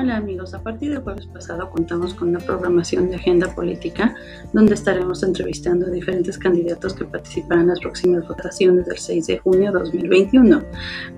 Hola 0.00 0.16
amigos, 0.16 0.54
a 0.54 0.62
partir 0.62 0.92
del 0.92 1.02
jueves 1.02 1.26
pasado 1.26 1.68
contamos 1.68 2.14
con 2.14 2.30
una 2.30 2.38
programación 2.38 3.10
de 3.10 3.16
agenda 3.16 3.54
política 3.54 4.14
donde 4.54 4.72
estaremos 4.72 5.22
entrevistando 5.22 5.84
a 5.84 5.90
diferentes 5.90 6.38
candidatos 6.38 6.94
que 6.94 7.04
participarán 7.04 7.64
en 7.64 7.68
las 7.68 7.80
próximas 7.80 8.26
votaciones 8.26 8.86
del 8.86 8.96
6 8.96 9.26
de 9.26 9.38
junio 9.40 9.70
de 9.70 9.78
2021. 9.80 10.62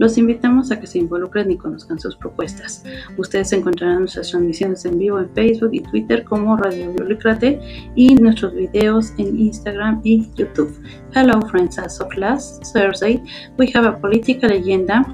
Los 0.01 0.19
invitamos 0.19 0.73
a 0.73 0.81
que 0.81 0.89
se 0.89 0.99
involucren 0.99 1.53
y 1.53 1.59
conozcan 1.59 2.01
sus 2.01 2.17
propuestas. 2.17 2.83
Ustedes 3.19 3.53
encontrarán 3.53 4.01
nuestras 4.01 4.31
transmisiones 4.31 4.85
en 4.85 4.99
vivo 4.99 5.21
en 5.21 5.31
Facebook 5.33 5.71
y 5.75 5.81
Twitter 5.83 6.25
como 6.25 6.57
Radio 6.57 6.93
Biolícrate 6.93 7.61
y 7.95 8.17
nuestros 8.17 8.53
videos 8.53 9.13
en 9.19 9.39
Instagram 9.39 10.01
y 10.03 10.29
YouTube. 10.35 10.77
Hello 11.15 11.41
friends, 11.43 11.79
as 11.79 12.01
of 12.01 12.13
last 12.17 12.65
Thursday 12.73 13.23
we 13.61 13.71
have 13.77 13.87
a 13.87 13.97
political 14.01 14.51
agenda 14.51 15.05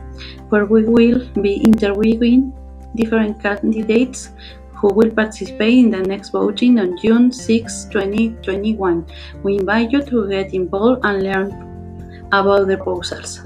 where 0.48 0.64
we 0.64 0.84
will 0.84 1.30
be 1.42 1.60
interviewing 1.62 2.50
different 2.94 3.42
candidates 3.42 4.30
who 4.74 4.88
will 4.88 5.10
participate 5.10 5.78
in 5.78 5.90
the 5.90 6.02
next 6.02 6.30
voting 6.30 6.78
on 6.78 6.96
June 6.98 7.32
6, 7.32 7.84
2021. 7.90 9.06
We 9.42 9.58
invite 9.58 9.90
you 9.90 10.02
to 10.02 10.28
get 10.28 10.54
involved 10.54 11.04
and 11.04 11.22
learn 11.22 12.28
about 12.32 12.68
the 12.68 12.76
proposals. 12.76 13.42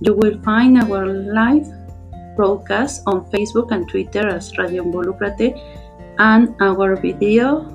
You 0.00 0.14
will 0.14 0.40
find 0.42 0.78
our 0.78 1.06
live 1.06 1.68
broadcast 2.36 3.02
on 3.06 3.26
Facebook 3.30 3.72
and 3.72 3.86
Twitter 3.88 4.26
as 4.28 4.56
Radio 4.56 4.84
Involucrate 4.84 5.60
and 6.18 6.54
our 6.60 6.96
video 6.96 7.68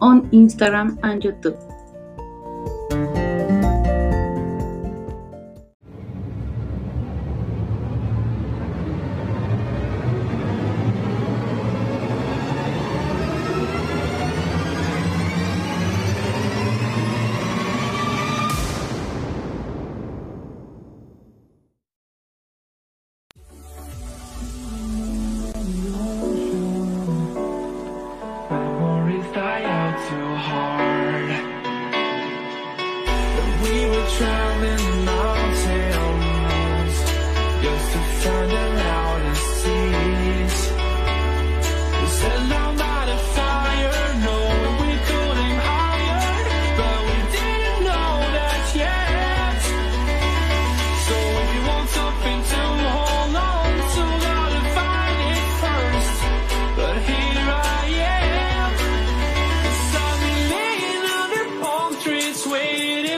on 0.00 0.30
Instagram 0.30 0.98
and 1.02 1.22
YouTube. 1.22 1.58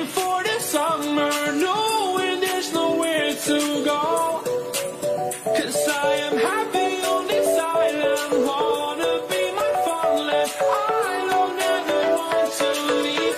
For 0.06 0.42
the 0.42 0.58
summer, 0.58 1.30
to 3.46 3.84
go. 3.84 4.42
I 10.60 11.26
don't 11.30 11.58
ever 11.60 12.02
want 12.16 12.52
to 12.58 12.68
a. 12.88 13.32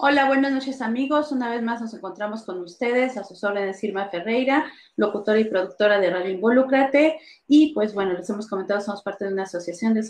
Hola, 0.00 0.26
buenas 0.26 0.52
noches 0.52 0.80
amigos. 0.80 1.32
Una 1.32 1.50
vez 1.50 1.62
más 1.62 1.80
nos 1.80 1.92
encontramos 1.92 2.44
con 2.44 2.60
ustedes, 2.60 3.16
a 3.18 3.24
sus 3.24 3.44
órdenes 3.44 3.82
Irma 3.84 4.08
Ferreira, 4.08 4.64
locutora 4.98 5.38
y 5.38 5.44
productora 5.44 5.98
de 5.98 6.10
Radio 6.10 6.32
Involúcrate. 6.32 7.18
Y 7.46 7.72
pues 7.72 7.94
bueno, 7.94 8.12
les 8.12 8.28
hemos 8.28 8.46
comentado, 8.46 8.80
somos 8.82 9.02
parte 9.02 9.24
de 9.24 9.32
una 9.32 9.44
asociación 9.44 9.94
de 9.94 10.02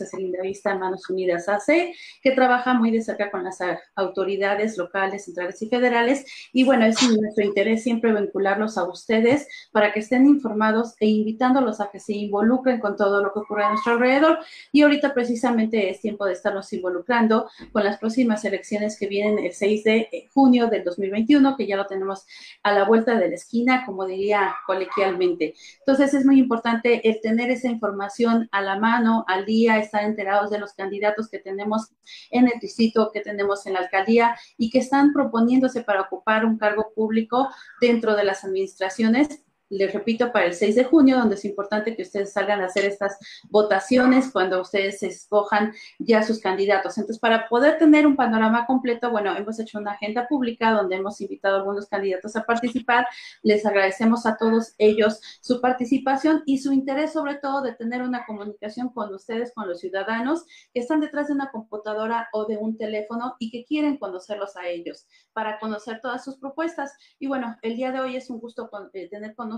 Vista 0.42 0.74
Manos 0.74 1.08
Unidas 1.08 1.48
AC, 1.48 1.94
que 2.20 2.32
trabaja 2.32 2.74
muy 2.74 2.90
de 2.90 3.00
cerca 3.00 3.30
con 3.30 3.44
las 3.44 3.58
autoridades 3.94 4.76
locales, 4.76 5.26
centrales 5.26 5.62
y 5.62 5.68
federales. 5.68 6.24
Y 6.52 6.64
bueno, 6.64 6.86
es 6.86 7.00
nuestro 7.00 7.44
interés 7.44 7.84
siempre 7.84 8.12
vincularlos 8.12 8.76
a 8.76 8.88
ustedes 8.88 9.46
para 9.70 9.92
que 9.92 10.00
estén 10.00 10.26
informados 10.26 10.94
e 10.98 11.06
invitándolos 11.06 11.80
a 11.80 11.90
que 11.92 12.00
se 12.00 12.14
involucren 12.14 12.80
con 12.80 12.96
todo 12.96 13.22
lo 13.22 13.32
que 13.32 13.38
ocurre 13.40 13.64
a 13.64 13.70
nuestro 13.70 13.92
alrededor. 13.92 14.38
Y 14.72 14.82
ahorita 14.82 15.14
precisamente 15.14 15.90
es 15.90 16.00
tiempo 16.00 16.24
de 16.24 16.32
estarnos 16.32 16.72
involucrando 16.72 17.48
con 17.72 17.84
las 17.84 17.98
próximas 17.98 18.44
elecciones 18.44 18.98
que 18.98 19.06
vienen 19.06 19.38
el 19.44 19.52
6 19.52 19.84
de 19.84 20.28
junio 20.34 20.66
del 20.66 20.82
2021, 20.82 21.56
que 21.56 21.66
ya 21.66 21.76
lo 21.76 21.86
tenemos 21.86 22.26
a 22.62 22.72
la 22.72 22.84
vuelta 22.84 23.16
de 23.16 23.28
la 23.28 23.34
esquina, 23.34 23.84
como 23.86 24.06
diría 24.06 24.56
coloquialmente. 24.78 25.54
Entonces 25.80 26.14
es 26.14 26.24
muy 26.24 26.38
importante 26.38 27.08
el 27.08 27.20
tener 27.20 27.50
esa 27.50 27.68
información 27.68 28.48
a 28.52 28.62
la 28.62 28.78
mano, 28.78 29.24
al 29.26 29.44
día, 29.44 29.78
estar 29.78 30.04
enterados 30.04 30.50
de 30.50 30.58
los 30.58 30.72
candidatos 30.72 31.28
que 31.28 31.38
tenemos 31.38 31.88
en 32.30 32.46
el 32.46 32.58
distrito, 32.60 33.10
que 33.12 33.20
tenemos 33.20 33.66
en 33.66 33.74
la 33.74 33.80
alcaldía 33.80 34.36
y 34.56 34.70
que 34.70 34.78
están 34.78 35.12
proponiéndose 35.12 35.82
para 35.82 36.02
ocupar 36.02 36.44
un 36.44 36.58
cargo 36.58 36.92
público 36.94 37.48
dentro 37.80 38.14
de 38.14 38.24
las 38.24 38.44
administraciones 38.44 39.42
les 39.70 39.92
repito, 39.92 40.32
para 40.32 40.46
el 40.46 40.54
6 40.54 40.76
de 40.76 40.84
junio, 40.84 41.18
donde 41.18 41.34
es 41.34 41.44
importante 41.44 41.94
que 41.94 42.02
ustedes 42.02 42.32
salgan 42.32 42.60
a 42.60 42.66
hacer 42.66 42.84
estas 42.84 43.18
votaciones 43.50 44.30
cuando 44.32 44.60
ustedes 44.60 45.02
escojan 45.02 45.74
ya 45.98 46.22
sus 46.22 46.40
candidatos. 46.40 46.96
Entonces, 46.96 47.18
para 47.18 47.48
poder 47.48 47.78
tener 47.78 48.06
un 48.06 48.16
panorama 48.16 48.66
completo, 48.66 49.10
bueno, 49.10 49.36
hemos 49.36 49.58
hecho 49.60 49.78
una 49.78 49.92
agenda 49.92 50.26
pública 50.26 50.72
donde 50.72 50.96
hemos 50.96 51.20
invitado 51.20 51.56
a 51.56 51.58
algunos 51.58 51.86
candidatos 51.86 52.34
a 52.36 52.44
participar. 52.44 53.06
Les 53.42 53.66
agradecemos 53.66 54.24
a 54.26 54.36
todos 54.36 54.74
ellos 54.78 55.20
su 55.40 55.60
participación 55.60 56.42
y 56.46 56.58
su 56.58 56.72
interés, 56.72 57.12
sobre 57.12 57.34
todo, 57.34 57.62
de 57.62 57.74
tener 57.74 58.02
una 58.02 58.24
comunicación 58.24 58.88
con 58.88 59.12
ustedes, 59.14 59.52
con 59.54 59.68
los 59.68 59.80
ciudadanos 59.80 60.44
que 60.72 60.80
están 60.80 61.00
detrás 61.00 61.28
de 61.28 61.34
una 61.34 61.50
computadora 61.50 62.28
o 62.32 62.46
de 62.46 62.56
un 62.56 62.76
teléfono 62.78 63.36
y 63.38 63.50
que 63.50 63.64
quieren 63.64 63.98
conocerlos 63.98 64.56
a 64.56 64.66
ellos 64.68 65.06
para 65.32 65.58
conocer 65.58 66.00
todas 66.00 66.24
sus 66.24 66.36
propuestas. 66.38 66.94
Y 67.18 67.26
bueno, 67.26 67.56
el 67.62 67.76
día 67.76 67.92
de 67.92 68.00
hoy 68.00 68.16
es 68.16 68.30
un 68.30 68.40
gusto 68.40 68.70
eh, 68.94 69.08
tener 69.08 69.34
con 69.34 69.48
nosotros 69.48 69.57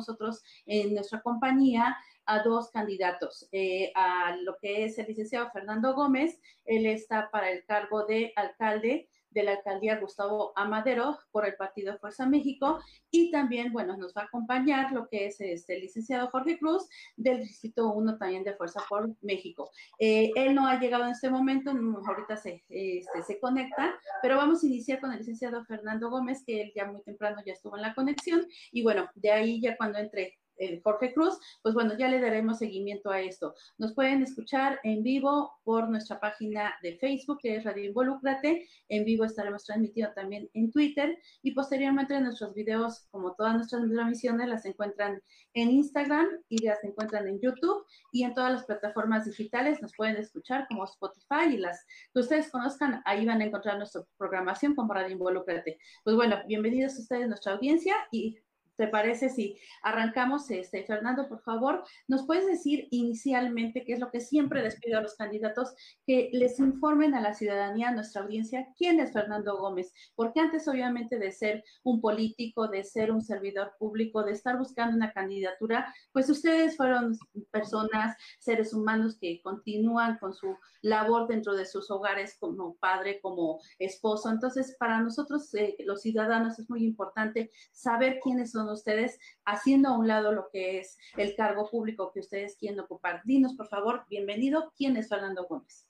en 0.66 0.94
nuestra 0.94 1.20
compañía 1.22 1.96
a 2.26 2.42
dos 2.42 2.70
candidatos, 2.70 3.48
eh, 3.52 3.92
a 3.94 4.36
lo 4.36 4.56
que 4.60 4.84
es 4.84 4.98
el 4.98 5.06
licenciado 5.06 5.50
Fernando 5.50 5.94
Gómez, 5.94 6.40
él 6.64 6.86
está 6.86 7.30
para 7.30 7.50
el 7.50 7.64
cargo 7.64 8.04
de 8.06 8.32
alcalde 8.36 9.08
de 9.30 9.42
la 9.42 9.52
alcaldía 9.52 9.98
Gustavo 9.98 10.52
Amadero 10.56 11.18
por 11.30 11.46
el 11.46 11.54
partido 11.54 11.96
Fuerza 11.98 12.26
México 12.26 12.80
y 13.10 13.30
también, 13.30 13.72
bueno, 13.72 13.96
nos 13.96 14.14
va 14.14 14.22
a 14.22 14.24
acompañar 14.24 14.92
lo 14.92 15.08
que 15.08 15.26
es 15.26 15.40
este 15.40 15.74
el 15.74 15.82
licenciado 15.82 16.30
Jorge 16.30 16.58
Cruz 16.58 16.88
del 17.16 17.40
Distrito 17.40 17.92
1 17.92 18.18
también 18.18 18.44
de 18.44 18.54
Fuerza 18.54 18.82
por 18.88 19.10
México. 19.20 19.70
Eh, 19.98 20.30
él 20.34 20.54
no 20.54 20.66
ha 20.66 20.78
llegado 20.78 21.04
en 21.04 21.10
este 21.10 21.30
momento, 21.30 21.70
ahorita 21.70 22.36
se, 22.36 22.62
este, 22.68 23.22
se 23.22 23.40
conecta, 23.40 23.94
pero 24.22 24.36
vamos 24.36 24.62
a 24.62 24.66
iniciar 24.66 25.00
con 25.00 25.12
el 25.12 25.18
licenciado 25.18 25.64
Fernando 25.64 26.10
Gómez, 26.10 26.42
que 26.44 26.62
él 26.62 26.72
ya 26.74 26.86
muy 26.86 27.02
temprano 27.02 27.42
ya 27.44 27.52
estuvo 27.52 27.76
en 27.76 27.82
la 27.82 27.94
conexión 27.94 28.46
y 28.72 28.82
bueno, 28.82 29.08
de 29.14 29.30
ahí 29.30 29.60
ya 29.60 29.76
cuando 29.76 29.98
entre 29.98 30.39
el 30.60 30.80
Jorge 30.82 31.12
Cruz, 31.12 31.38
pues 31.62 31.74
bueno, 31.74 31.96
ya 31.98 32.08
le 32.08 32.20
daremos 32.20 32.58
seguimiento 32.58 33.10
a 33.10 33.20
esto. 33.20 33.54
Nos 33.78 33.94
pueden 33.94 34.22
escuchar 34.22 34.78
en 34.84 35.02
vivo 35.02 35.52
por 35.64 35.88
nuestra 35.88 36.20
página 36.20 36.74
de 36.82 36.96
Facebook, 36.98 37.38
que 37.40 37.56
es 37.56 37.64
Radio 37.64 37.84
Involúcrate. 37.86 38.68
En 38.88 39.04
vivo 39.04 39.24
estaremos 39.24 39.64
transmitiendo 39.64 40.12
también 40.14 40.48
en 40.54 40.70
Twitter 40.70 41.18
y 41.42 41.52
posteriormente 41.52 42.20
nuestros 42.20 42.54
videos, 42.54 43.06
como 43.10 43.34
todas 43.34 43.54
nuestras 43.54 43.82
transmisiones, 43.82 44.48
las 44.48 44.64
encuentran 44.66 45.20
en 45.54 45.70
Instagram 45.70 46.28
y 46.48 46.64
las 46.64 46.82
encuentran 46.84 47.26
en 47.26 47.40
YouTube 47.40 47.84
y 48.12 48.24
en 48.24 48.34
todas 48.34 48.52
las 48.52 48.64
plataformas 48.64 49.24
digitales. 49.24 49.80
Nos 49.82 49.94
pueden 49.96 50.16
escuchar 50.16 50.66
como 50.68 50.84
Spotify 50.84 51.54
y 51.54 51.56
las 51.56 51.86
que 52.12 52.20
ustedes 52.20 52.50
conozcan, 52.50 53.02
ahí 53.04 53.24
van 53.24 53.40
a 53.40 53.44
encontrar 53.44 53.78
nuestra 53.78 54.02
programación 54.16 54.74
como 54.74 54.92
Radio 54.92 55.12
Involúcrate. 55.12 55.78
Pues 56.04 56.16
bueno, 56.16 56.36
bienvenidos 56.46 56.96
a 56.96 57.00
ustedes, 57.00 57.28
nuestra 57.28 57.54
audiencia 57.54 57.94
y 58.10 58.38
¿Te 58.80 58.88
parece 58.88 59.28
si 59.28 59.58
arrancamos, 59.82 60.50
este, 60.50 60.84
Fernando, 60.84 61.28
por 61.28 61.42
favor? 61.42 61.84
¿Nos 62.08 62.24
puedes 62.24 62.46
decir 62.46 62.88
inicialmente 62.90 63.84
qué 63.84 63.92
es 63.92 64.00
lo 64.00 64.10
que 64.10 64.22
siempre 64.22 64.62
les 64.62 64.80
pido 64.80 64.96
a 64.96 65.02
los 65.02 65.16
candidatos, 65.16 65.74
que 66.06 66.30
les 66.32 66.58
informen 66.58 67.14
a 67.14 67.20
la 67.20 67.34
ciudadanía, 67.34 67.88
a 67.90 67.94
nuestra 67.94 68.22
audiencia, 68.22 68.68
quién 68.78 68.98
es 68.98 69.12
Fernando 69.12 69.58
Gómez? 69.58 69.92
Porque 70.14 70.40
antes, 70.40 70.66
obviamente, 70.66 71.18
de 71.18 71.30
ser 71.30 71.62
un 71.82 72.00
político, 72.00 72.68
de 72.68 72.82
ser 72.82 73.12
un 73.12 73.20
servidor 73.20 73.74
público, 73.78 74.22
de 74.22 74.32
estar 74.32 74.56
buscando 74.56 74.96
una 74.96 75.12
candidatura, 75.12 75.94
pues 76.12 76.30
ustedes 76.30 76.78
fueron 76.78 77.18
personas, 77.50 78.16
seres 78.38 78.72
humanos 78.72 79.18
que 79.20 79.42
continúan 79.42 80.16
con 80.16 80.32
su 80.32 80.56
labor 80.80 81.28
dentro 81.28 81.54
de 81.54 81.66
sus 81.66 81.90
hogares 81.90 82.38
como 82.40 82.76
padre, 82.76 83.20
como 83.20 83.60
esposo. 83.78 84.30
Entonces, 84.30 84.74
para 84.78 85.02
nosotros, 85.02 85.52
eh, 85.52 85.76
los 85.84 86.00
ciudadanos, 86.00 86.58
es 86.58 86.70
muy 86.70 86.82
importante 86.82 87.50
saber 87.72 88.20
quiénes 88.22 88.52
son 88.52 88.69
ustedes, 88.72 89.18
haciendo 89.44 89.90
a 89.90 89.98
un 89.98 90.08
lado 90.08 90.32
lo 90.32 90.48
que 90.50 90.78
es 90.78 90.96
el 91.16 91.34
cargo 91.34 91.68
público 91.70 92.10
que 92.12 92.20
ustedes 92.20 92.56
quieren 92.56 92.80
ocupar. 92.80 93.22
Dinos, 93.24 93.54
por 93.54 93.68
favor, 93.68 94.04
bienvenido, 94.08 94.72
¿quién 94.76 94.96
es 94.96 95.08
Fernando 95.08 95.46
Gómez? 95.48 95.86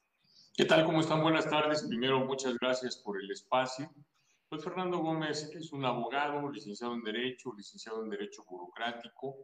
¿Qué 0.55 0.65
tal? 0.65 0.85
¿Cómo 0.85 1.01
están? 1.01 1.23
Buenas 1.23 1.49
tardes. 1.49 1.85
Primero, 1.89 2.21
muchas 2.21 2.55
gracias 2.59 2.97
por 2.97 3.19
el 3.19 3.31
espacio. 3.31 3.91
Pues 4.49 4.65
Fernando 4.65 4.99
Gómez 4.99 5.51
es 5.55 5.73
un 5.73 5.85
abogado, 5.85 6.51
licenciado 6.51 6.95
en 6.95 7.03
Derecho, 7.03 7.55
licenciado 7.57 8.03
en 8.03 8.11
Derecho 8.11 8.45
Burocrático, 8.49 9.37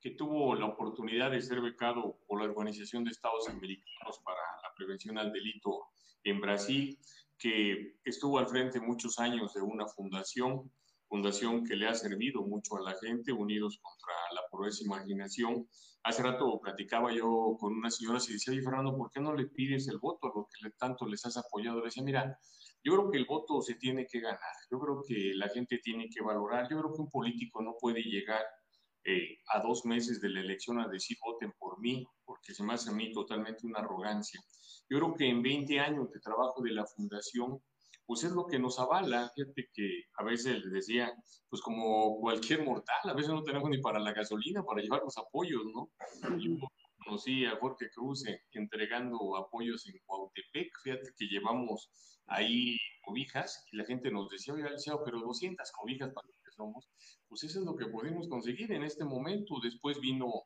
que 0.00 0.12
tuvo 0.12 0.54
la 0.54 0.66
oportunidad 0.66 1.32
de 1.32 1.42
ser 1.42 1.60
becado 1.60 2.20
por 2.26 2.40
la 2.40 2.48
Organización 2.48 3.04
de 3.04 3.10
Estados 3.10 3.48
Americanos 3.48 4.20
para 4.24 4.38
la 4.62 4.72
Prevención 4.76 5.18
al 5.18 5.32
Delito 5.32 5.88
en 6.24 6.40
Brasil, 6.40 6.98
que 7.36 7.96
estuvo 8.04 8.38
al 8.38 8.46
frente 8.46 8.80
muchos 8.80 9.18
años 9.18 9.52
de 9.54 9.62
una 9.62 9.86
fundación 9.86 10.70
fundación 11.12 11.62
que 11.62 11.76
le 11.76 11.86
ha 11.86 11.94
servido 11.94 12.40
mucho 12.40 12.78
a 12.78 12.80
la 12.80 12.94
gente, 12.98 13.32
Unidos 13.32 13.78
contra 13.82 14.14
la 14.34 14.40
Pobreza 14.50 14.78
e 14.80 14.86
Imaginación. 14.86 15.68
Hace 16.04 16.22
rato 16.22 16.58
platicaba 16.58 17.12
yo 17.12 17.54
con 17.60 17.74
una 17.74 17.90
señora 17.90 18.18
y 18.26 18.32
decía, 18.32 18.50
oye 18.50 18.62
Fernando, 18.62 18.96
¿por 18.96 19.10
qué 19.10 19.20
no 19.20 19.34
le 19.34 19.44
pides 19.44 19.88
el 19.88 19.98
voto 19.98 20.28
a 20.28 20.32
lo 20.34 20.48
que 20.48 20.70
tanto 20.70 21.06
les 21.06 21.22
has 21.26 21.36
apoyado? 21.36 21.80
Le 21.80 21.84
decía, 21.84 22.02
mira, 22.02 22.38
yo 22.82 22.94
creo 22.94 23.10
que 23.10 23.18
el 23.18 23.26
voto 23.26 23.60
se 23.60 23.74
tiene 23.74 24.06
que 24.06 24.20
ganar, 24.20 24.56
yo 24.70 24.80
creo 24.80 25.02
que 25.06 25.32
la 25.34 25.50
gente 25.50 25.80
tiene 25.84 26.08
que 26.08 26.22
valorar, 26.22 26.66
yo 26.70 26.80
creo 26.80 26.94
que 26.94 27.02
un 27.02 27.10
político 27.10 27.62
no 27.62 27.76
puede 27.78 28.00
llegar 28.00 28.42
eh, 29.04 29.36
a 29.48 29.60
dos 29.60 29.84
meses 29.84 30.18
de 30.18 30.30
la 30.30 30.40
elección 30.40 30.80
a 30.80 30.88
decir 30.88 31.18
voten 31.22 31.52
por 31.58 31.78
mí, 31.78 32.06
porque 32.24 32.54
se 32.54 32.64
me 32.64 32.72
hace 32.72 32.88
a 32.88 32.94
mí 32.94 33.12
totalmente 33.12 33.66
una 33.66 33.80
arrogancia. 33.80 34.40
Yo 34.88 34.96
creo 34.98 35.14
que 35.14 35.28
en 35.28 35.42
20 35.42 35.78
años 35.78 36.10
de 36.10 36.20
trabajo 36.20 36.62
de 36.62 36.72
la 36.72 36.86
fundación, 36.86 37.60
pues 38.06 38.24
es 38.24 38.32
lo 38.32 38.46
que 38.46 38.58
nos 38.58 38.78
avala. 38.78 39.30
Fíjate 39.34 39.68
que 39.72 40.04
a 40.18 40.24
veces 40.24 40.64
les 40.64 40.72
decía, 40.72 41.12
pues 41.48 41.62
como 41.62 42.18
cualquier 42.20 42.64
mortal, 42.64 43.00
a 43.04 43.14
veces 43.14 43.32
no 43.32 43.42
tenemos 43.42 43.70
ni 43.70 43.78
para 43.78 43.98
la 43.98 44.12
gasolina, 44.12 44.62
para 44.62 44.82
llevar 44.82 45.02
los 45.02 45.16
apoyos, 45.18 45.62
¿no? 45.74 45.90
Yo 46.38 46.56
conocí 47.04 47.44
a 47.44 47.56
Jorge 47.56 47.90
Cruz 47.94 48.24
entregando 48.52 49.36
apoyos 49.36 49.86
en 49.88 49.98
Cuautepec, 50.06 50.70
fíjate 50.82 51.10
que 51.16 51.26
llevamos 51.26 51.90
ahí 52.26 52.76
cobijas 53.04 53.64
y 53.72 53.76
la 53.76 53.84
gente 53.84 54.10
nos 54.10 54.30
decía, 54.30 54.54
oiga, 54.54 54.70
pero 55.04 55.20
200 55.20 55.70
cobijas 55.72 56.12
para 56.12 56.26
los 56.26 56.36
que 56.44 56.52
somos, 56.52 56.88
pues 57.28 57.44
eso 57.44 57.60
es 57.60 57.66
lo 57.66 57.76
que 57.76 57.86
podemos 57.86 58.28
conseguir 58.28 58.72
en 58.72 58.84
este 58.84 59.04
momento. 59.04 59.56
Después 59.62 60.00
vino 60.00 60.44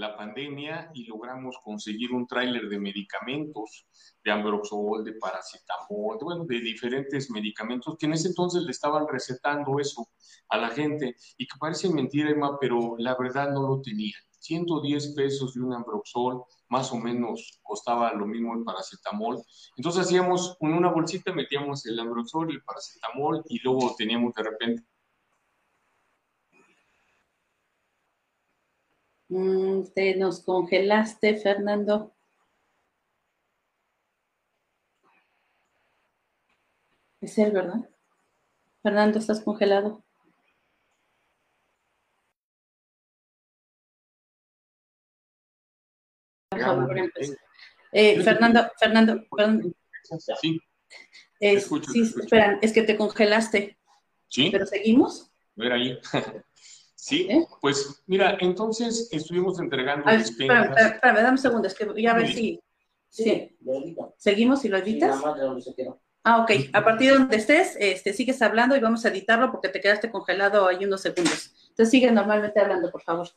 la 0.00 0.16
pandemia 0.16 0.90
y 0.94 1.04
logramos 1.04 1.58
conseguir 1.62 2.12
un 2.12 2.26
tráiler 2.26 2.68
de 2.68 2.78
medicamentos, 2.78 3.86
de 4.24 4.30
ambroxol, 4.32 5.04
de 5.04 5.12
paracetamol, 5.12 6.18
de, 6.18 6.24
bueno, 6.24 6.44
de 6.46 6.60
diferentes 6.60 7.30
medicamentos 7.30 7.96
que 7.98 8.06
en 8.06 8.14
ese 8.14 8.28
entonces 8.28 8.62
le 8.62 8.70
estaban 8.70 9.06
recetando 9.06 9.78
eso 9.78 10.08
a 10.48 10.56
la 10.56 10.70
gente 10.70 11.14
y 11.36 11.46
que 11.46 11.58
parece 11.58 11.90
mentira, 11.90 12.30
Emma, 12.30 12.58
pero 12.58 12.96
la 12.98 13.14
verdad 13.14 13.52
no 13.52 13.62
lo 13.62 13.82
tenía. 13.82 14.14
110 14.40 15.14
pesos 15.14 15.54
de 15.54 15.60
un 15.60 15.74
ambroxol, 15.74 16.42
más 16.70 16.90
o 16.92 16.96
menos 16.96 17.60
costaba 17.62 18.12
lo 18.14 18.26
mismo 18.26 18.54
el 18.54 18.64
paracetamol. 18.64 19.36
Entonces 19.76 20.06
hacíamos 20.06 20.56
en 20.60 20.72
una 20.72 20.90
bolsita, 20.90 21.32
metíamos 21.32 21.84
el 21.84 22.00
ambroxol, 22.00 22.50
el 22.50 22.62
paracetamol 22.62 23.44
y 23.48 23.60
luego 23.62 23.94
teníamos 23.98 24.32
de 24.34 24.42
repente 24.42 24.82
Mm, 29.30 29.84
te 29.94 30.16
nos 30.16 30.40
congelaste, 30.40 31.36
Fernando. 31.36 32.12
Es 37.20 37.38
él, 37.38 37.52
¿verdad? 37.52 37.88
Fernando, 38.82 39.18
estás 39.20 39.40
congelado. 39.40 40.02
Eh, 47.92 48.20
Fernando, 48.22 48.68
Fernando, 48.78 49.24
perdón. 49.30 49.72
Sí. 50.40 50.60
Es, 51.38 51.62
escucho, 51.62 51.92
sí, 51.92 52.02
escucho. 52.02 52.24
esperan, 52.24 52.58
es 52.62 52.72
que 52.72 52.82
te 52.82 52.96
congelaste. 52.96 53.78
Sí, 54.26 54.48
¿Pero 54.50 54.66
seguimos? 54.66 55.30
ver 55.54 55.72
ahí. 55.72 55.98
Sí, 57.02 57.26
¿Eh? 57.30 57.46
pues 57.62 58.02
mira, 58.06 58.36
entonces 58.40 59.08
estuvimos 59.10 59.58
entregando 59.58 60.04
ver, 60.04 60.20
espérame, 60.20 60.48
despensas. 60.48 60.68
espérame, 60.68 60.94
espérame, 60.94 61.16
dame 61.16 61.30
un 61.30 61.38
segundo, 61.38 61.66
es 61.68 61.74
que 61.74 61.84
voy 61.86 62.06
a 62.06 62.12
ver 62.14 62.28
si. 62.30 62.60
Sí. 63.08 63.56
lo 63.62 63.74
evito. 63.74 64.14
¿Seguimos 64.18 64.64
y 64.66 64.68
lo 64.68 64.76
Sí, 64.76 64.82
editas? 64.82 65.16
nada 65.16 65.22
más 65.22 65.36
de 65.36 65.42
donde 65.46 65.62
se 65.62 65.74
quedó. 65.74 65.98
Ah, 66.22 66.42
ok. 66.42 66.50
A 66.74 66.84
partir 66.84 67.10
de 67.12 67.18
donde 67.18 67.36
estés, 67.38 67.74
este, 67.80 68.12
sigues 68.12 68.42
hablando 68.42 68.76
y 68.76 68.80
vamos 68.80 69.04
a 69.04 69.08
editarlo 69.08 69.50
porque 69.50 69.70
te 69.70 69.80
quedaste 69.80 70.10
congelado 70.10 70.66
ahí 70.68 70.84
unos 70.84 71.00
segundos. 71.00 71.52
Entonces 71.70 71.90
sigue 71.90 72.10
normalmente 72.12 72.60
hablando, 72.60 72.90
por 72.90 73.00
favor. 73.02 73.28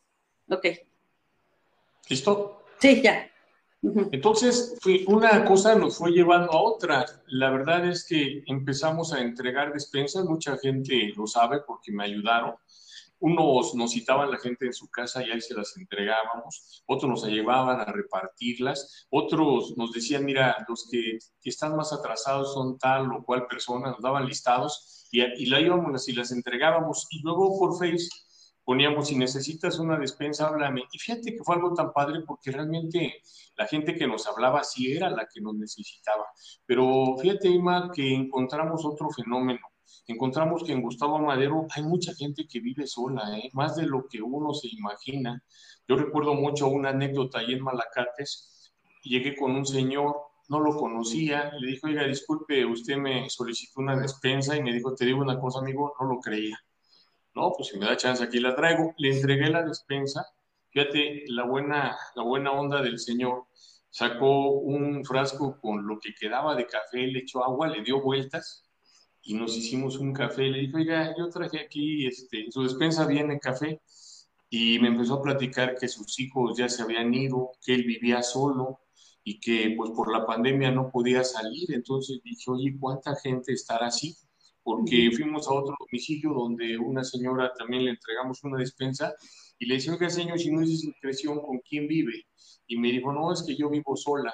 Ok. 0.50 0.66
¿Listo? 2.10 2.64
Sí, 2.80 3.02
ya. 3.02 3.30
Entonces, 4.12 4.78
fue, 4.82 5.04
una 5.08 5.44
cosa 5.46 5.76
nos 5.76 5.98
fue 5.98 6.12
llevando 6.12 6.52
a 6.52 6.62
otra. 6.62 7.06
La 7.28 7.50
verdad 7.50 7.88
es 7.88 8.06
que 8.06 8.44
empezamos 8.48 9.14
a 9.14 9.22
entregar 9.22 9.74
despensas, 9.74 10.26
mucha 10.26 10.58
gente 10.58 11.14
lo 11.16 11.26
sabe 11.28 11.62
porque 11.66 11.92
me 11.94 12.04
ayudaron. 12.04 12.56
Unos 13.24 13.74
nos 13.74 13.92
citaban 13.94 14.30
la 14.32 14.38
gente 14.38 14.66
en 14.66 14.74
su 14.74 14.90
casa 14.90 15.26
y 15.26 15.32
ahí 15.32 15.40
se 15.40 15.54
las 15.54 15.78
entregábamos, 15.78 16.84
otros 16.86 17.10
nos 17.10 17.26
llevaban 17.26 17.80
a 17.80 17.86
repartirlas, 17.86 19.08
otros 19.10 19.78
nos 19.78 19.94
decían, 19.94 20.26
mira, 20.26 20.58
los 20.68 20.90
que, 20.92 21.20
están 21.42 21.78
más 21.78 21.94
atrasados 21.94 22.54
son 22.54 22.78
tal 22.78 23.10
o 23.14 23.24
cual 23.24 23.48
persona, 23.48 23.92
nos 23.92 24.02
daban 24.02 24.26
listados 24.26 25.08
y, 25.10 25.22
y 25.22 25.46
la 25.46 25.62
íbamos 25.62 26.10
y 26.10 26.12
las 26.12 26.34
entregábamos 26.34 27.08
y 27.12 27.22
luego 27.22 27.58
por 27.58 27.80
Face 27.80 28.10
poníamos, 28.66 29.08
si 29.08 29.18
necesitas 29.18 29.80
una 29.80 29.98
despensa, 29.98 30.48
háblame. 30.48 30.84
Y 30.92 31.00
fíjate 31.00 31.34
que 31.34 31.44
fue 31.46 31.56
algo 31.56 31.74
tan 31.74 31.94
padre 31.94 32.24
porque 32.28 32.52
realmente 32.52 33.22
la 33.56 33.68
gente 33.68 33.96
que 33.96 34.06
nos 34.06 34.28
hablaba 34.28 34.66
sí 34.66 34.92
era 34.92 35.10
la 35.10 35.28
que 35.34 35.40
nos 35.40 35.56
necesitaba. 35.56 36.26
Pero 36.66 37.16
fíjate, 37.22 37.48
Ima, 37.48 37.90
que 37.94 38.14
encontramos 38.14 38.84
otro 38.86 39.10
fenómeno. 39.10 39.62
Encontramos 40.08 40.64
que 40.64 40.74
en 40.74 40.82
Gustavo 40.82 41.18
Madero 41.20 41.66
hay 41.70 41.84
mucha 41.84 42.14
gente 42.14 42.46
que 42.48 42.60
vive 42.60 42.86
sola, 42.88 43.38
¿eh? 43.38 43.50
más 43.54 43.78
de 43.78 43.86
lo 43.86 44.06
que 44.08 44.22
uno 44.22 44.54
se 44.54 44.68
imagina. 44.68 45.42
Yo 45.88 45.96
recuerdo 45.96 46.34
mucho 46.34 46.68
una 46.68 46.90
anécdota 46.90 47.40
ahí 47.40 47.54
en 47.54 47.64
Malacates. 47.64 48.74
Llegué 49.04 49.36
con 49.36 49.52
un 49.52 49.66
señor, 49.66 50.16
no 50.50 50.60
lo 50.60 50.76
conocía, 50.76 51.52
le 51.58 51.68
dije, 51.68 51.88
oiga, 51.88 52.04
disculpe, 52.04 52.66
usted 52.66 52.98
me 52.98 53.30
solicitó 53.30 53.80
una 53.80 53.96
despensa 53.96 54.58
y 54.58 54.62
me 54.64 54.74
dijo, 54.74 54.94
te 54.94 55.06
digo 55.06 55.22
una 55.22 55.40
cosa, 55.40 55.60
amigo, 55.60 55.94
no 56.00 56.08
lo 56.08 56.20
creía. 56.20 56.60
No, 57.34 57.54
pues 57.56 57.70
si 57.70 57.80
me 57.80 57.86
da 57.86 57.96
chance 57.96 58.24
aquí 58.24 58.40
la 58.40 58.56
traigo. 58.56 58.94
Le 58.98 59.16
entregué 59.16 59.50
la 59.50 59.64
despensa. 59.64 60.26
Fíjate 60.70 61.24
la 61.28 61.46
buena, 61.46 61.98
la 62.16 62.24
buena 62.24 62.52
onda 62.52 62.82
del 62.82 63.00
señor. 63.00 63.46
Sacó 63.90 64.50
un 64.52 65.06
frasco 65.06 65.60
con 65.62 65.88
lo 65.88 66.00
que 66.00 66.14
quedaba 66.14 66.56
de 66.56 66.66
café, 66.68 67.08
le 67.08 67.20
echó 67.20 67.44
agua, 67.44 67.68
le 67.68 67.84
dio 67.84 68.02
vueltas 68.02 68.64
y 69.24 69.34
nos 69.36 69.58
hicimos 69.58 69.98
un 69.98 70.14
café. 70.14 70.44
Le 70.44 70.60
dije, 70.60 70.76
oiga, 70.76 71.16
yo 71.18 71.30
traje 71.30 71.60
aquí, 71.60 72.06
este, 72.08 72.52
su 72.52 72.64
despensa 72.64 73.06
viene 73.08 73.40
café. 73.40 73.82
Y 74.50 74.78
me 74.80 74.90
empezó 74.90 75.16
a 75.16 75.22
platicar 75.24 75.76
que 75.80 75.88
sus 75.88 76.20
hijos 76.20 76.58
ya 76.58 76.70
se 76.70 76.84
habían 76.84 77.14
ido, 77.14 77.52
que 77.66 77.74
él 77.74 77.86
vivía 77.86 78.22
solo 78.22 78.82
y 79.24 79.40
que 79.40 79.74
pues 79.76 79.92
por 79.92 80.12
la 80.12 80.26
pandemia 80.28 80.72
no 80.72 80.92
podía 80.92 81.24
salir. 81.24 81.74
Entonces 81.74 82.22
dije, 82.24 82.52
oye, 82.52 82.78
¿cuánta 82.80 83.16
gente 83.16 83.54
estará 83.54 83.88
así? 83.88 84.16
porque 84.64 85.12
fuimos 85.16 85.48
a 85.48 85.54
otro 85.54 85.76
domicilio 85.78 86.34
donde 86.34 86.78
una 86.78 87.04
señora 87.04 87.52
también 87.54 87.86
le 87.86 87.92
entregamos 87.92 88.44
una 88.44 88.58
despensa 88.58 89.14
y 89.60 89.66
le 89.66 89.76
decía, 89.76 89.94
oiga, 89.94 90.10
señor, 90.10 90.40
si 90.40 90.52
no 90.52 90.62
es 90.62 90.70
discreción, 90.70 91.42
¿con 91.42 91.60
quién 91.60 91.88
vive? 91.88 92.26
Y 92.68 92.78
me 92.78 92.92
dijo, 92.92 93.12
no, 93.12 93.32
es 93.32 93.44
que 93.44 93.56
yo 93.56 93.70
vivo 93.70 93.96
sola. 93.96 94.34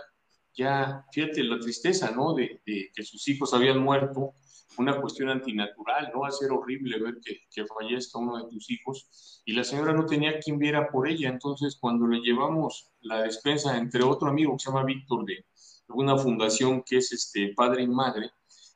Ya, 0.55 1.05
fíjate 1.12 1.43
la 1.43 1.60
tristeza, 1.60 2.12
¿no? 2.12 2.34
De, 2.34 2.62
de 2.65 2.91
que 2.93 3.03
sus 3.03 3.27
hijos 3.27 3.53
habían 3.53 3.79
muerto, 3.79 4.36
una 4.79 5.00
cuestión 5.00 5.29
antinatural, 5.29 6.09
¿no? 6.13 6.21
Va 6.21 6.29
a 6.29 6.31
ser 6.31 6.51
horrible 6.51 7.00
ver 7.00 7.15
que, 7.24 7.41
que 7.51 7.65
fallezca 7.65 8.17
uno 8.17 8.38
de 8.38 8.50
tus 8.50 8.71
hijos. 8.71 9.41
Y 9.45 9.53
la 9.53 9.63
señora 9.63 9.93
no 9.93 10.05
tenía 10.05 10.39
quien 10.39 10.57
viera 10.57 10.89
por 10.89 11.07
ella, 11.07 11.29
entonces 11.29 11.77
cuando 11.79 12.07
le 12.07 12.19
llevamos 12.19 12.89
la 13.01 13.21
despensa, 13.21 13.77
entre 13.77 14.03
otro 14.03 14.29
amigo 14.29 14.53
que 14.53 14.59
se 14.59 14.69
llama 14.69 14.86
Víctor, 14.86 15.25
de 15.25 15.45
una 15.89 16.17
fundación 16.17 16.81
que 16.83 16.98
es 16.98 17.12
este 17.12 17.53
Padre 17.55 17.83
y 17.83 17.88
Madre, 17.88 18.31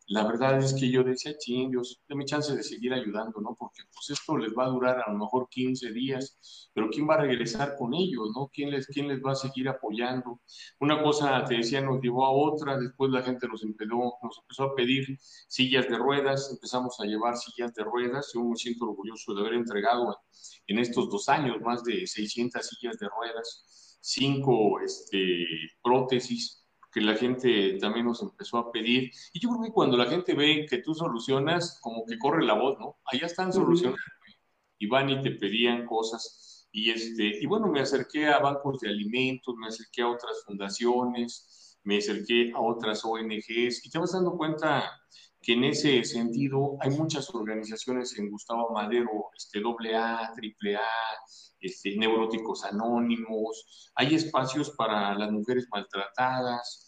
la 0.08 0.26
verdad 0.26 0.58
es 0.60 0.74
que 0.74 0.90
yo 0.92 1.04
decía, 1.04 1.38
ching, 1.38 1.72
Dios, 1.72 2.02
dame 2.08 2.26
chance 2.26 2.56
de 2.56 2.64
seguir 2.64 2.94
ayudando, 2.94 3.40
¿no? 3.40 3.56
Porque 3.58 3.84
pues 3.94 4.10
esto 4.10 4.38
les 4.38 4.54
va 4.54 4.66
a 4.66 4.70
durar 4.70 5.02
a 5.06 5.12
lo 5.12 5.18
mejor 5.18 5.48
15 5.50 5.92
días, 5.92 6.70
pero 6.74 6.90
¿quién 6.90 7.08
va 7.08 7.16
a 7.16 7.22
regresar 7.22 7.76
con 7.78 7.94
ellos, 7.94 8.30
¿no? 8.36 8.50
¿Quién 8.54 8.72
les, 8.72 8.88
quién 8.88 9.08
les 9.08 9.22
va 9.22 9.32
a 9.32 9.36
seguir 9.36 9.70
apoyando? 9.70 10.42
Una 10.80 11.02
cosa, 11.02 11.44
te 11.46 11.56
decía, 11.56 11.82
nos 11.82 12.02
llevó 12.02 12.26
a 12.26 12.32
otra, 12.32 12.78
después 12.78 13.12
la 13.12 13.24
gente 13.24 13.48
nos 13.48 13.64
empezó, 13.64 14.14
nos 14.22 14.40
empezó 14.40 14.64
a 14.64 14.76
pedir 14.76 15.18
sillas 15.48 15.88
de 15.88 15.98
ruedas, 15.98 16.50
empezamos 16.52 17.00
a 17.00 17.06
llevar 17.06 17.38
sillas 17.38 17.74
de 17.74 17.84
ruedas, 17.84 18.32
yo 18.34 18.44
me 18.44 18.56
siento 18.56 18.86
orgulloso 18.86 19.34
de 19.34 19.42
haber 19.42 19.54
entregado 19.54 20.18
en 20.68 20.80
estos 20.80 21.10
dos 21.10 21.30
años 21.30 21.62
más 21.62 21.84
de 21.84 22.06
600 22.06 22.66
sillas 22.68 22.98
de 22.98 23.08
ruedas, 23.08 24.00
cinco 24.02 24.82
este, 24.82 25.46
prótesis, 25.82 26.63
que 26.94 27.02
la 27.02 27.16
gente 27.16 27.78
también 27.80 28.06
nos 28.06 28.22
empezó 28.22 28.58
a 28.58 28.72
pedir. 28.72 29.12
Y 29.34 29.40
yo 29.40 29.50
creo 29.50 29.64
que 29.64 29.72
cuando 29.72 29.98
la 29.98 30.06
gente 30.06 30.34
ve 30.36 30.66
que 30.70 30.78
tú 30.78 30.94
solucionas, 30.94 31.80
como 31.82 32.06
que 32.06 32.20
corre 32.20 32.46
la 32.46 32.54
voz, 32.54 32.78
¿no? 32.80 32.98
Allá 33.06 33.26
están 33.26 33.52
solucionando. 33.52 33.98
Y 34.78 34.88
van 34.88 35.10
y 35.10 35.22
te 35.22 35.32
pedían 35.32 35.86
cosas. 35.86 36.68
Y, 36.72 36.90
este, 36.92 37.40
y 37.42 37.46
bueno, 37.46 37.68
me 37.68 37.82
acerqué 37.82 38.28
a 38.28 38.40
bancos 38.40 38.80
de 38.80 38.90
alimentos, 38.90 39.56
me 39.56 39.68
acerqué 39.68 40.02
a 40.02 40.10
otras 40.10 40.44
fundaciones, 40.46 41.78
me 41.84 41.98
acerqué 41.98 42.52
a 42.54 42.60
otras 42.60 43.04
ONGs 43.06 43.86
y 43.86 43.90
te 43.90 44.00
vas 44.00 44.14
dando 44.14 44.36
cuenta 44.38 44.90
que 45.44 45.54
en 45.54 45.66
ese 45.66 46.04
sentido 46.06 46.78
hay 46.80 46.92
muchas 46.92 47.30
organizaciones 47.36 48.18
en 48.18 48.32
Gustavo 48.32 48.72
Madero, 48.74 49.30
este, 49.38 49.60
AA, 49.60 50.30
AAA, 50.30 50.80
este, 51.60 51.98
Neuróticos 51.98 52.64
Anónimos, 52.64 53.92
hay 53.96 54.16
espacios 54.16 54.72
para 54.72 55.14
las 55.16 55.32
mujeres 55.32 55.68
maltratadas, 55.70 56.83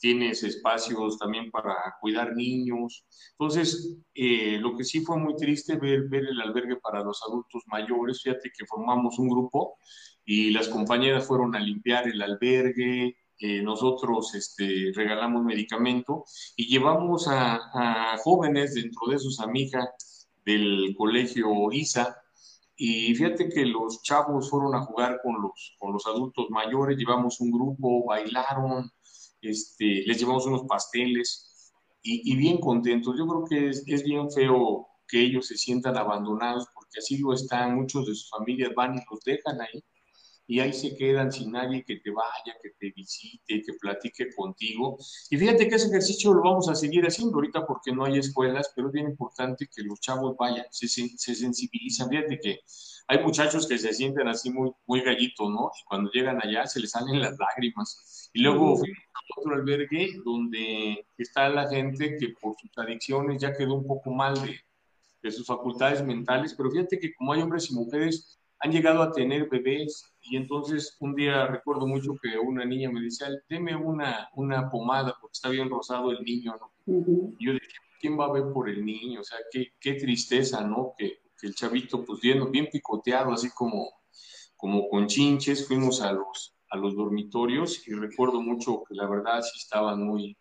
tienes 0.00 0.42
espacios 0.42 1.18
también 1.18 1.50
para 1.50 1.74
cuidar 2.00 2.34
niños. 2.34 3.04
Entonces, 3.32 3.96
eh, 4.14 4.58
lo 4.58 4.76
que 4.76 4.84
sí 4.84 5.00
fue 5.00 5.18
muy 5.18 5.36
triste 5.36 5.76
ver, 5.76 6.08
ver 6.08 6.24
el 6.24 6.40
albergue 6.40 6.76
para 6.76 7.04
los 7.04 7.22
adultos 7.28 7.62
mayores, 7.66 8.22
fíjate 8.22 8.50
que 8.56 8.66
formamos 8.66 9.18
un 9.18 9.28
grupo 9.28 9.76
y 10.24 10.50
las 10.50 10.68
compañeras 10.68 11.26
fueron 11.26 11.54
a 11.54 11.60
limpiar 11.60 12.08
el 12.08 12.22
albergue, 12.22 13.16
eh, 13.38 13.62
nosotros 13.62 14.34
este, 14.34 14.92
regalamos 14.94 15.44
medicamento 15.44 16.24
y 16.56 16.66
llevamos 16.66 17.26
a, 17.28 17.58
a, 17.72 18.18
jóvenes 18.18 18.74
dentro 18.74 19.06
de 19.10 19.18
sus 19.18 19.40
amigas 19.40 20.28
del 20.44 20.94
colegio 20.96 21.72
ISA. 21.72 22.16
Y 22.76 23.14
fíjate 23.14 23.48
que 23.48 23.66
los 23.66 24.02
chavos 24.02 24.48
fueron 24.48 24.74
a 24.74 24.82
jugar 24.82 25.20
con 25.22 25.40
los, 25.42 25.76
con 25.78 25.92
los 25.92 26.06
adultos 26.06 26.46
mayores, 26.50 26.96
llevamos 26.96 27.40
un 27.40 27.50
grupo, 27.50 28.06
bailaron, 28.06 28.90
este, 29.42 30.04
les 30.06 30.18
llevamos 30.18 30.46
unos 30.46 30.64
pasteles 30.68 31.72
y, 32.02 32.36
bien 32.36 32.58
contentos. 32.58 33.14
Yo 33.18 33.26
creo 33.26 33.44
que 33.44 33.68
es, 33.68 33.84
es 33.86 34.02
bien 34.04 34.30
feo 34.30 34.86
que 35.06 35.20
ellos 35.20 35.46
se 35.46 35.56
sientan 35.56 35.96
abandonados 35.96 36.66
porque 36.74 36.98
así 36.98 37.18
lo 37.18 37.34
están, 37.34 37.76
muchos 37.76 38.06
de 38.06 38.14
sus 38.14 38.30
familias 38.30 38.72
van 38.74 38.96
y 38.96 39.00
los 39.10 39.20
dejan 39.24 39.60
ahí 39.60 39.84
y 40.50 40.58
ahí 40.58 40.72
se 40.72 40.96
quedan 40.96 41.30
sin 41.30 41.52
nadie 41.52 41.84
que 41.84 42.00
te 42.00 42.10
vaya, 42.10 42.58
que 42.60 42.70
te 42.70 42.90
visite, 42.90 43.62
que 43.62 43.72
platique 43.80 44.34
contigo. 44.34 44.98
Y 45.30 45.36
fíjate 45.36 45.68
que 45.68 45.76
ese 45.76 45.86
ejercicio 45.86 46.34
lo 46.34 46.42
vamos 46.42 46.68
a 46.68 46.74
seguir 46.74 47.04
haciendo 47.04 47.36
ahorita 47.36 47.64
porque 47.64 47.92
no 47.92 48.04
hay 48.04 48.18
escuelas, 48.18 48.72
pero 48.74 48.88
es 48.88 48.92
bien 48.92 49.10
importante 49.10 49.68
que 49.72 49.84
los 49.84 50.00
chavos 50.00 50.36
vayan, 50.36 50.66
se, 50.72 50.88
se 50.88 51.34
sensibilizan. 51.36 52.08
Fíjate 52.08 52.40
que 52.40 52.58
hay 53.10 53.18
muchachos 53.24 53.66
que 53.66 53.76
se 53.76 53.92
sienten 53.92 54.28
así 54.28 54.52
muy, 54.52 54.70
muy 54.86 55.00
gallitos, 55.00 55.50
¿no? 55.50 55.72
Y 55.76 55.84
cuando 55.84 56.12
llegan 56.12 56.38
allá 56.40 56.64
se 56.68 56.78
les 56.78 56.92
salen 56.92 57.20
las 57.20 57.36
lágrimas. 57.40 58.30
Y 58.32 58.42
luego 58.42 58.76
fuimos 58.76 58.98
a 59.14 59.40
otro 59.40 59.54
albergue 59.56 60.12
donde 60.24 61.04
está 61.18 61.48
la 61.48 61.68
gente 61.68 62.16
que 62.16 62.28
por 62.40 62.54
sus 62.56 62.70
adicciones 62.78 63.42
ya 63.42 63.52
quedó 63.52 63.74
un 63.74 63.84
poco 63.84 64.12
mal 64.12 64.40
de, 64.40 64.60
de 65.24 65.30
sus 65.32 65.44
facultades 65.44 66.04
mentales, 66.04 66.54
pero 66.54 66.70
fíjate 66.70 67.00
que 67.00 67.12
como 67.14 67.32
hay 67.32 67.42
hombres 67.42 67.68
y 67.72 67.74
mujeres 67.74 68.38
han 68.60 68.70
llegado 68.70 69.02
a 69.02 69.10
tener 69.10 69.48
bebés 69.48 70.04
y 70.22 70.36
entonces 70.36 70.96
un 71.00 71.16
día 71.16 71.48
recuerdo 71.48 71.88
mucho 71.88 72.14
que 72.22 72.38
una 72.38 72.64
niña 72.64 72.92
me 72.92 73.00
decía, 73.00 73.26
deme 73.48 73.74
una, 73.74 74.28
una 74.36 74.70
pomada 74.70 75.16
porque 75.20 75.32
está 75.32 75.48
bien 75.48 75.68
rosado 75.68 76.12
el 76.12 76.22
niño, 76.22 76.54
¿no? 76.60 76.70
Uh 76.86 77.04
-huh. 77.04 77.36
Y 77.40 77.46
yo 77.46 77.52
dije, 77.54 77.66
¿quién 78.00 78.16
va 78.16 78.26
a 78.26 78.32
ver 78.32 78.52
por 78.52 78.68
el 78.68 78.84
niño? 78.84 79.20
O 79.22 79.24
sea, 79.24 79.38
qué, 79.50 79.72
qué 79.80 79.94
tristeza, 79.94 80.64
¿no? 80.64 80.94
Que, 80.96 81.19
que, 81.40 81.46
el 81.46 81.54
chavito, 81.54 82.04
pues 82.04 82.20
bien, 82.20 82.50
bien 82.50 82.68
picoteado, 82.70 83.32
así 83.32 83.50
como, 83.50 83.90
como 84.56 84.88
con 84.88 85.06
chinches, 85.06 85.66
fuimos 85.66 86.00
a 86.02 86.12
los, 86.12 86.54
a 86.70 86.76
los 86.76 86.94
dormitorios 86.94 87.86
y 87.88 87.92
recuerdo 87.94 88.40
mucho 88.40 88.82
que 88.88 88.94
la 88.94 89.08
verdad 89.08 89.42
sí 89.42 89.58
estaban 89.58 90.02
muy, 90.02 90.36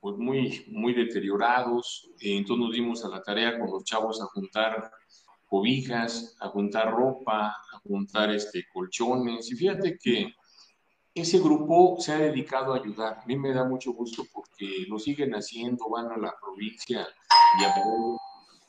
pues 0.00 0.16
muy, 0.16 0.64
muy 0.68 0.94
deteriorados. 0.94 2.10
entonces 2.20 2.64
nos 2.64 2.72
dimos 2.72 3.04
a 3.04 3.08
la 3.08 3.22
tarea 3.22 3.58
con 3.58 3.70
los 3.70 3.84
chavos 3.84 4.20
a 4.20 4.26
juntar 4.26 4.90
cobijas, 5.50 6.36
a 6.40 6.48
juntar 6.48 6.92
ropa, 6.92 7.48
a 7.48 7.78
juntar 7.82 8.30
este, 8.30 8.64
colchones. 8.72 9.50
Y 9.50 9.56
fíjate 9.56 9.98
que 9.98 10.32
ese 11.12 11.38
grupo 11.40 11.96
se 11.98 12.12
ha 12.12 12.18
dedicado 12.18 12.72
a 12.72 12.76
ayudar. 12.76 13.18
A 13.18 13.26
mí 13.26 13.36
me 13.36 13.52
da 13.52 13.64
mucho 13.64 13.92
gusto 13.92 14.24
porque 14.32 14.86
lo 14.88 14.98
siguen 14.98 15.32
haciendo, 15.32 15.88
van 15.90 16.12
a 16.12 16.16
la 16.16 16.32
provincia 16.40 17.06
y 17.60 17.64
a, 17.64 17.74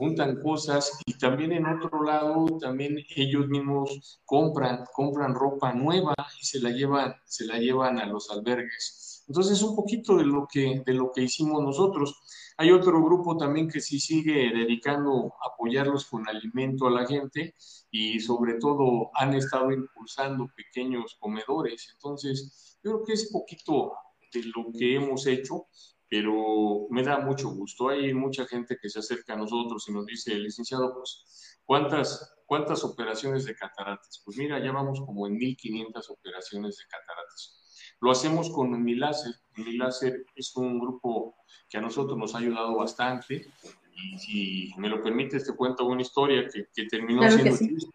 juntan 0.01 0.41
cosas 0.41 0.99
y 1.05 1.13
también 1.13 1.51
en 1.51 1.67
otro 1.67 2.01
lado 2.03 2.47
también 2.59 2.97
ellos 3.15 3.47
mismos 3.47 4.19
compran 4.25 4.83
compran 4.95 5.35
ropa 5.35 5.73
nueva 5.73 6.15
y 6.41 6.43
se 6.43 6.59
la 6.59 6.71
llevan 6.71 7.13
se 7.25 7.45
la 7.45 7.59
llevan 7.59 7.99
a 7.99 8.07
los 8.07 8.31
albergues 8.31 9.23
entonces 9.27 9.61
un 9.61 9.75
poquito 9.75 10.17
de 10.17 10.25
lo 10.25 10.47
que 10.51 10.81
de 10.83 10.93
lo 10.95 11.11
que 11.11 11.21
hicimos 11.21 11.61
nosotros 11.61 12.19
hay 12.57 12.71
otro 12.71 13.03
grupo 13.03 13.37
también 13.37 13.67
que 13.67 13.79
sí 13.79 13.99
sigue 13.99 14.51
dedicando 14.51 15.33
a 15.39 15.53
apoyarlos 15.53 16.05
con 16.05 16.27
alimento 16.27 16.87
a 16.87 16.91
la 16.91 17.05
gente 17.05 17.53
y 17.91 18.19
sobre 18.19 18.55
todo 18.55 19.11
han 19.13 19.35
estado 19.35 19.71
impulsando 19.71 20.47
pequeños 20.55 21.17
comedores. 21.19 21.89
Entonces, 21.93 22.79
yo 22.83 22.91
creo 22.91 23.03
que 23.03 23.13
es 23.13 23.31
poquito 23.31 23.93
de 24.33 24.43
lo 24.55 24.71
que 24.77 24.95
hemos 24.95 25.25
hecho, 25.27 25.67
pero 26.11 26.87
me 26.89 27.03
da 27.03 27.19
mucho 27.19 27.51
gusto. 27.51 27.87
Hay 27.87 28.13
mucha 28.13 28.45
gente 28.45 28.77
que 28.81 28.89
se 28.89 28.99
acerca 28.99 29.31
a 29.31 29.37
nosotros 29.37 29.87
y 29.87 29.93
nos 29.93 30.05
dice, 30.05 30.35
licenciado, 30.35 30.93
pues, 30.93 31.61
¿cuántas, 31.63 32.35
cuántas 32.45 32.83
operaciones 32.83 33.45
de 33.45 33.55
cataratas? 33.55 34.21
Pues 34.25 34.35
mira, 34.35 34.59
ya 34.61 34.73
vamos 34.73 34.99
como 34.99 35.25
en 35.25 35.37
1500 35.37 36.09
operaciones 36.09 36.75
de 36.75 36.83
cataratas. 36.89 37.95
Lo 38.01 38.11
hacemos 38.11 38.49
con 38.49 38.73
Uniláser. 38.73 39.33
Uniláser 39.57 40.25
es 40.35 40.53
un 40.57 40.81
grupo 40.81 41.37
que 41.69 41.77
a 41.77 41.81
nosotros 41.81 42.17
nos 42.17 42.35
ha 42.35 42.39
ayudado 42.39 42.75
bastante. 42.75 43.45
Y 43.93 44.19
si 44.19 44.73
me 44.79 44.89
lo 44.89 45.01
permites, 45.01 45.45
te 45.45 45.55
cuento 45.55 45.85
una 45.85 46.01
historia 46.01 46.45
que, 46.53 46.65
que 46.75 46.87
terminó 46.87 47.21
Claro 47.21 47.37
que 47.37 47.41
siendo 47.43 47.57
sí. 47.57 47.67
triste. 47.69 47.89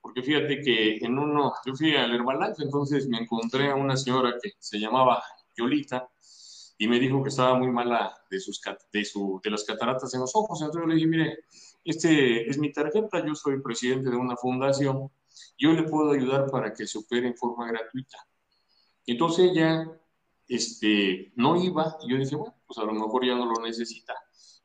Porque 0.00 0.22
fíjate 0.22 0.62
que 0.62 0.96
en 0.96 1.18
uno, 1.18 1.52
yo 1.66 1.74
fui 1.74 1.94
al 1.96 2.14
Herbalife, 2.14 2.62
entonces 2.62 3.06
me 3.08 3.18
encontré 3.18 3.70
a 3.70 3.74
una 3.74 3.94
señora 3.94 4.36
que 4.42 4.52
se 4.58 4.78
llamaba 4.78 5.22
Yolita 5.54 6.08
y 6.78 6.88
me 6.88 6.98
dijo 6.98 7.22
que 7.22 7.28
estaba 7.28 7.54
muy 7.54 7.70
mala 7.70 8.12
de, 8.30 8.40
sus, 8.40 8.60
de, 8.92 9.04
su, 9.04 9.40
de 9.42 9.50
las 9.50 9.64
cataratas 9.64 10.12
en 10.14 10.20
los 10.20 10.34
ojos. 10.34 10.60
Entonces 10.60 10.82
yo 10.82 10.86
le 10.86 10.94
dije, 10.94 11.06
mire, 11.06 11.38
este 11.84 12.48
es 12.48 12.58
mi 12.58 12.72
tarjeta, 12.72 13.24
yo 13.24 13.34
soy 13.34 13.60
presidente 13.60 14.10
de 14.10 14.16
una 14.16 14.36
fundación, 14.36 15.10
yo 15.58 15.72
le 15.72 15.84
puedo 15.84 16.12
ayudar 16.12 16.50
para 16.50 16.72
que 16.72 16.86
se 16.86 16.98
opere 16.98 17.28
en 17.28 17.36
forma 17.36 17.66
gratuita. 17.66 18.18
Entonces 19.06 19.50
ella 19.50 19.90
este, 20.48 21.32
no 21.36 21.56
iba, 21.56 21.96
y 22.02 22.12
yo 22.12 22.18
dije, 22.18 22.36
bueno, 22.36 22.54
pues 22.66 22.78
a 22.78 22.84
lo 22.84 22.92
mejor 22.92 23.24
ya 23.24 23.34
no 23.34 23.46
lo 23.46 23.60
necesita. 23.62 24.14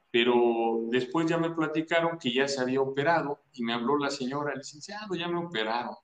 Pero 0.10 0.82
después 0.90 1.28
ya 1.28 1.38
me 1.38 1.52
platicaron 1.52 2.18
que 2.18 2.34
ya 2.34 2.48
se 2.48 2.62
había 2.62 2.82
operado 2.82 3.44
y 3.54 3.64
me 3.64 3.74
habló 3.74 3.98
la 3.98 4.10
señora, 4.10 4.56
licenciado, 4.56 5.16
ya 5.16 5.28
me 5.28 5.46
operaron. 5.46 5.96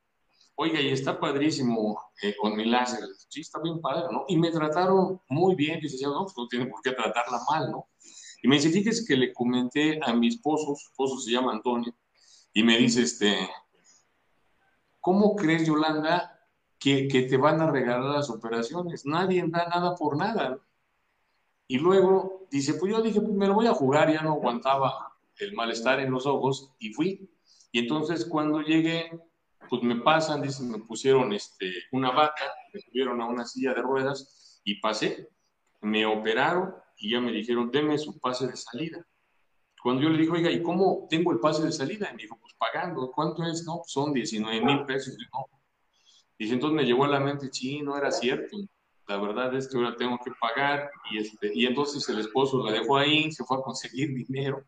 Oiga, 0.55 0.79
y 0.79 0.89
está 0.89 1.19
padrísimo 1.19 1.99
eh, 2.21 2.35
con 2.39 2.55
mi 2.55 2.65
láser. 2.65 3.03
Sí, 3.27 3.41
está 3.41 3.59
bien 3.59 3.81
padre, 3.81 4.05
¿no? 4.11 4.25
Y 4.27 4.37
me 4.37 4.51
trataron 4.51 5.19
muy 5.29 5.55
bien, 5.55 5.79
licenciado, 5.79 6.13
no, 6.13 6.23
pues 6.25 6.37
no 6.37 6.47
tiene 6.47 6.67
por 6.67 6.81
qué 6.81 6.91
tratarla 6.91 7.39
mal, 7.49 7.71
¿no? 7.71 7.89
Y 8.41 8.47
me 8.47 8.57
dice, 8.57 8.69
fíjese 8.69 9.05
que 9.07 9.15
le 9.15 9.33
comenté 9.33 9.99
a 10.03 10.13
mi 10.13 10.27
esposo, 10.27 10.75
su 10.75 10.89
esposo 10.89 11.17
se 11.19 11.31
llama 11.31 11.53
Antonio, 11.53 11.95
y 12.53 12.61
me 12.61 12.77
dice, 12.77 13.01
este, 13.01 13.49
¿cómo 14.99 15.35
crees, 15.35 15.65
Yolanda, 15.65 16.39
que, 16.77 17.07
que 17.07 17.23
te 17.23 17.37
van 17.37 17.61
a 17.61 17.71
regalar 17.71 18.15
las 18.15 18.29
operaciones? 18.29 19.05
Nadie 19.05 19.43
da 19.47 19.67
nada 19.67 19.95
por 19.95 20.17
nada. 20.17 20.59
Y 21.67 21.79
luego 21.79 22.45
dice, 22.51 22.75
pues 22.75 22.91
yo 22.91 23.01
dije, 23.01 23.21
pues 23.21 23.33
me 23.33 23.47
lo 23.47 23.55
voy 23.55 23.65
a 23.65 23.73
jugar, 23.73 24.11
ya 24.13 24.21
no 24.21 24.33
aguantaba 24.33 25.13
el 25.39 25.53
malestar 25.53 25.99
en 25.99 26.11
los 26.11 26.25
ojos 26.27 26.71
y 26.77 26.93
fui. 26.93 27.29
Y 27.71 27.79
entonces 27.79 28.25
cuando 28.25 28.61
llegué, 28.61 29.09
pues 29.69 29.83
me 29.83 29.97
pasan, 29.97 30.41
dicen, 30.41 30.71
me 30.71 30.79
pusieron 30.79 31.33
este, 31.33 31.71
una 31.91 32.11
bata, 32.11 32.43
me 32.73 32.79
subieron 32.79 33.21
a 33.21 33.25
una 33.27 33.45
silla 33.45 33.73
de 33.73 33.81
ruedas 33.81 34.61
y 34.63 34.79
pasé. 34.79 35.29
Me 35.81 36.05
operaron 36.05 36.73
y 36.97 37.11
ya 37.11 37.19
me 37.19 37.31
dijeron, 37.31 37.71
deme 37.71 37.97
su 37.97 38.19
pase 38.19 38.47
de 38.47 38.55
salida. 38.55 39.05
Cuando 39.81 40.03
yo 40.03 40.09
le 40.09 40.17
dije, 40.17 40.31
oiga, 40.31 40.49
¿y 40.49 40.63
cómo 40.63 41.07
tengo 41.09 41.31
el 41.33 41.39
pase 41.39 41.63
de 41.63 41.71
salida? 41.71 42.07
Y 42.09 42.15
me 42.15 42.23
dijo, 42.23 42.37
pues 42.39 42.53
pagando. 42.57 43.11
¿Cuánto 43.11 43.43
es? 43.43 43.65
No, 43.65 43.77
pues 43.77 43.91
son 43.91 44.13
19 44.13 44.65
mil 44.65 44.85
pesos. 44.85 45.13
Y 45.13 45.25
no. 45.33 45.47
Dice, 46.39 46.53
entonces 46.53 46.75
me 46.75 46.85
llegó 46.85 47.03
a 47.05 47.09
la 47.09 47.19
mente, 47.19 47.49
sí, 47.51 47.81
no 47.81 47.97
era 47.97 48.11
cierto. 48.11 48.57
la 49.07 49.17
verdad 49.17 49.53
es 49.55 49.67
que 49.67 49.77
ahora 49.77 49.95
tengo 49.95 50.17
que 50.23 50.31
pagar 50.39 50.89
y, 51.11 51.17
este, 51.17 51.51
y 51.53 51.65
entonces 51.65 52.07
el 52.09 52.19
esposo 52.19 52.63
la 52.63 52.71
dejó 52.71 52.97
ahí, 52.97 53.31
se 53.31 53.43
fue 53.43 53.57
a 53.57 53.61
conseguir 53.61 54.13
dinero 54.13 54.65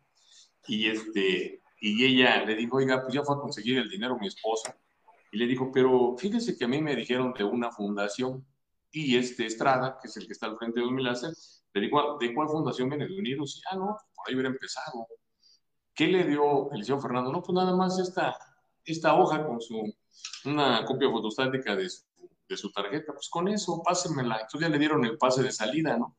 y, 0.68 0.88
este, 0.88 1.62
y 1.80 2.04
ella 2.04 2.44
le 2.44 2.54
dijo, 2.54 2.76
oiga, 2.76 3.02
pues 3.02 3.14
ya 3.14 3.22
fue 3.22 3.36
a 3.36 3.40
conseguir 3.40 3.78
el 3.78 3.88
dinero 3.88 4.18
mi 4.18 4.26
esposa. 4.26 4.76
Y 5.36 5.38
le 5.38 5.46
dijo, 5.46 5.70
pero 5.70 6.16
fíjese 6.16 6.56
que 6.56 6.64
a 6.64 6.68
mí 6.68 6.80
me 6.80 6.96
dijeron 6.96 7.34
de 7.34 7.44
una 7.44 7.70
fundación 7.70 8.42
y 8.90 9.18
este 9.18 9.44
Estrada, 9.44 9.98
que 10.00 10.08
es 10.08 10.16
el 10.16 10.26
que 10.26 10.32
está 10.32 10.46
al 10.46 10.56
frente 10.56 10.80
de 10.80 10.90
Milácer, 10.90 11.30
le 11.74 11.80
dijo, 11.82 12.16
¿de 12.18 12.34
cuál 12.34 12.48
fundación 12.48 12.88
viene 12.88 13.06
de 13.06 13.18
Unidos? 13.18 13.58
Y, 13.58 13.60
ah, 13.70 13.76
no, 13.76 13.98
por 14.14 14.26
ahí 14.26 14.34
hubiera 14.34 14.48
empezado. 14.48 15.06
¿Qué 15.94 16.06
le 16.06 16.24
dio 16.24 16.72
el 16.72 16.82
señor 16.82 17.02
Fernando? 17.02 17.30
No, 17.30 17.42
pues 17.42 17.54
nada 17.54 17.76
más 17.76 17.98
esta, 17.98 18.34
esta 18.82 19.14
hoja 19.14 19.46
con 19.46 19.60
su, 19.60 19.78
una 20.46 20.82
copia 20.86 21.10
fotostática 21.10 21.76
de 21.76 21.90
su, 21.90 22.06
de 22.48 22.56
su 22.56 22.72
tarjeta, 22.72 23.12
pues 23.12 23.28
con 23.28 23.48
eso, 23.48 23.82
pásenmela. 23.84 24.36
Entonces 24.36 24.60
ya 24.62 24.68
le 24.70 24.78
dieron 24.78 25.04
el 25.04 25.18
pase 25.18 25.42
de 25.42 25.52
salida, 25.52 25.98
¿no? 25.98 26.16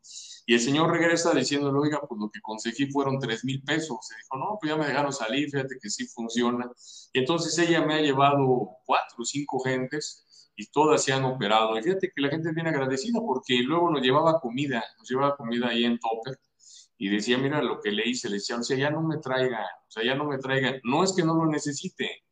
Y 0.50 0.54
el 0.54 0.62
señor 0.62 0.89
regresa 0.89 1.34
diciéndole, 1.34 1.77
oiga, 1.77 2.00
pues 2.08 2.22
lo 2.22 2.30
que 2.32 2.39
conseguí 2.39 2.89
fueron 2.89 3.20
tres 3.20 3.44
mil 3.44 3.62
pesos. 3.63 3.98
Se 4.01 4.16
dijo, 4.16 4.38
no, 4.38 4.58
pues 4.60 4.72
ya 4.72 4.77
me 4.77 4.88
dejaron 4.88 5.12
salir, 5.12 5.50
fíjate 5.50 5.77
que 5.77 5.89
sí 5.89 6.08
funciona. 6.08 6.72
Y 7.12 7.20
entonces 7.20 7.58
ella 7.60 7.86
me 7.86 7.96
ha 7.96 8.01
llevado 8.01 8.70
cuatro 8.86 9.18
o 9.20 9.25
cinco 9.25 9.60
gentes 9.60 10.51
y 10.56 10.66
todas 10.68 11.04
se 11.04 11.12
han 11.12 11.25
operado. 11.25 11.77
Y 11.77 11.84
fíjate 11.84 12.13
que 12.16 12.22
la 12.22 12.30
gente 12.30 12.48
es 12.48 12.56
bien 12.56 12.68
agradecida 12.68 13.20
porque 13.20 13.60
luego 13.62 13.92
nos 13.92 14.01
llevaba 14.01 14.39
comida, 14.39 14.82
nos 14.98 15.10
llevaba 15.10 15.36
comida 15.36 15.68
ahí 15.68 15.84
en 15.84 16.00
Topper 16.00 16.39
y 16.98 17.10
decía, 17.10 17.38
mira 17.38 17.62
lo 17.62 17.82
que 17.82 17.92
le 17.92 18.08
hice, 18.08 18.30
le 18.30 18.36
decía, 18.36 18.56
o 18.56 18.63
sea, 18.63 18.77
ya 18.77 18.89
no 18.89 19.01
me 19.01 19.18
traigan, 19.18 19.62
o 19.62 19.92
sea, 19.92 20.06
ya 20.06 20.16
no 20.16 20.24
me 20.24 20.38
traigan. 20.38 20.80
No 20.86 21.04
es 21.04 21.13
que 21.13 21.24
no 21.24 21.36
lo 21.36 21.46
necesite, 21.48 22.24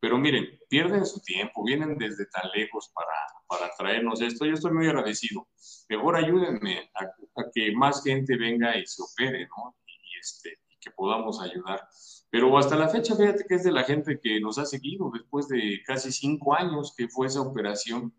pero 0.00 0.18
miren, 0.18 0.58
pierden 0.68 1.04
su 1.04 1.20
tiempo, 1.20 1.62
vienen 1.62 1.98
desde 1.98 2.26
tan 2.26 2.50
lejos 2.54 2.90
para, 2.94 3.12
para 3.46 3.70
traernos 3.76 4.20
esto. 4.22 4.46
Yo 4.46 4.54
estoy 4.54 4.72
muy 4.72 4.86
agradecido. 4.86 5.46
Mejor 5.88 6.16
ayúdenme 6.16 6.90
a, 6.94 7.06
que 7.54 7.72
más 7.72 8.02
gente 8.02 8.36
venga 8.36 8.76
y 8.76 8.86
se 8.86 9.02
opere, 9.02 9.46
¿no? 9.46 9.76
Y, 9.86 10.18
este, 10.18 10.58
que 10.80 10.90
podamos 10.92 11.40
ayudar. 11.42 11.86
Pero 12.30 12.56
hasta 12.56 12.76
la 12.76 12.88
fecha, 12.88 13.14
fíjate 13.14 13.44
que 13.46 13.56
es 13.56 13.64
de 13.64 13.72
la 13.72 13.84
gente 13.84 14.18
que 14.22 14.40
nos 14.40 14.56
ha 14.58 14.64
seguido 14.64 15.10
después 15.12 15.48
de 15.48 15.82
casi 15.84 16.10
cinco 16.10 16.54
años 16.54 16.94
que 16.96 17.08
fue 17.08 17.26
esa 17.26 17.42
operación. 17.42 18.14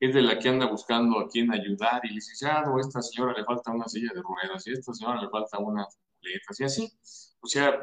Es 0.00 0.14
de 0.14 0.22
la 0.22 0.38
que 0.38 0.48
anda 0.48 0.66
buscando 0.66 1.18
a 1.18 1.28
quién 1.28 1.52
ayudar 1.52 2.00
y 2.04 2.14
dice, 2.14 2.46
ah, 2.46 2.64
a 2.64 2.80
esta 2.80 3.02
señora 3.02 3.34
le 3.36 3.44
falta 3.44 3.72
una 3.72 3.88
silla 3.88 4.10
de 4.14 4.22
ruedas 4.22 4.66
y 4.66 4.70
a 4.70 4.74
esta 4.74 4.94
señora 4.94 5.20
le 5.20 5.28
falta 5.28 5.58
una 5.58 5.86
y 6.58 6.64
así. 6.64 6.92
O 7.40 7.46
sea, 7.46 7.78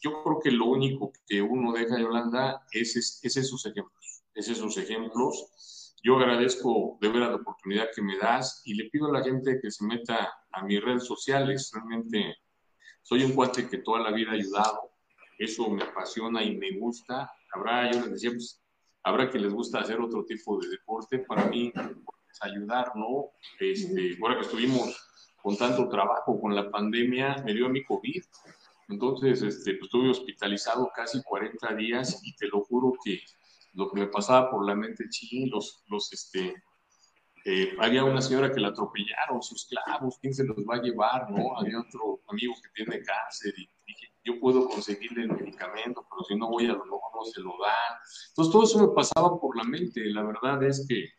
yo 0.00 0.22
creo 0.22 0.40
que 0.40 0.50
lo 0.50 0.66
único 0.66 1.12
que 1.26 1.42
uno 1.42 1.72
deja, 1.72 1.98
Yolanda, 1.98 2.66
es, 2.72 2.96
es, 2.96 3.20
es 3.22 3.36
esos 3.36 3.64
ejemplos, 3.66 4.22
es 4.34 4.48
esos 4.48 4.76
ejemplos. 4.76 5.94
Yo 6.02 6.16
agradezco 6.16 6.98
de 7.00 7.08
veras 7.08 7.30
la 7.30 7.36
oportunidad 7.36 7.88
que 7.94 8.02
me 8.02 8.16
das 8.18 8.62
y 8.64 8.74
le 8.74 8.90
pido 8.90 9.06
a 9.08 9.12
la 9.12 9.24
gente 9.24 9.58
que 9.60 9.70
se 9.70 9.84
meta 9.84 10.32
a 10.52 10.62
mis 10.64 10.80
redes 10.82 11.04
sociales. 11.04 11.70
Realmente 11.74 12.36
soy 13.02 13.24
un 13.24 13.32
cuate 13.32 13.68
que 13.68 13.78
toda 13.78 14.00
la 14.00 14.12
vida 14.12 14.30
ha 14.30 14.34
ayudado. 14.34 14.92
Eso 15.38 15.68
me 15.70 15.82
apasiona 15.82 16.42
y 16.44 16.56
me 16.56 16.78
gusta. 16.78 17.30
Habrá, 17.52 17.90
yo 17.90 18.00
les 18.00 18.12
decía, 18.12 18.30
pues, 18.30 18.62
habrá 19.02 19.30
que 19.30 19.38
les 19.38 19.52
gusta 19.52 19.80
hacer 19.80 20.00
otro 20.00 20.24
tipo 20.24 20.58
de 20.60 20.68
deporte. 20.68 21.18
Para 21.20 21.46
mí 21.46 21.72
es 21.74 22.42
ayudar, 22.42 22.92
¿no? 22.94 23.30
Este, 23.58 24.16
ahora 24.20 24.36
que 24.36 24.42
estuvimos 24.42 24.96
con 25.42 25.56
tanto 25.56 25.88
trabajo 25.88 26.40
con 26.40 26.54
la 26.54 26.70
pandemia, 26.70 27.42
me 27.44 27.54
dio 27.54 27.66
a 27.66 27.68
mi 27.68 27.84
COVID 27.84 28.22
entonces, 28.88 29.42
este, 29.42 29.74
pues, 29.74 29.84
estuve 29.84 30.10
hospitalizado 30.10 30.90
casi 30.94 31.22
40 31.22 31.74
días 31.74 32.20
y 32.24 32.34
te 32.36 32.46
lo 32.48 32.64
juro 32.64 32.92
que 33.04 33.20
lo 33.74 33.90
que 33.90 34.00
me 34.00 34.06
pasaba 34.06 34.50
por 34.50 34.64
la 34.64 34.74
mente, 34.74 35.08
ching, 35.08 35.50
los, 35.50 35.84
los, 35.88 36.12
este, 36.12 36.54
eh, 37.44 37.76
había 37.78 38.04
una 38.04 38.22
señora 38.22 38.50
que 38.52 38.60
la 38.60 38.68
atropellaron, 38.68 39.42
sus 39.42 39.66
clavos, 39.66 40.18
¿quién 40.20 40.34
se 40.34 40.44
los 40.44 40.56
va 40.58 40.76
a 40.76 40.82
llevar, 40.82 41.30
no? 41.30 41.58
Había 41.58 41.80
otro 41.80 42.20
amigo 42.28 42.54
que 42.62 42.70
tiene 42.74 43.02
cáncer 43.04 43.54
y 43.56 43.68
dije, 43.86 44.12
yo 44.24 44.40
puedo 44.40 44.68
conseguirle 44.68 45.24
el 45.24 45.32
medicamento, 45.32 46.06
pero 46.08 46.24
si 46.26 46.36
no 46.36 46.48
voy 46.48 46.66
a 46.66 46.72
lo 46.72 46.84
mejor 46.84 47.00
no 47.14 47.24
se 47.24 47.40
lo 47.40 47.50
dan. 47.50 47.98
Entonces, 48.30 48.52
todo 48.52 48.64
eso 48.64 48.88
me 48.88 48.94
pasaba 48.94 49.38
por 49.38 49.56
la 49.56 49.64
mente. 49.64 50.04
La 50.06 50.22
verdad 50.22 50.62
es 50.64 50.86
que 50.88 51.10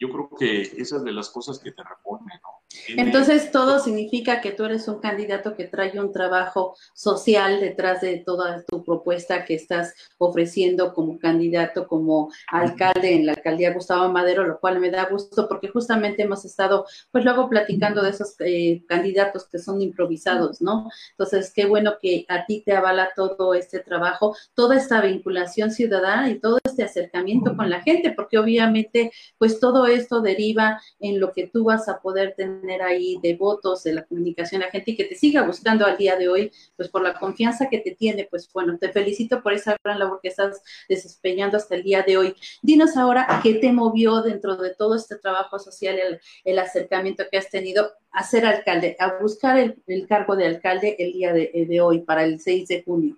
yo 0.00 0.08
creo 0.08 0.30
que 0.38 0.62
esas 0.62 1.04
de 1.04 1.12
las 1.12 1.28
cosas 1.30 1.58
que 1.58 1.72
te 1.72 1.82
reponen, 1.84 2.40
¿no? 2.42 2.59
Entonces, 2.96 3.50
todo 3.50 3.80
significa 3.80 4.40
que 4.40 4.52
tú 4.52 4.64
eres 4.64 4.86
un 4.86 5.00
candidato 5.00 5.56
que 5.56 5.64
trae 5.64 5.98
un 5.98 6.12
trabajo 6.12 6.76
social 6.94 7.60
detrás 7.60 8.00
de 8.00 8.18
toda 8.18 8.62
tu 8.64 8.84
propuesta 8.84 9.44
que 9.44 9.54
estás 9.54 9.94
ofreciendo 10.18 10.94
como 10.94 11.18
candidato, 11.18 11.88
como 11.88 12.30
alcalde 12.48 13.14
en 13.14 13.26
la 13.26 13.32
alcaldía 13.32 13.74
Gustavo 13.74 14.10
Madero, 14.12 14.44
lo 14.44 14.60
cual 14.60 14.78
me 14.78 14.90
da 14.90 15.06
gusto 15.06 15.48
porque 15.48 15.68
justamente 15.68 16.22
hemos 16.22 16.44
estado, 16.44 16.86
pues 17.10 17.24
luego 17.24 17.48
platicando 17.48 18.02
de 18.02 18.10
esos 18.10 18.34
eh, 18.40 18.84
candidatos 18.86 19.48
que 19.48 19.58
son 19.58 19.82
improvisados, 19.82 20.60
¿no? 20.60 20.88
Entonces, 21.12 21.52
qué 21.52 21.66
bueno 21.66 21.94
que 22.00 22.24
a 22.28 22.46
ti 22.46 22.62
te 22.64 22.72
avala 22.72 23.10
todo 23.16 23.54
este 23.54 23.80
trabajo, 23.80 24.36
toda 24.54 24.76
esta 24.76 25.00
vinculación 25.00 25.72
ciudadana 25.72 26.30
y 26.30 26.38
todo 26.38 26.58
este 26.64 26.84
acercamiento 26.84 27.56
con 27.56 27.68
la 27.68 27.82
gente, 27.82 28.12
porque 28.12 28.38
obviamente, 28.38 29.10
pues 29.38 29.58
todo 29.58 29.86
esto 29.86 30.20
deriva 30.20 30.80
en 31.00 31.18
lo 31.18 31.32
que 31.32 31.48
tú 31.48 31.64
vas 31.64 31.88
a 31.88 32.00
poder 32.00 32.34
tener 32.36 32.59
ahí 32.82 33.18
de 33.22 33.36
votos, 33.36 33.82
de 33.84 33.94
la 33.94 34.04
comunicación 34.04 34.60
la 34.60 34.70
gente 34.70 34.92
y 34.92 34.96
que 34.96 35.04
te 35.04 35.14
siga 35.14 35.42
buscando 35.42 35.86
al 35.86 35.96
día 35.96 36.16
de 36.16 36.28
hoy, 36.28 36.52
pues 36.76 36.88
por 36.88 37.02
la 37.02 37.14
confianza 37.18 37.68
que 37.68 37.78
te 37.78 37.92
tiene, 37.92 38.26
pues 38.30 38.50
bueno, 38.52 38.78
te 38.78 38.90
felicito 38.90 39.42
por 39.42 39.52
esa 39.52 39.76
gran 39.82 39.98
labor 39.98 40.20
que 40.22 40.28
estás 40.28 40.62
desempeñando 40.88 41.56
hasta 41.56 41.74
el 41.74 41.82
día 41.82 42.02
de 42.02 42.16
hoy. 42.16 42.34
Dinos 42.62 42.96
ahora 42.96 43.40
qué 43.42 43.54
te 43.54 43.72
movió 43.72 44.22
dentro 44.22 44.56
de 44.56 44.74
todo 44.74 44.94
este 44.94 45.16
trabajo 45.16 45.58
social, 45.58 45.98
el, 45.98 46.20
el 46.44 46.58
acercamiento 46.58 47.24
que 47.30 47.38
has 47.38 47.50
tenido 47.50 47.90
a 48.10 48.22
ser 48.24 48.44
alcalde, 48.46 48.96
a 48.98 49.18
buscar 49.20 49.58
el, 49.58 49.82
el 49.86 50.06
cargo 50.06 50.36
de 50.36 50.46
alcalde 50.46 50.96
el 50.98 51.12
día 51.12 51.32
de, 51.32 51.66
de 51.68 51.80
hoy, 51.80 52.00
para 52.00 52.24
el 52.24 52.40
6 52.40 52.68
de 52.68 52.82
junio. 52.82 53.16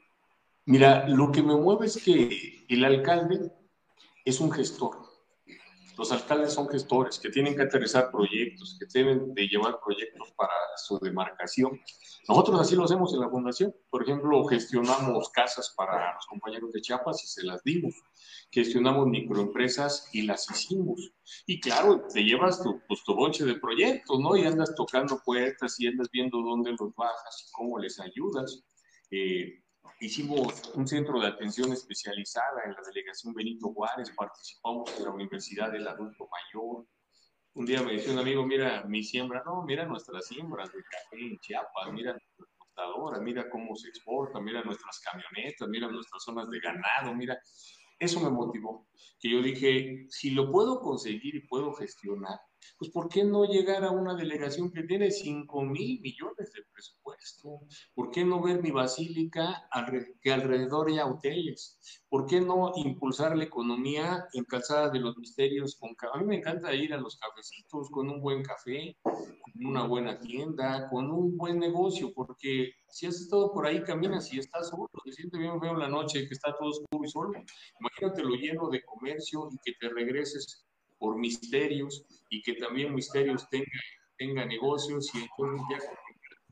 Mira, 0.65 1.09
lo 1.09 1.33
que 1.33 1.43
me 1.43 1.57
mueve 1.57 1.87
es 1.87 2.03
que 2.03 2.65
el 2.69 2.85
alcalde 2.85 3.51
es 4.25 4.41
un 4.41 4.53
gestor 4.53 5.12
los 6.03 6.11
alcaldes 6.11 6.53
son 6.53 6.69
gestores 6.69 7.21
que 7.21 7.31
tienen 7.31 7.55
que 7.55 7.63
aterrizar 7.63 8.11
proyectos, 8.11 8.77
que 8.77 8.87
deben 8.93 9.33
de 9.35 9.47
llevar 9.47 9.79
proyectos 9.79 10.33
para 10.33 10.53
su 10.77 10.99
demarcación. 10.99 11.81
Nosotros 12.29 12.61
así 12.61 12.75
lo 12.75 12.83
hacemos 12.83 13.15
en 13.15 13.21
la 13.21 13.31
fundación. 13.31 13.73
Por 13.89 14.03
ejemplo, 14.03 14.45
gestionamos 14.47 15.31
casas 15.31 15.73
para 15.77 16.13
los 16.15 16.27
compañeros 16.27 16.73
de 16.73 16.81
Chiapas 16.81 17.23
y 17.23 17.29
se 17.29 17.45
las 17.45 17.63
dimos. 17.63 17.95
Gestionamos 18.51 19.07
microempresas 19.07 20.09
y 20.13 20.23
las 20.23 20.51
hicimos. 20.51 21.13
Y 21.47 21.61
claro, 21.61 22.05
te 22.13 22.25
llevas 22.25 22.61
tu, 22.61 22.81
pues, 22.89 23.05
de 23.39 23.55
proyectos, 23.61 24.19
¿no? 24.19 24.35
Y 24.35 24.45
andas 24.45 24.75
tocando 24.75 25.23
puertas 25.25 25.79
y 25.79 25.87
andas 25.87 26.09
viendo 26.11 26.39
dónde 26.39 26.73
los 26.73 26.93
bajas 26.97 27.47
y 27.47 27.53
cómo 27.53 27.79
les 27.79 28.01
ayudas. 28.01 28.65
Eh, 29.13 29.62
Hicimos 30.03 30.75
un 30.75 30.89
centro 30.89 31.21
de 31.21 31.29
atención 31.29 31.73
especializada 31.73 32.65
en 32.65 32.73
la 32.73 32.81
delegación 32.85 33.33
Benito 33.35 33.73
Juárez, 33.73 34.11
participamos 34.17 34.93
en 34.99 35.05
la 35.05 35.13
Universidad 35.13 35.71
del 35.71 35.87
Adulto 35.87 36.29
Mayor. 36.29 36.85
Un 37.55 37.67
día 37.67 37.83
me 37.85 37.93
decía 37.93 38.13
un 38.13 38.19
amigo, 38.19 38.45
mira 38.45 38.83
mi 38.83 39.05
siembra, 39.05 39.45
no, 39.47 39.63
mira 39.63 39.87
nuestras 39.87 40.27
siembras 40.27 40.73
de 40.73 40.83
café 40.83 41.25
en 41.25 41.39
Chiapas, 41.39 41.93
mira 41.93 42.15
nuestras 42.15 42.49
exportadoras, 42.49 43.23
mira 43.23 43.49
cómo 43.49 43.77
se 43.77 43.91
exporta, 43.91 44.41
mira 44.41 44.65
nuestras 44.65 44.99
camionetas, 44.99 45.69
mira 45.69 45.87
nuestras 45.87 46.25
zonas 46.25 46.51
de 46.51 46.59
ganado, 46.59 47.15
mira. 47.15 47.39
Eso 47.97 48.19
me 48.19 48.31
motivó, 48.31 48.89
que 49.21 49.31
yo 49.31 49.41
dije, 49.41 50.07
si 50.09 50.31
lo 50.31 50.51
puedo 50.51 50.81
conseguir 50.81 51.37
y 51.37 51.47
puedo 51.47 51.75
gestionar, 51.75 52.41
pues 52.79 52.91
¿por 52.91 53.09
qué 53.09 53.25
no 53.25 53.45
llegar 53.45 53.85
a 53.85 53.91
una 53.91 54.15
delegación 54.15 54.71
que 54.71 54.83
tiene 54.83 55.11
5 55.11 55.63
mil 55.63 56.01
millones 56.01 56.53
de 56.53 56.63
presupuesto? 56.73 57.61
¿Por 57.95 58.11
qué 58.11 58.25
no 58.25 58.43
ver 58.43 58.63
mi 58.63 58.71
basílica 58.71 59.69
que 60.21 60.33
alrededor 60.33 60.89
haya 60.89 61.07
hoteles? 61.07 61.79
¿Por 62.09 62.27
qué 62.27 62.41
no 62.41 62.73
impulsar 62.77 63.37
la 63.37 63.45
economía 63.45 64.27
en 64.33 64.45
Calzada 64.45 64.91
de 64.91 65.01
los 65.01 65.17
Misterios? 65.17 65.77
Con, 65.77 65.95
a 66.13 66.19
mí 66.19 66.25
me 66.25 66.37
encanta 66.37 66.75
ir 66.75 66.93
a 66.93 66.99
los 66.99 67.17
cafecitos 67.17 67.91
con 67.91 68.09
un 68.09 68.21
buen 68.21 68.43
café, 68.43 68.97
con 69.03 69.67
una 69.67 69.87
buena 69.87 70.19
tienda, 70.19 70.89
con 70.91 71.11
un 71.11 71.37
buen 71.37 71.59
negocio, 71.59 72.13
porque 72.15 72.73
si 72.89 73.07
has 73.07 73.21
estado 73.21 73.53
por 73.53 73.67
ahí, 73.67 73.83
caminas 73.83 74.33
y 74.33 74.39
estás 74.39 74.69
solo, 74.69 74.91
te 75.05 75.13
sientes 75.13 75.41
bien 75.41 75.59
feo 75.61 75.75
la 75.75 75.89
noche, 75.89 76.27
que 76.29 76.35
está 76.35 76.55
todo 76.59 76.69
oscuro 76.69 77.05
y 77.05 77.09
solo. 77.09 77.33
Imagínate 77.81 78.23
lo 78.23 78.35
lleno 78.35 78.69
de 78.69 78.85
comercio 78.85 79.49
y 79.51 79.57
que 79.65 79.73
te 79.81 79.89
regreses 79.89 80.67
por 81.03 81.19
misterios 81.19 82.05
y 82.31 82.41
que 82.43 82.55
también 82.55 82.95
misterios 82.95 83.49
tenga, 83.51 83.67
tenga 84.17 84.47
negocios 84.47 85.11
y 85.13 85.19
entonces 85.19 85.67
ya 85.69 85.79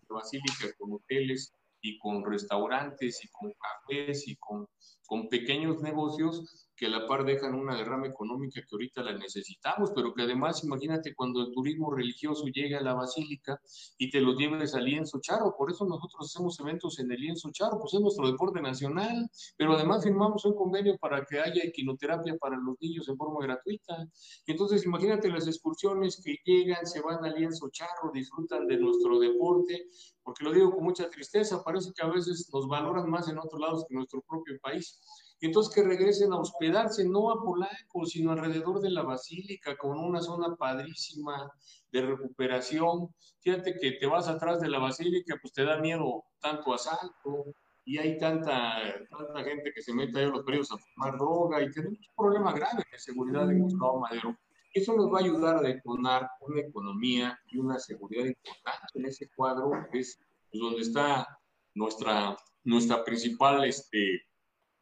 con 0.09 0.17
basílica, 0.17 0.77
con 0.77 0.95
hoteles 0.95 1.55
y 1.81 1.97
con 2.01 2.25
restaurantes 2.25 3.25
y 3.25 3.29
con 3.29 3.53
cafés 3.53 4.27
y 4.27 4.35
con 4.37 4.69
con 5.07 5.29
pequeños 5.29 5.81
negocios 5.83 6.69
que 6.81 6.87
a 6.87 6.89
la 6.89 7.07
par 7.07 7.25
dejan 7.27 7.55
una 7.55 7.77
derrama 7.77 8.07
económica 8.07 8.63
que 8.63 8.69
ahorita 8.73 9.03
la 9.03 9.13
necesitamos, 9.13 9.93
pero 9.95 10.15
que 10.15 10.23
además, 10.23 10.65
imagínate 10.65 11.15
cuando 11.15 11.43
el 11.43 11.53
turismo 11.53 11.91
religioso 11.91 12.47
llega 12.47 12.79
a 12.79 12.83
la 12.83 12.95
basílica 12.95 13.61
y 13.99 14.09
te 14.09 14.19
lo 14.19 14.33
lleves 14.33 14.75
al 14.75 14.87
lienzo 14.87 15.21
charro, 15.21 15.55
por 15.59 15.71
eso 15.71 15.85
nosotros 15.85 16.27
hacemos 16.27 16.59
eventos 16.59 16.99
en 16.99 17.13
el 17.13 17.21
lienzo 17.21 17.51
charro, 17.53 17.79
pues 17.79 17.93
es 17.93 18.01
nuestro 18.01 18.27
deporte 18.27 18.63
nacional, 18.63 19.29
pero 19.59 19.75
además 19.75 20.05
firmamos 20.05 20.43
un 20.47 20.55
convenio 20.55 20.97
para 20.97 21.23
que 21.27 21.39
haya 21.39 21.63
equinoterapia 21.63 22.39
para 22.39 22.57
los 22.57 22.81
niños 22.81 23.07
en 23.11 23.19
forma 23.19 23.45
gratuita. 23.45 24.09
Entonces, 24.47 24.87
imagínate 24.87 25.29
las 25.29 25.47
excursiones 25.47 26.19
que 26.25 26.39
llegan, 26.47 26.87
se 26.87 27.03
van 27.03 27.23
al 27.23 27.35
lienzo 27.35 27.69
charro, 27.69 28.11
disfrutan 28.15 28.67
de 28.67 28.79
nuestro 28.79 29.19
deporte, 29.19 29.87
porque 30.23 30.45
lo 30.45 30.53
digo 30.53 30.71
con 30.71 30.85
mucha 30.85 31.11
tristeza, 31.11 31.63
parece 31.63 31.91
que 31.95 32.03
a 32.03 32.09
veces 32.09 32.49
nos 32.51 32.67
valoran 32.67 33.11
más 33.11 33.29
en 33.29 33.39
otros 33.39 33.61
lados 33.61 33.85
que 33.87 33.93
en 33.93 33.99
nuestro 33.99 34.23
propio 34.23 34.59
país 34.63 34.99
entonces 35.47 35.75
que 35.75 35.83
regresen 35.83 36.33
a 36.33 36.39
hospedarse, 36.39 37.05
no 37.09 37.31
a 37.31 37.43
Polanco, 37.43 38.05
sino 38.07 38.33
alrededor 38.33 38.81
de 38.81 38.91
la 38.91 39.03
basílica, 39.03 39.77
con 39.77 39.99
una 39.99 40.21
zona 40.21 40.55
padrísima 40.57 41.51
de 41.93 42.03
recuperación. 42.03 43.09
Fíjate 43.41 43.75
que 43.81 43.93
te 43.93 44.07
vas 44.07 44.29
atrás 44.29 44.61
de 44.61 44.69
la 44.69 44.79
basílica, 44.79 45.39
pues 45.41 45.53
te 45.53 45.65
da 45.65 45.79
miedo 45.79 46.25
tanto 46.41 46.75
asalto, 46.75 47.55
y 47.85 47.99
hay 47.99 48.19
tanta, 48.19 48.77
tanta 49.09 49.43
gente 49.43 49.73
que 49.75 49.83
se 49.83 49.95
mete 49.95 50.19
ahí 50.19 50.27
a 50.27 50.29
los 50.29 50.45
periodos 50.45 50.73
a 50.73 50.79
fumar 50.79 51.17
droga, 51.17 51.63
y 51.63 51.71
tenemos 51.71 51.99
un 51.99 52.15
problema 52.17 52.53
grave 52.53 52.85
de 52.93 52.99
seguridad 52.99 53.51
en 53.51 53.61
Gustavo 53.61 54.01
Madero. 54.01 54.37
Eso 54.73 54.95
nos 54.95 55.13
va 55.13 55.19
a 55.19 55.23
ayudar 55.23 55.57
a 55.57 55.63
detonar 55.63 56.31
una 56.43 56.61
economía 56.61 57.39
y 57.51 57.59
una 57.59 57.79
seguridad 57.79 58.27
importante 58.27 58.87
en 58.95 59.07
ese 59.07 59.29
cuadro, 59.35 59.71
que 59.91 60.01
es 60.01 60.21
pues, 60.51 60.61
donde 60.61 60.83
está 60.83 61.27
nuestra, 61.75 62.37
nuestra 62.63 63.03
principal 63.03 63.65
este, 63.65 64.23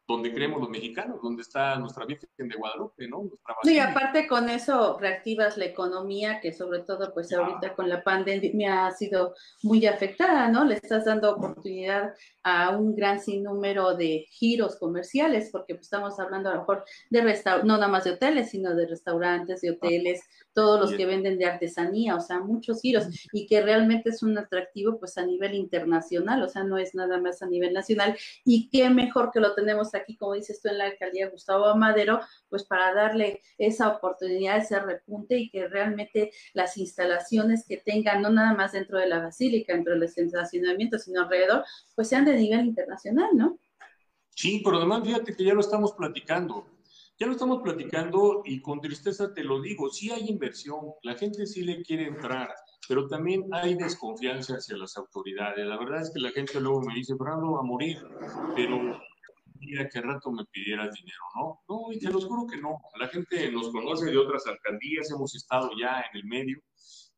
donde 0.09 0.33
creemos 0.33 0.59
los 0.59 0.69
mexicanos, 0.71 1.21
donde 1.21 1.43
está 1.43 1.77
nuestra 1.77 2.03
Virgen 2.03 2.49
de 2.49 2.55
Guadalupe, 2.55 3.07
¿no? 3.07 3.21
Nuestra 3.21 3.55
sí, 3.61 3.77
aparte 3.77 4.27
con 4.27 4.49
eso 4.49 4.97
reactivas 4.99 5.55
la 5.55 5.65
economía, 5.65 6.39
que 6.41 6.51
sobre 6.51 6.79
todo 6.79 7.13
pues 7.13 7.31
ahorita 7.31 7.75
con 7.75 7.87
la 7.87 8.03
pandemia 8.03 8.87
ha 8.87 8.91
sido 8.91 9.35
muy 9.61 9.85
afectada, 9.85 10.47
¿no? 10.49 10.65
Le 10.65 10.75
estás 10.75 11.05
dando 11.05 11.35
oportunidad 11.35 12.15
a 12.41 12.75
un 12.75 12.95
gran 12.95 13.19
sinnúmero 13.19 13.95
de 13.95 14.25
giros 14.31 14.77
comerciales, 14.77 15.49
porque 15.51 15.75
pues, 15.75 15.85
estamos 15.85 16.19
hablando 16.19 16.49
a 16.49 16.53
lo 16.53 16.59
mejor 16.61 16.85
de 17.11 17.21
restaurantes, 17.21 17.67
no 17.67 17.77
nada 17.77 17.87
más 17.87 18.05
de 18.05 18.11
hoteles, 18.11 18.49
sino 18.49 18.73
de 18.75 18.87
restaurantes, 18.87 19.61
de 19.61 19.71
hoteles, 19.71 20.23
todos 20.53 20.79
los 20.79 20.93
que 20.97 21.05
venden 21.05 21.37
de 21.37 21.45
artesanía, 21.45 22.15
o 22.15 22.19
sea, 22.19 22.39
muchos 22.39 22.81
giros, 22.81 23.05
y 23.31 23.45
que 23.45 23.61
realmente 23.61 24.09
es 24.09 24.23
un 24.23 24.37
atractivo 24.37 24.99
pues 24.99 25.17
a 25.17 25.25
nivel 25.25 25.53
internacional, 25.53 26.41
o 26.43 26.49
sea, 26.49 26.63
no 26.63 26.77
es 26.77 26.95
nada 26.95 27.19
más 27.21 27.41
a 27.41 27.47
nivel 27.47 27.73
nacional, 27.73 28.17
y 28.43 28.69
qué 28.69 28.89
mejor 28.89 29.31
que 29.31 29.39
lo 29.39 29.53
tenemos 29.53 29.93
aquí, 29.93 29.98
como 30.17 30.33
dices 30.33 30.61
tú, 30.61 30.69
en 30.69 30.77
la 30.77 30.85
alcaldía 30.85 31.29
Gustavo 31.29 31.65
Amadero, 31.65 32.19
pues 32.49 32.63
para 32.63 32.93
darle 32.93 33.41
esa 33.57 33.89
oportunidad, 33.89 34.57
ese 34.57 34.79
repunte 34.79 35.37
y 35.37 35.49
que 35.49 35.67
realmente 35.67 36.31
las 36.53 36.77
instalaciones 36.77 37.65
que 37.67 37.77
tengan, 37.77 38.21
no 38.21 38.29
nada 38.29 38.53
más 38.53 38.71
dentro 38.71 38.97
de 38.99 39.07
la 39.07 39.19
basílica, 39.19 39.73
dentro 39.73 39.93
del 39.93 40.03
estacionamiento, 40.03 40.97
sino 40.97 41.21
alrededor, 41.21 41.63
pues 41.95 42.09
sean 42.09 42.25
de 42.25 42.35
nivel 42.35 42.65
internacional, 42.65 43.29
¿no? 43.33 43.59
Sí, 44.29 44.61
pero 44.63 44.77
además 44.77 45.01
fíjate 45.03 45.35
que 45.35 45.43
ya 45.43 45.53
lo 45.53 45.61
estamos 45.61 45.93
platicando. 45.93 46.65
Ya 47.19 47.27
lo 47.27 47.33
estamos 47.33 47.61
platicando 47.61 48.43
y 48.45 48.61
con 48.61 48.79
tristeza 48.79 49.33
te 49.33 49.43
lo 49.43 49.61
digo, 49.61 49.89
sí 49.89 50.09
hay 50.09 50.29
inversión, 50.29 50.93
la 51.03 51.15
gente 51.15 51.45
sí 51.45 51.63
le 51.63 51.83
quiere 51.83 52.07
entrar, 52.07 52.47
pero 52.87 53.09
también 53.09 53.43
hay 53.51 53.75
desconfianza 53.75 54.53
hacia 54.53 54.77
las 54.77 54.95
autoridades. 54.95 55.67
La 55.67 55.77
verdad 55.77 56.01
es 56.01 56.11
que 56.11 56.21
la 56.21 56.31
gente 56.31 56.61
luego 56.61 56.79
me 56.81 56.93
dice, 56.93 57.15
Brando, 57.15 57.59
a 57.59 57.63
morir, 57.63 57.97
pero 58.55 58.97
día 59.59 59.87
que 59.89 60.01
rato 60.01 60.31
me 60.31 60.45
pidieras 60.45 60.93
dinero, 60.93 61.23
¿no? 61.35 61.59
No, 61.67 61.91
y 61.91 61.99
te 61.99 62.09
lo 62.09 62.19
juro 62.21 62.47
que 62.47 62.57
no. 62.57 62.77
La 62.99 63.07
gente 63.07 63.51
nos 63.51 63.71
conoce 63.71 64.05
de 64.11 64.17
otras 64.17 64.45
alcaldías, 64.47 65.11
hemos 65.11 65.35
estado 65.35 65.69
ya 65.79 66.01
en 66.11 66.17
el 66.17 66.25
medio 66.25 66.59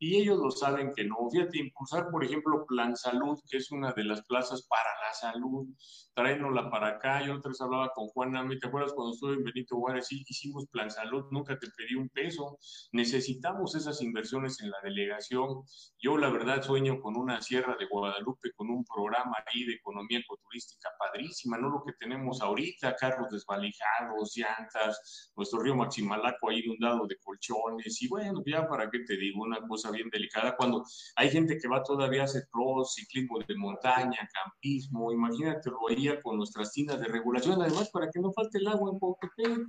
y 0.01 0.15
ellos 0.15 0.39
lo 0.39 0.49
saben 0.49 0.93
que 0.95 1.03
no. 1.03 1.29
Fíjate, 1.31 1.59
impulsar, 1.59 2.09
por 2.09 2.23
ejemplo, 2.25 2.65
Plan 2.65 2.95
Salud, 2.95 3.37
que 3.47 3.57
es 3.57 3.71
una 3.71 3.93
de 3.93 4.03
las 4.03 4.23
plazas 4.25 4.65
para 4.67 4.89
la 4.99 5.13
salud, 5.13 5.67
tráenosla 6.15 6.71
para 6.71 6.87
acá. 6.87 7.23
Yo 7.23 7.35
otra 7.35 7.51
hablaba 7.59 7.91
con 7.93 8.07
Juan 8.07 8.31
Nami, 8.31 8.57
¿te 8.57 8.67
acuerdas 8.67 8.93
cuando 8.93 9.13
estuve 9.13 9.35
en 9.35 9.43
Benito 9.43 9.77
Juárez? 9.77 10.11
Hicimos 10.11 10.65
Plan 10.71 10.89
Salud, 10.89 11.25
nunca 11.29 11.55
te 11.59 11.67
pedí 11.77 11.93
un 11.93 12.09
peso. 12.09 12.57
Necesitamos 12.93 13.75
esas 13.75 14.01
inversiones 14.01 14.59
en 14.61 14.71
la 14.71 14.77
delegación. 14.83 15.61
Yo, 15.99 16.17
la 16.17 16.31
verdad, 16.31 16.63
sueño 16.63 16.99
con 16.99 17.15
una 17.15 17.39
Sierra 17.39 17.75
de 17.77 17.85
Guadalupe, 17.85 18.53
con 18.55 18.71
un 18.71 18.83
programa 18.83 19.37
ahí 19.45 19.65
de 19.65 19.73
economía 19.73 20.17
ecoturística 20.17 20.89
padrísima, 20.97 21.59
no 21.59 21.69
lo 21.69 21.83
que 21.85 21.93
tenemos 21.93 22.41
ahorita, 22.41 22.95
carros 22.95 23.29
desvalijados, 23.29 24.35
llantas, 24.35 25.31
nuestro 25.35 25.59
río 25.59 25.75
Maximalaco 25.75 26.49
ahí 26.49 26.61
inundado 26.61 27.05
de 27.05 27.17
colchones, 27.17 28.01
y 28.01 28.07
bueno, 28.07 28.41
ya 28.47 28.67
para 28.67 28.89
qué 28.89 29.01
te 29.05 29.15
digo, 29.15 29.43
una 29.43 29.61
cosa 29.67 29.90
bien 29.91 30.09
delicada 30.09 30.55
cuando 30.55 30.83
hay 31.15 31.29
gente 31.29 31.57
que 31.57 31.67
va 31.67 31.83
todavía 31.83 32.21
a 32.21 32.25
hacer 32.25 32.47
cross, 32.51 32.95
ciclismo 32.95 33.39
de 33.39 33.55
montaña, 33.55 34.29
campismo, 34.33 35.11
imagínate 35.11 35.69
lo 35.69 35.79
veía 35.87 36.21
con 36.21 36.37
nuestras 36.37 36.71
tiendas 36.71 36.99
de 36.99 37.07
regulación, 37.07 37.61
además 37.61 37.89
para 37.89 38.09
que 38.09 38.19
no 38.19 38.31
falte 38.33 38.57
el 38.57 38.67
agua 38.67 38.91
en 38.91 39.67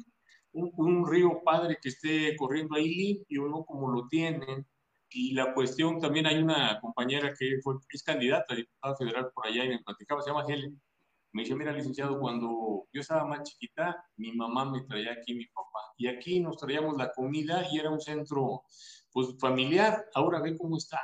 un, 0.52 0.72
un 0.76 1.10
río 1.10 1.40
padre 1.44 1.78
que 1.80 1.88
esté 1.88 2.36
corriendo 2.36 2.76
ahí 2.76 2.94
limpio, 2.94 3.48
¿no? 3.48 3.64
Como 3.64 3.90
lo 3.90 4.06
tienen, 4.08 4.66
y 5.14 5.32
la 5.32 5.52
cuestión, 5.52 6.00
también 6.00 6.26
hay 6.26 6.38
una 6.42 6.80
compañera 6.80 7.34
que 7.38 7.58
fue, 7.62 7.74
es 7.90 8.02
candidata 8.02 8.54
a 8.54 8.56
diputada 8.56 8.96
federal 8.96 9.30
por 9.34 9.46
allá 9.46 9.64
y 9.64 9.68
me 9.68 9.78
platicaba, 9.80 10.22
se 10.22 10.30
llama 10.30 10.44
Helen. 10.48 10.80
Me 11.32 11.42
dice, 11.42 11.54
mira, 11.54 11.72
licenciado, 11.72 12.18
cuando 12.18 12.86
yo 12.92 13.00
estaba 13.00 13.24
más 13.26 13.42
chiquita, 13.42 14.04
mi 14.16 14.32
mamá 14.32 14.70
me 14.70 14.82
traía 14.82 15.12
aquí 15.12 15.34
mi 15.34 15.46
papá. 15.46 15.80
Y 15.96 16.06
aquí 16.06 16.40
nos 16.40 16.58
traíamos 16.58 16.96
la 16.96 17.10
comida 17.12 17.66
y 17.70 17.78
era 17.78 17.90
un 17.90 18.00
centro 18.00 18.62
pues 19.12 19.28
familiar, 19.38 20.06
ahora 20.14 20.40
ve 20.40 20.56
cómo 20.56 20.76
está, 20.76 21.00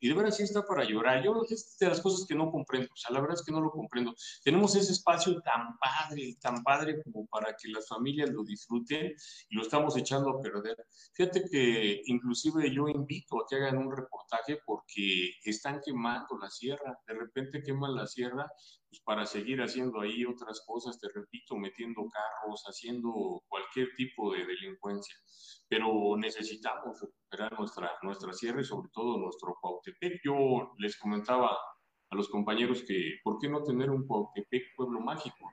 y 0.00 0.08
de 0.08 0.14
verdad 0.14 0.30
sí 0.30 0.44
está 0.44 0.64
para 0.64 0.82
llorar. 0.84 1.22
Yo 1.22 1.42
es 1.48 1.76
de 1.78 1.88
las 1.88 2.00
cosas 2.00 2.26
que 2.26 2.34
no 2.34 2.50
comprendo, 2.50 2.88
o 2.92 2.96
sea, 2.96 3.12
la 3.12 3.20
verdad 3.20 3.36
es 3.38 3.44
que 3.44 3.52
no 3.52 3.60
lo 3.60 3.70
comprendo. 3.70 4.14
Tenemos 4.42 4.74
ese 4.74 4.92
espacio 4.92 5.40
tan 5.42 5.78
padre, 5.78 6.36
tan 6.40 6.62
padre 6.62 7.02
como 7.02 7.26
para 7.26 7.54
que 7.54 7.68
las 7.68 7.86
familias 7.86 8.30
lo 8.30 8.42
disfruten 8.42 9.14
y 9.50 9.54
lo 9.54 9.62
estamos 9.62 9.96
echando 9.96 10.30
a 10.30 10.40
perder. 10.40 10.76
Fíjate 11.12 11.44
que 11.50 12.02
inclusive 12.06 12.74
yo 12.74 12.88
invito 12.88 13.42
a 13.42 13.46
que 13.48 13.56
hagan 13.56 13.78
un 13.78 13.94
reportaje 13.94 14.58
porque 14.64 15.32
están 15.44 15.80
quemando 15.84 16.38
la 16.38 16.50
sierra, 16.50 16.98
de 17.06 17.14
repente 17.14 17.62
queman 17.62 17.94
la 17.94 18.06
sierra 18.06 18.50
pues 18.90 19.00
para 19.04 19.24
seguir 19.24 19.62
haciendo 19.62 20.00
ahí 20.00 20.24
otras 20.24 20.62
cosas, 20.66 20.98
te 21.00 21.08
repito, 21.14 21.56
metiendo 21.56 22.02
carros, 22.10 22.64
haciendo 22.66 23.42
cualquier 23.48 23.94
tipo 23.96 24.32
de 24.32 24.44
delincuencia 24.44 25.16
pero 25.70 26.16
necesitamos 26.16 27.00
recuperar 27.00 27.56
nuestra, 27.56 27.92
nuestra 28.02 28.32
sierra 28.32 28.60
y 28.60 28.64
sobre 28.64 28.90
todo 28.92 29.18
nuestro 29.18 29.56
Cuautepec. 29.60 30.20
Yo 30.24 30.72
les 30.78 30.98
comentaba 30.98 31.56
a 32.10 32.16
los 32.16 32.28
compañeros 32.28 32.82
que, 32.82 33.20
¿por 33.22 33.38
qué 33.38 33.48
no 33.48 33.62
tener 33.62 33.88
un 33.88 34.04
Cuautepec 34.04 34.74
pueblo 34.74 35.00
mágico? 35.00 35.48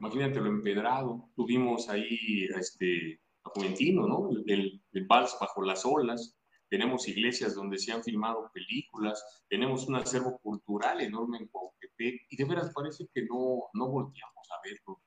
Imagínate 0.00 0.40
lo 0.40 0.46
empedrado. 0.46 1.28
Tuvimos 1.36 1.90
ahí 1.90 2.46
este, 2.58 3.20
a 3.44 3.50
Juventino, 3.50 4.06
¿no? 4.06 4.30
El, 4.46 4.82
el 4.92 5.06
vals 5.06 5.36
bajo 5.38 5.60
las 5.60 5.84
olas. 5.84 6.34
Tenemos 6.72 7.06
iglesias 7.06 7.54
donde 7.54 7.78
se 7.78 7.92
han 7.92 8.02
filmado 8.02 8.50
películas. 8.54 9.44
Tenemos 9.46 9.86
un 9.88 9.96
acervo 9.96 10.38
cultural 10.38 11.02
enorme 11.02 11.36
en 11.36 11.48
Cuautepec. 11.48 12.22
Y 12.30 12.36
de 12.38 12.44
veras 12.46 12.72
parece 12.74 13.06
que 13.12 13.26
no, 13.26 13.68
no 13.74 13.88
volteamos 13.88 14.48
a 14.50 14.60
verlo 14.64 15.02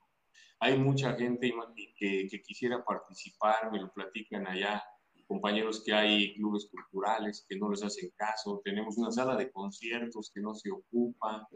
hay 0.60 0.78
mucha 0.78 1.12
gente 1.14 1.52
que, 1.98 2.28
que 2.30 2.40
quisiera 2.40 2.82
participar, 2.82 3.70
me 3.70 3.80
lo 3.80 3.92
platican 3.92 4.46
allá, 4.46 4.82
compañeros 5.26 5.82
que 5.84 5.92
hay 5.92 6.34
clubes 6.34 6.68
culturales 6.70 7.44
que 7.48 7.56
no 7.56 7.68
les 7.70 7.82
hacen 7.82 8.10
caso, 8.16 8.60
tenemos 8.64 8.96
una 8.96 9.10
sala 9.10 9.36
de 9.36 9.50
conciertos 9.50 10.30
que 10.32 10.40
no 10.40 10.54
se 10.54 10.70
ocupa, 10.70 11.46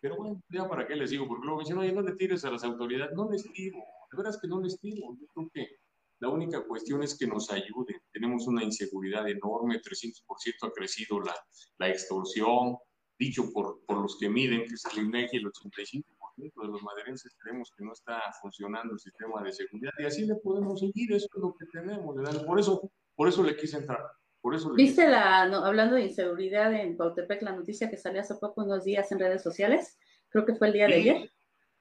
pero 0.00 0.16
bueno, 0.16 0.42
ya 0.50 0.68
para 0.68 0.86
qué 0.86 0.94
les 0.94 1.10
digo, 1.10 1.26
porque 1.26 1.44
luego 1.44 1.58
me 1.58 1.64
dicen, 1.64 1.78
oye, 1.78 1.92
no 1.92 2.02
le 2.02 2.14
tires 2.16 2.44
a 2.44 2.50
las 2.50 2.64
autoridades, 2.64 3.16
no 3.16 3.30
les 3.30 3.42
tiro, 3.52 3.78
de 4.10 4.16
veras 4.16 4.38
que 4.38 4.46
no 4.46 4.60
les 4.60 4.78
tiro, 4.78 5.16
yo 5.18 5.26
creo 5.34 5.50
que 5.52 5.76
la 6.24 6.30
única 6.30 6.64
cuestión 6.64 7.02
es 7.02 7.18
que 7.18 7.26
nos 7.26 7.50
ayuden, 7.50 8.00
tenemos 8.10 8.46
una 8.46 8.64
inseguridad 8.64 9.28
enorme, 9.28 9.78
300% 9.78 10.22
ha 10.62 10.72
crecido 10.72 11.20
la, 11.20 11.34
la 11.78 11.90
extorsión, 11.90 12.78
dicho 13.18 13.52
por, 13.52 13.84
por 13.86 14.00
los 14.00 14.16
que 14.18 14.30
miden, 14.30 14.64
que 14.66 14.74
es 14.74 14.84
el 14.90 15.04
INEGI, 15.04 15.36
el 15.36 15.52
85% 15.52 16.02
de 16.36 16.68
los 16.68 16.82
maderenses 16.82 17.36
creemos 17.38 17.70
que 17.76 17.84
no 17.84 17.92
está 17.92 18.22
funcionando 18.40 18.94
el 18.94 19.00
sistema 19.00 19.42
de 19.42 19.52
seguridad 19.52 19.92
y 19.98 20.04
así 20.04 20.24
le 20.24 20.36
podemos 20.36 20.80
seguir, 20.80 21.12
eso 21.12 21.26
es 21.26 21.42
lo 21.42 21.54
que 21.58 21.66
tenemos, 21.66 22.16
por 22.46 22.58
eso, 22.58 22.90
por 23.14 23.28
eso 23.28 23.42
le 23.42 23.56
quise 23.56 23.76
entrar. 23.76 24.00
Por 24.40 24.54
eso 24.54 24.72
¿Viste 24.72 25.06
la, 25.08 25.42
hablando 25.42 25.96
de 25.96 26.04
inseguridad 26.04 26.72
en 26.72 26.96
Pautepec, 26.96 27.42
la 27.42 27.54
noticia 27.54 27.90
que 27.90 27.98
salió 27.98 28.22
hace 28.22 28.34
poco, 28.36 28.62
unos 28.62 28.84
días 28.84 29.10
en 29.12 29.18
redes 29.18 29.42
sociales? 29.42 29.98
Creo 30.30 30.46
que 30.46 30.54
fue 30.54 30.68
el 30.68 30.72
día 30.72 30.86
de 30.86 30.94
ayer, 30.94 31.32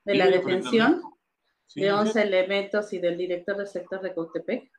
de 0.04 0.16
la 0.16 0.28
detención 0.28 1.02
de 1.76 1.92
11 1.92 2.22
elementos 2.22 2.94
y 2.94 3.00
del 3.00 3.18
director 3.18 3.58
del 3.58 3.68
sector 3.68 4.02
de 4.02 4.14
Cautepec. 4.14 4.72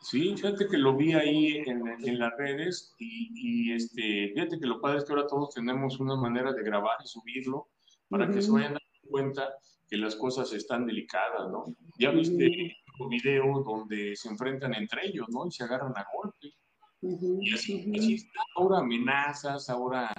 Sí, 0.00 0.34
fíjate 0.36 0.68
que 0.68 0.76
lo 0.76 0.94
vi 0.96 1.14
ahí 1.14 1.56
en, 1.66 1.82
en 1.86 2.18
las 2.18 2.36
redes 2.36 2.94
y, 2.98 3.30
y, 3.34 3.72
este, 3.72 4.32
fíjate 4.34 4.60
que 4.60 4.66
lo 4.66 4.80
padre 4.80 4.98
es 4.98 5.04
que 5.04 5.12
ahora 5.12 5.26
todos 5.26 5.54
tenemos 5.54 5.98
una 5.98 6.16
manera 6.16 6.52
de 6.52 6.62
grabar 6.62 6.98
y 7.02 7.08
subirlo 7.08 7.68
para 8.08 8.30
que 8.30 8.42
se 8.42 8.50
vayan 8.50 8.76
cuenta 9.08 9.54
que 9.88 9.96
las 9.96 10.16
cosas 10.16 10.52
están 10.52 10.86
delicadas, 10.86 11.48
¿no? 11.50 11.64
Ya 11.98 12.10
viste 12.10 12.76
un 12.98 13.08
video 13.08 13.62
donde 13.62 14.14
se 14.16 14.28
enfrentan 14.28 14.74
entre 14.74 15.06
ellos, 15.06 15.26
¿no? 15.30 15.46
Y 15.46 15.50
se 15.50 15.64
agarran 15.64 15.96
a 15.96 16.06
golpe. 16.12 16.54
Y 17.40 17.54
así, 17.54 17.92
así 17.96 18.14
está. 18.14 18.40
Ahora 18.56 18.78
amenazas, 18.78 19.70
ahora... 19.70 20.12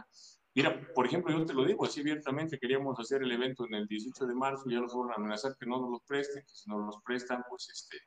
Mira, 0.58 0.82
por 0.96 1.06
ejemplo, 1.06 1.38
yo 1.38 1.46
te 1.46 1.54
lo 1.54 1.64
digo 1.66 1.86
así 1.86 2.00
abiertamente, 2.00 2.58
queríamos 2.58 3.00
hacer 3.00 3.22
el 3.22 3.32
evento 3.32 3.68
en 3.68 3.76
el 3.76 3.88
18 3.88 4.26
de 4.26 4.34
marzo, 4.34 4.64
ya 4.68 4.80
nos 4.80 4.92
van 4.98 5.12
a 5.12 5.14
amenazar 5.14 5.56
que 5.56 5.68
no 5.68 5.80
nos 5.80 5.92
los 5.92 6.02
presten, 6.02 6.42
que 6.42 6.56
si 6.56 6.68
no 6.68 6.80
los 6.80 7.00
prestan, 7.04 7.44
pues 7.48 7.70
este, 7.70 7.98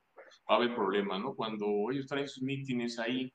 va 0.50 0.54
a 0.54 0.56
haber 0.56 0.74
problema, 0.74 1.16
¿no? 1.16 1.36
Cuando 1.36 1.64
ellos 1.92 2.08
traen 2.08 2.26
sus 2.26 2.42
mítines 2.42 2.98
ahí, 2.98 3.32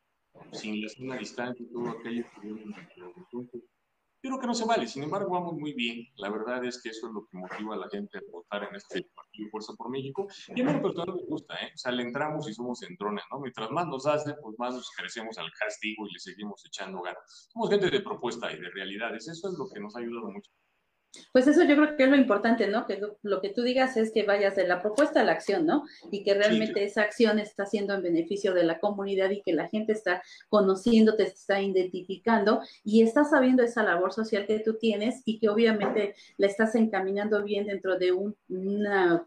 sin 0.51 0.81
la 0.81 0.89
zona 0.89 1.15
distancia 1.15 1.65
y 1.65 1.71
todo 1.71 1.91
aquello, 1.91 2.25
entonces, 2.43 3.61
yo 4.25 4.31
creo 4.31 4.41
que 4.41 4.47
no 4.47 4.55
se 4.55 4.65
vale, 4.65 4.87
sin 4.87 5.03
embargo 5.03 5.29
vamos 5.29 5.53
muy 5.53 5.73
bien. 5.73 6.07
La 6.15 6.29
verdad 6.31 6.65
es 6.65 6.81
que 6.81 6.89
eso 6.89 7.05
es 7.05 7.13
lo 7.13 7.27
que 7.27 7.37
motiva 7.37 7.75
a 7.75 7.77
la 7.77 7.87
gente 7.89 8.17
a 8.17 8.21
votar 8.31 8.63
en 8.63 8.75
este 8.75 9.03
partido 9.13 9.49
Fuerza 9.51 9.73
por 9.77 9.91
México. 9.91 10.27
Y 10.47 10.61
a 10.61 10.65
mí 10.65 10.81
personal 10.81 11.15
me 11.15 11.25
gusta, 11.27 11.53
¿eh? 11.55 11.69
O 11.75 11.77
sea, 11.77 11.91
le 11.91 12.01
entramos 12.01 12.49
y 12.49 12.53
somos 12.55 12.81
entrones, 12.81 13.23
¿no? 13.31 13.39
Mientras 13.39 13.69
más 13.69 13.85
nos 13.85 14.07
hace, 14.07 14.33
pues 14.41 14.57
más 14.57 14.73
nos 14.73 14.89
crecemos 14.97 15.37
al 15.37 15.51
castigo 15.51 16.07
y 16.07 16.13
le 16.13 16.19
seguimos 16.19 16.65
echando 16.65 17.03
ganas. 17.03 17.49
Somos 17.53 17.69
gente 17.69 17.91
de 17.91 18.01
propuesta 18.01 18.51
y 18.51 18.59
de 18.59 18.67
realidades. 18.71 19.27
Eso 19.27 19.47
es 19.47 19.59
lo 19.59 19.69
que 19.69 19.79
nos 19.79 19.95
ha 19.95 19.99
ayudado 19.99 20.31
mucho. 20.31 20.49
Pues 21.31 21.47
eso 21.47 21.63
yo 21.63 21.75
creo 21.75 21.97
que 21.97 22.03
es 22.03 22.09
lo 22.09 22.15
importante, 22.15 22.67
¿no? 22.67 22.85
Que 22.85 23.01
lo 23.23 23.41
que 23.41 23.49
tú 23.49 23.61
digas 23.63 23.97
es 23.97 24.11
que 24.11 24.23
vayas 24.23 24.55
de 24.55 24.67
la 24.67 24.81
propuesta 24.81 25.21
a 25.21 25.23
la 25.23 25.33
acción, 25.33 25.65
¿no? 25.65 25.85
Y 26.11 26.23
que 26.23 26.33
realmente 26.33 26.83
esa 26.83 27.01
acción 27.01 27.39
está 27.39 27.65
siendo 27.65 27.93
en 27.93 28.01
beneficio 28.01 28.53
de 28.53 28.63
la 28.63 28.79
comunidad 28.79 29.29
y 29.29 29.41
que 29.41 29.53
la 29.53 29.67
gente 29.67 29.93
está 29.93 30.21
conociendo, 30.49 31.15
te 31.15 31.23
está 31.23 31.61
identificando 31.61 32.61
y 32.83 33.01
está 33.01 33.23
sabiendo 33.23 33.63
esa 33.63 33.83
labor 33.83 34.13
social 34.13 34.45
que 34.45 34.59
tú 34.59 34.75
tienes 34.77 35.21
y 35.25 35.39
que 35.39 35.49
obviamente 35.49 36.15
la 36.37 36.47
estás 36.47 36.75
encaminando 36.75 37.43
bien 37.43 37.65
dentro 37.65 37.97
de 37.97 38.11
un 38.11 38.35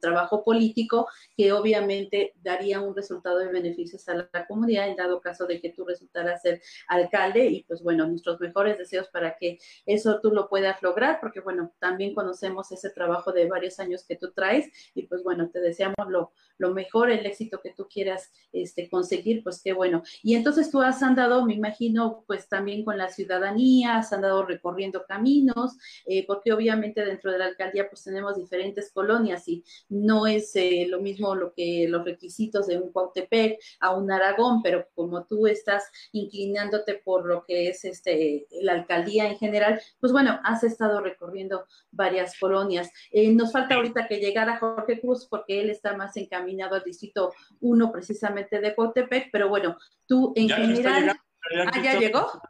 trabajo 0.01 0.45
político 0.45 1.09
que 1.37 1.53
obviamente 1.53 2.35
daría 2.43 2.81
un 2.81 2.95
resultado 2.95 3.39
de 3.39 3.49
beneficios 3.49 4.09
a 4.09 4.15
la 4.15 4.47
comunidad 4.47 4.89
en 4.89 4.97
dado 4.97 5.21
caso 5.21 5.47
de 5.47 5.61
que 5.61 5.71
tú 5.71 5.85
resultaras 5.85 6.43
ser 6.43 6.61
alcalde 6.89 7.47
y 7.47 7.63
pues 7.65 7.83
bueno, 7.83 8.07
nuestros 8.07 8.41
mejores 8.41 8.79
deseos 8.79 9.09
para 9.09 9.37
que 9.37 9.59
eso 9.87 10.21
tú 10.21 10.31
lo 10.31 10.49
puedas 10.49 10.83
lograr 10.83 11.19
porque 11.21 11.41
bueno, 11.41 11.73
también 11.79 12.15
conocemos 12.15 12.71
ese 12.73 12.91
trabajo 12.91 13.33
de 13.33 13.49
varios 13.49 13.79
años 13.79 14.05
que 14.07 14.17
tú 14.17 14.33
traes 14.33 14.69
y 14.95 15.07
pues 15.07 15.23
bueno, 15.23 15.51
te 15.51 15.61
deseamos 15.61 16.09
lo, 16.09 16.33
lo 16.59 16.75
mejor, 16.75 17.11
el 17.11 17.25
éxito 17.25 17.61
que 17.63 17.73
tú 17.73 17.89
quieras 17.89 18.31
este, 18.53 18.89
conseguir, 18.89 19.43
pues 19.43 19.63
qué 19.63 19.73
bueno. 19.73 20.03
Y 20.23 20.35
entonces 20.35 20.71
tú 20.71 20.81
has 20.83 21.03
andado, 21.03 21.45
me 21.47 21.55
imagino, 21.55 22.25
pues 22.27 22.49
también 22.49 22.85
con 22.85 22.99
la 22.99 23.09
ciudadanía, 23.09 23.99
has 23.99 24.13
andado 24.13 24.45
recorriendo 24.45 25.05
caminos, 25.07 25.77
eh, 26.07 26.27
porque 26.27 26.53
obviamente 26.53 27.05
dentro 27.05 27.33
de 27.33 27.39
la 27.39 27.47
alcaldía 27.47 27.89
pues 27.89 28.05
tenemos 28.05 28.37
diferentes 28.37 28.93
colonias 28.93 29.47
y 29.49 29.65
no 29.89 30.27
es 30.27 30.55
eh, 30.57 30.87
lo 30.89 31.01
mismo 31.01 31.35
lo 31.35 31.53
que 31.55 31.87
los 31.89 32.05
requisitos 32.05 32.67
de 32.67 32.79
un 32.79 32.93
Cuautepec 32.93 33.59
a 33.81 33.95
un 33.95 34.11
Aragón, 34.11 34.63
pero 34.63 34.87
como 34.95 35.25
tú 35.25 35.47
estás 35.47 35.85
inclinándote 36.13 36.95
por 37.05 37.27
lo 37.27 37.45
que 37.45 37.69
es 37.69 37.85
este 37.85 38.47
la 38.63 38.73
alcaldía 38.73 39.29
en 39.29 39.39
general, 39.39 39.81
pues 40.01 40.13
bueno, 40.13 40.41
has 40.45 40.65
estado 40.65 41.01
recorriendo 41.01 41.58
varias 41.91 42.39
colonias. 42.39 42.91
Eh, 43.11 43.33
nos 43.33 43.53
falta 43.53 43.75
ahorita 43.77 44.07
que 44.07 44.19
llegara 44.19 44.59
Jorge 44.59 45.01
Cruz 45.01 45.27
porque 45.29 45.61
él 45.61 45.71
está 45.71 45.97
más 45.97 46.17
encaminado 46.17 46.75
al 46.75 46.83
distrito 46.85 47.33
1 47.61 47.93
precisamente 47.93 48.61
de 48.61 48.75
Cotepec, 48.75 49.31
pero 49.33 49.49
bueno, 49.49 49.77
tú 50.07 50.33
en 50.37 50.49
Ya 50.49 50.57
general... 50.57 51.03
llegando, 51.51 51.71
ah, 51.73 51.83
ya 51.83 51.99
llegó, 51.99 52.43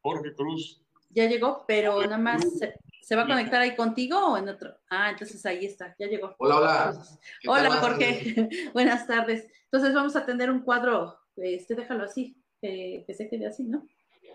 Jorge 0.00 0.34
Cruz. 0.34 0.82
ya 1.10 1.26
llegó, 1.26 1.64
pero 1.66 2.00
nada 2.02 2.18
más 2.18 2.42
se, 2.58 2.74
se 3.02 3.16
va 3.16 3.22
a 3.22 3.26
conectar 3.26 3.60
ahí 3.60 3.74
contigo 3.76 4.18
o 4.18 4.36
en 4.36 4.48
otro. 4.48 4.76
Ah, 4.90 5.10
entonces 5.10 5.44
ahí 5.46 5.64
está, 5.66 5.94
ya 5.98 6.06
llegó. 6.06 6.34
Hola, 6.38 6.56
hola. 6.56 7.02
Hola, 7.46 7.70
Jorge. 7.76 8.48
Buenas 8.72 9.06
tardes. 9.06 9.46
Entonces 9.64 9.94
vamos 9.94 10.14
a 10.16 10.26
tener 10.26 10.50
un 10.50 10.60
cuadro, 10.60 11.18
este, 11.36 11.74
déjalo 11.74 12.04
así, 12.04 12.36
que, 12.60 13.04
que 13.06 13.14
se 13.14 13.28
quede 13.28 13.46
así, 13.46 13.64
¿no? 13.64 13.86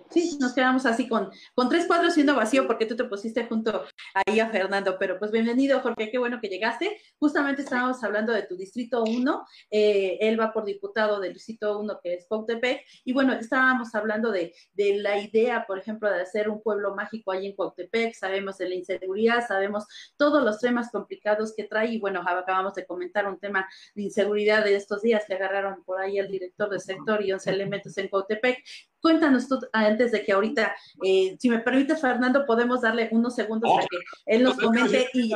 Sí, 0.10 0.38
nos 0.40 0.54
quedamos 0.54 0.86
así 0.86 1.08
con, 1.08 1.30
con 1.54 1.68
tres 1.70 1.86
cuadros 1.86 2.14
siendo 2.14 2.36
vacío 2.36 2.66
porque 2.66 2.86
tú 2.86 2.96
te 2.96 3.04
pusiste 3.04 3.46
junto 3.46 3.86
ahí 4.14 4.40
a 4.40 4.50
Fernando, 4.50 4.98
pero 4.98 5.20
pues 5.20 5.32
bienvenido 5.32 5.82
Jorge, 5.82 6.10
qué 6.10 6.18
bueno 6.18 6.40
que 6.40 6.48
llegaste. 6.48 6.98
Justamente 7.20 7.64
estábamos 7.64 8.02
hablando 8.04 8.32
de 8.32 8.44
tu 8.44 8.56
distrito 8.56 9.04
1, 9.04 9.46
eh, 9.70 10.18
él 10.22 10.40
va 10.40 10.54
por 10.54 10.64
diputado 10.64 11.20
del 11.20 11.34
distrito 11.34 11.80
1 11.80 12.00
que 12.02 12.14
es 12.14 12.28
Cuautepec, 12.28 12.86
y 13.04 13.14
bueno, 13.14 13.34
estábamos 13.34 13.94
hablando 13.96 14.32
de, 14.32 14.54
de 14.74 14.98
la 14.98 15.20
idea, 15.20 15.66
por 15.68 15.78
ejemplo, 15.78 16.10
de 16.10 16.22
hacer 16.22 16.48
un 16.50 16.62
pueblo 16.62 16.96
mágico 16.96 17.32
ahí 17.32 17.48
en 17.48 17.56
Cuautepec, 17.56 18.14
sabemos 18.14 18.58
de 18.58 18.70
la 18.70 18.76
inseguridad, 18.76 19.46
sabemos 19.46 19.86
todos 20.16 20.44
los 20.44 20.60
temas 20.60 20.90
complicados 20.90 21.54
que 21.56 21.66
trae, 21.66 21.94
y 21.94 22.00
bueno, 22.00 22.24
acabamos 22.26 22.74
de 22.76 22.86
comentar 22.86 23.28
un 23.28 23.40
tema 23.40 23.68
de 23.94 24.04
inseguridad 24.04 24.64
de 24.64 24.76
estos 24.76 25.02
días 25.02 25.24
que 25.28 25.34
agarraron 25.34 25.84
por 25.84 26.00
ahí 26.00 26.18
al 26.18 26.30
director 26.30 26.70
del 26.70 26.80
sector 26.80 27.22
y 27.24 27.34
11 27.34 27.50
elementos 27.50 27.98
en 27.98 28.08
Cuautepec. 28.08 28.64
Cuéntanos 29.08 29.48
tú, 29.48 29.58
antes 29.72 30.12
de 30.12 30.22
que 30.22 30.34
ahorita, 30.34 30.76
eh, 31.02 31.38
si 31.40 31.50
me 31.50 31.60
permites, 31.60 32.02
Fernando, 32.02 32.46
podemos 32.46 32.82
darle 32.82 33.08
unos 33.14 33.36
segundos 33.36 33.72
Oh. 33.74 33.78
a 33.80 33.82
que 33.84 33.98
él 34.26 34.44
nos 34.44 34.58
comente 34.58 35.08
y, 35.14 35.34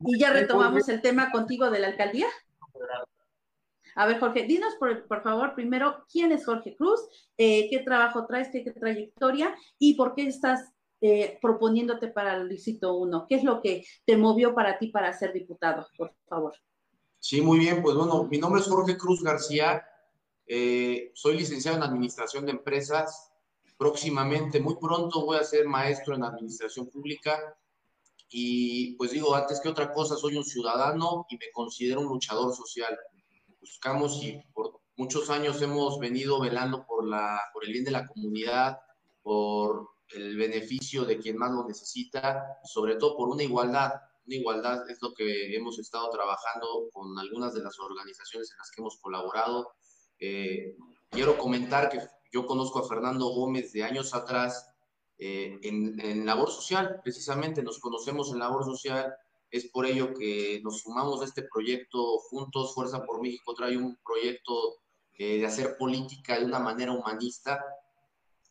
y 0.00 0.18
ya 0.18 0.30
retomamos 0.30 0.86
el 0.90 1.00
tema 1.00 1.30
contigo 1.30 1.70
de 1.70 1.78
la 1.78 1.86
alcaldía. 1.86 2.26
A 3.94 4.06
ver, 4.06 4.20
Jorge, 4.20 4.42
dinos 4.42 4.74
por, 4.78 5.06
por 5.06 5.22
favor 5.22 5.54
primero 5.54 6.04
quién 6.12 6.32
es 6.32 6.44
Jorge 6.44 6.76
Cruz, 6.76 7.00
eh, 7.38 7.70
qué 7.70 7.78
trabajo 7.78 8.26
traes, 8.26 8.48
qué, 8.52 8.62
qué 8.62 8.72
trayectoria 8.72 9.54
y 9.78 9.94
por 9.94 10.14
qué 10.14 10.26
estás 10.26 10.70
eh, 11.00 11.38
proponiéndote 11.40 12.08
para 12.08 12.34
el 12.36 12.46
distrito 12.50 12.94
1. 12.94 13.24
¿Qué 13.26 13.36
es 13.36 13.44
lo 13.44 13.62
que 13.62 13.86
te 14.04 14.18
movió 14.18 14.54
para 14.54 14.78
ti 14.78 14.88
para 14.88 15.14
ser 15.14 15.32
diputado, 15.32 15.86
por 15.96 16.12
favor? 16.28 16.52
Sí, 17.20 17.40
muy 17.40 17.58
bien. 17.58 17.82
Pues 17.82 17.96
bueno, 17.96 18.24
mi 18.24 18.36
nombre 18.36 18.60
es 18.60 18.68
Jorge 18.68 18.98
Cruz 18.98 19.22
García. 19.22 19.82
Eh, 20.46 21.12
soy 21.14 21.36
licenciado 21.36 21.76
en 21.76 21.82
Administración 21.82 22.46
de 22.46 22.52
Empresas. 22.52 23.30
Próximamente, 23.76 24.60
muy 24.60 24.76
pronto, 24.76 25.24
voy 25.24 25.38
a 25.38 25.44
ser 25.44 25.66
maestro 25.66 26.14
en 26.14 26.24
Administración 26.24 26.88
Pública. 26.88 27.56
Y 28.28 28.96
pues 28.96 29.12
digo, 29.12 29.34
antes 29.34 29.60
que 29.60 29.68
otra 29.68 29.92
cosa, 29.92 30.16
soy 30.16 30.36
un 30.36 30.44
ciudadano 30.44 31.26
y 31.28 31.36
me 31.36 31.50
considero 31.52 32.00
un 32.00 32.08
luchador 32.08 32.54
social. 32.54 32.96
Buscamos 33.60 34.22
y 34.22 34.42
por 34.52 34.80
muchos 34.96 35.30
años 35.30 35.60
hemos 35.62 35.98
venido 35.98 36.40
velando 36.40 36.84
por, 36.86 37.06
la, 37.06 37.40
por 37.52 37.64
el 37.64 37.72
bien 37.72 37.84
de 37.84 37.90
la 37.90 38.06
comunidad, 38.06 38.78
por 39.22 39.88
el 40.14 40.36
beneficio 40.36 41.04
de 41.04 41.18
quien 41.18 41.36
más 41.36 41.50
lo 41.50 41.66
necesita, 41.66 42.58
sobre 42.64 42.96
todo 42.96 43.16
por 43.16 43.28
una 43.28 43.42
igualdad. 43.42 43.92
Una 44.26 44.36
igualdad 44.36 44.88
es 44.90 44.98
lo 45.02 45.12
que 45.12 45.54
hemos 45.54 45.78
estado 45.78 46.10
trabajando 46.10 46.88
con 46.92 47.18
algunas 47.18 47.54
de 47.54 47.62
las 47.62 47.78
organizaciones 47.78 48.50
en 48.50 48.58
las 48.58 48.70
que 48.70 48.80
hemos 48.80 48.98
colaborado. 48.98 49.74
Eh, 50.18 50.76
quiero 51.10 51.38
comentar 51.38 51.88
que 51.88 52.00
yo 52.32 52.46
conozco 52.46 52.80
a 52.80 52.88
Fernando 52.88 53.26
Gómez 53.28 53.72
de 53.72 53.84
años 53.84 54.14
atrás 54.14 54.74
eh, 55.18 55.58
en, 55.62 55.98
en 56.00 56.26
labor 56.26 56.50
social, 56.50 57.00
precisamente 57.02 57.62
nos 57.62 57.78
conocemos 57.78 58.32
en 58.32 58.40
labor 58.40 58.64
social. 58.64 59.14
Es 59.50 59.66
por 59.70 59.86
ello 59.86 60.12
que 60.12 60.60
nos 60.64 60.80
sumamos 60.80 61.22
a 61.22 61.26
este 61.26 61.42
proyecto 61.42 62.18
juntos. 62.18 62.74
Fuerza 62.74 63.04
por 63.04 63.22
México 63.22 63.54
trae 63.54 63.76
un 63.76 63.96
proyecto 64.04 64.80
eh, 65.16 65.38
de 65.38 65.46
hacer 65.46 65.76
política 65.78 66.38
de 66.38 66.44
una 66.44 66.58
manera 66.58 66.90
humanista 66.90 67.64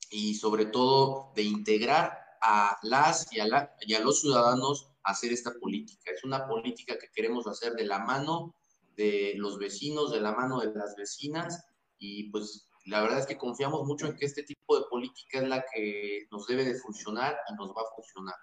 y 0.10 0.36
sobre 0.36 0.66
todo 0.66 1.34
de 1.36 1.44
integrar 1.44 2.18
a 2.42 2.78
las 2.84 3.34
y 3.34 3.42
a, 3.42 3.48
la, 3.48 3.76
y 3.82 3.96
a 3.96 4.00
los 4.00 4.22
ciudadanos 4.22 4.90
a 5.04 5.12
hacer 5.12 5.34
esta 5.34 5.52
política. 5.60 6.12
Es 6.12 6.24
una 6.24 6.48
política 6.48 6.98
que 6.98 7.10
queremos 7.14 7.48
hacer 7.48 7.74
de 7.74 7.84
la 7.84 8.00
mano 8.00 8.56
de 8.96 9.34
los 9.38 9.58
vecinos, 9.58 10.12
de 10.12 10.22
la 10.22 10.34
mano 10.34 10.60
de 10.60 10.74
las 10.74 10.96
vecinas 10.96 11.66
y 11.98 12.30
pues 12.32 12.70
la 12.86 13.02
verdad 13.02 13.20
es 13.20 13.26
que 13.26 13.38
confiamos 13.38 13.86
mucho 13.86 14.08
en 14.08 14.16
que 14.16 14.26
este 14.26 14.44
tipo 14.44 14.78
de 14.78 14.86
política 14.90 15.40
es 15.40 15.48
la 15.48 15.64
que 15.74 16.28
nos 16.32 16.46
debe 16.48 16.66
de 16.66 16.76
funcionar 16.76 17.36
y 17.50 17.54
nos 17.56 17.70
va 17.70 17.82
a 17.82 17.96
funcionar. 17.96 18.36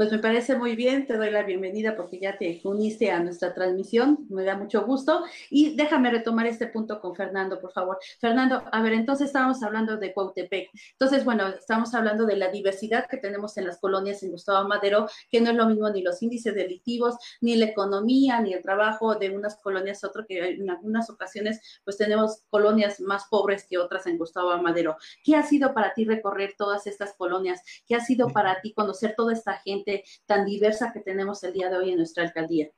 Pues 0.00 0.10
me 0.10 0.18
parece 0.18 0.56
muy 0.56 0.76
bien, 0.76 1.06
te 1.06 1.18
doy 1.18 1.30
la 1.30 1.42
bienvenida 1.42 1.94
porque 1.94 2.18
ya 2.18 2.38
te 2.38 2.58
uniste 2.64 3.10
a 3.10 3.20
nuestra 3.20 3.52
transmisión, 3.52 4.24
me 4.30 4.44
da 4.44 4.56
mucho 4.56 4.86
gusto. 4.86 5.24
Y 5.50 5.76
déjame 5.76 6.10
retomar 6.10 6.46
este 6.46 6.68
punto 6.68 7.02
con 7.02 7.14
Fernando, 7.14 7.60
por 7.60 7.70
favor. 7.70 7.98
Fernando, 8.18 8.64
a 8.72 8.80
ver, 8.80 8.94
entonces 8.94 9.26
estábamos 9.26 9.62
hablando 9.62 9.98
de 9.98 10.14
Cuautepec. 10.14 10.70
Entonces, 10.92 11.22
bueno, 11.22 11.48
estamos 11.48 11.92
hablando 11.92 12.24
de 12.24 12.36
la 12.36 12.50
diversidad 12.50 13.08
que 13.10 13.18
tenemos 13.18 13.58
en 13.58 13.66
las 13.66 13.78
colonias 13.78 14.22
en 14.22 14.30
Gustavo 14.30 14.66
Madero, 14.66 15.06
que 15.30 15.42
no 15.42 15.50
es 15.50 15.56
lo 15.56 15.66
mismo 15.66 15.90
ni 15.90 16.00
los 16.00 16.22
índices 16.22 16.54
delictivos, 16.54 17.16
ni 17.42 17.56
la 17.56 17.66
economía, 17.66 18.40
ni 18.40 18.54
el 18.54 18.62
trabajo 18.62 19.16
de 19.16 19.28
unas 19.28 19.56
colonias 19.56 20.02
a 20.02 20.06
otras, 20.06 20.24
que 20.26 20.38
en 20.38 20.70
algunas 20.70 21.10
ocasiones 21.10 21.60
pues 21.84 21.98
tenemos 21.98 22.44
colonias 22.48 23.00
más 23.00 23.26
pobres 23.28 23.66
que 23.68 23.76
otras 23.76 24.06
en 24.06 24.16
Gustavo 24.16 24.56
Madero. 24.62 24.96
¿Qué 25.22 25.36
ha 25.36 25.42
sido 25.42 25.74
para 25.74 25.92
ti 25.92 26.06
recorrer 26.06 26.54
todas 26.56 26.86
estas 26.86 27.12
colonias? 27.18 27.60
¿Qué 27.86 27.94
ha 27.94 28.00
sido 28.00 28.28
para 28.28 28.62
ti 28.62 28.72
conocer 28.72 29.12
toda 29.14 29.34
esta 29.34 29.58
gente? 29.58 29.89
Tan 30.26 30.44
diversa 30.44 30.92
que 30.92 31.00
tenemos 31.00 31.42
el 31.44 31.52
día 31.52 31.68
de 31.70 31.76
hoy 31.76 31.90
en 31.90 31.96
nuestra 31.96 32.24
alcaldía. 32.24 32.70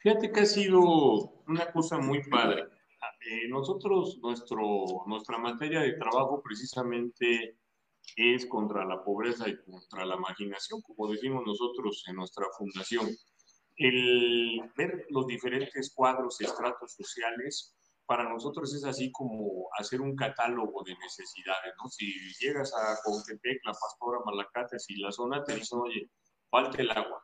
Fíjate 0.00 0.30
que 0.30 0.40
ha 0.40 0.46
sido 0.46 0.80
una 1.46 1.70
cosa 1.72 1.98
muy 1.98 2.22
padre. 2.28 2.64
Eh, 3.20 3.48
nosotros, 3.48 4.18
nuestro, 4.22 5.04
nuestra 5.06 5.38
materia 5.38 5.80
de 5.80 5.94
trabajo 5.94 6.40
precisamente 6.42 7.58
es 8.16 8.46
contra 8.46 8.84
la 8.84 9.02
pobreza 9.04 9.48
y 9.48 9.56
contra 9.64 10.06
la 10.06 10.16
marginación, 10.16 10.80
como 10.82 11.10
decimos 11.10 11.42
nosotros 11.44 12.04
en 12.08 12.16
nuestra 12.16 12.46
fundación. 12.56 13.06
el 13.76 14.60
ver 14.76 15.06
los 15.10 15.26
diferentes 15.26 15.92
cuadros, 15.94 16.40
estratos 16.40 16.94
sociales, 16.94 17.76
para 18.08 18.26
nosotros 18.26 18.74
es 18.74 18.84
así 18.84 19.12
como 19.12 19.68
hacer 19.78 20.00
un 20.00 20.16
catálogo 20.16 20.82
de 20.82 20.96
necesidades, 20.96 21.74
¿no? 21.76 21.90
Si 21.90 22.10
llegas 22.40 22.72
a 22.74 22.96
Contepec, 23.04 23.60
La 23.66 23.72
Pastora, 23.72 24.20
Malacates 24.24 24.86
y 24.88 24.96
la 24.96 25.12
zona, 25.12 25.44
te 25.44 25.54
dicen, 25.54 25.78
oye, 25.78 26.10
falta 26.50 26.80
el 26.80 26.90
agua. 26.90 27.22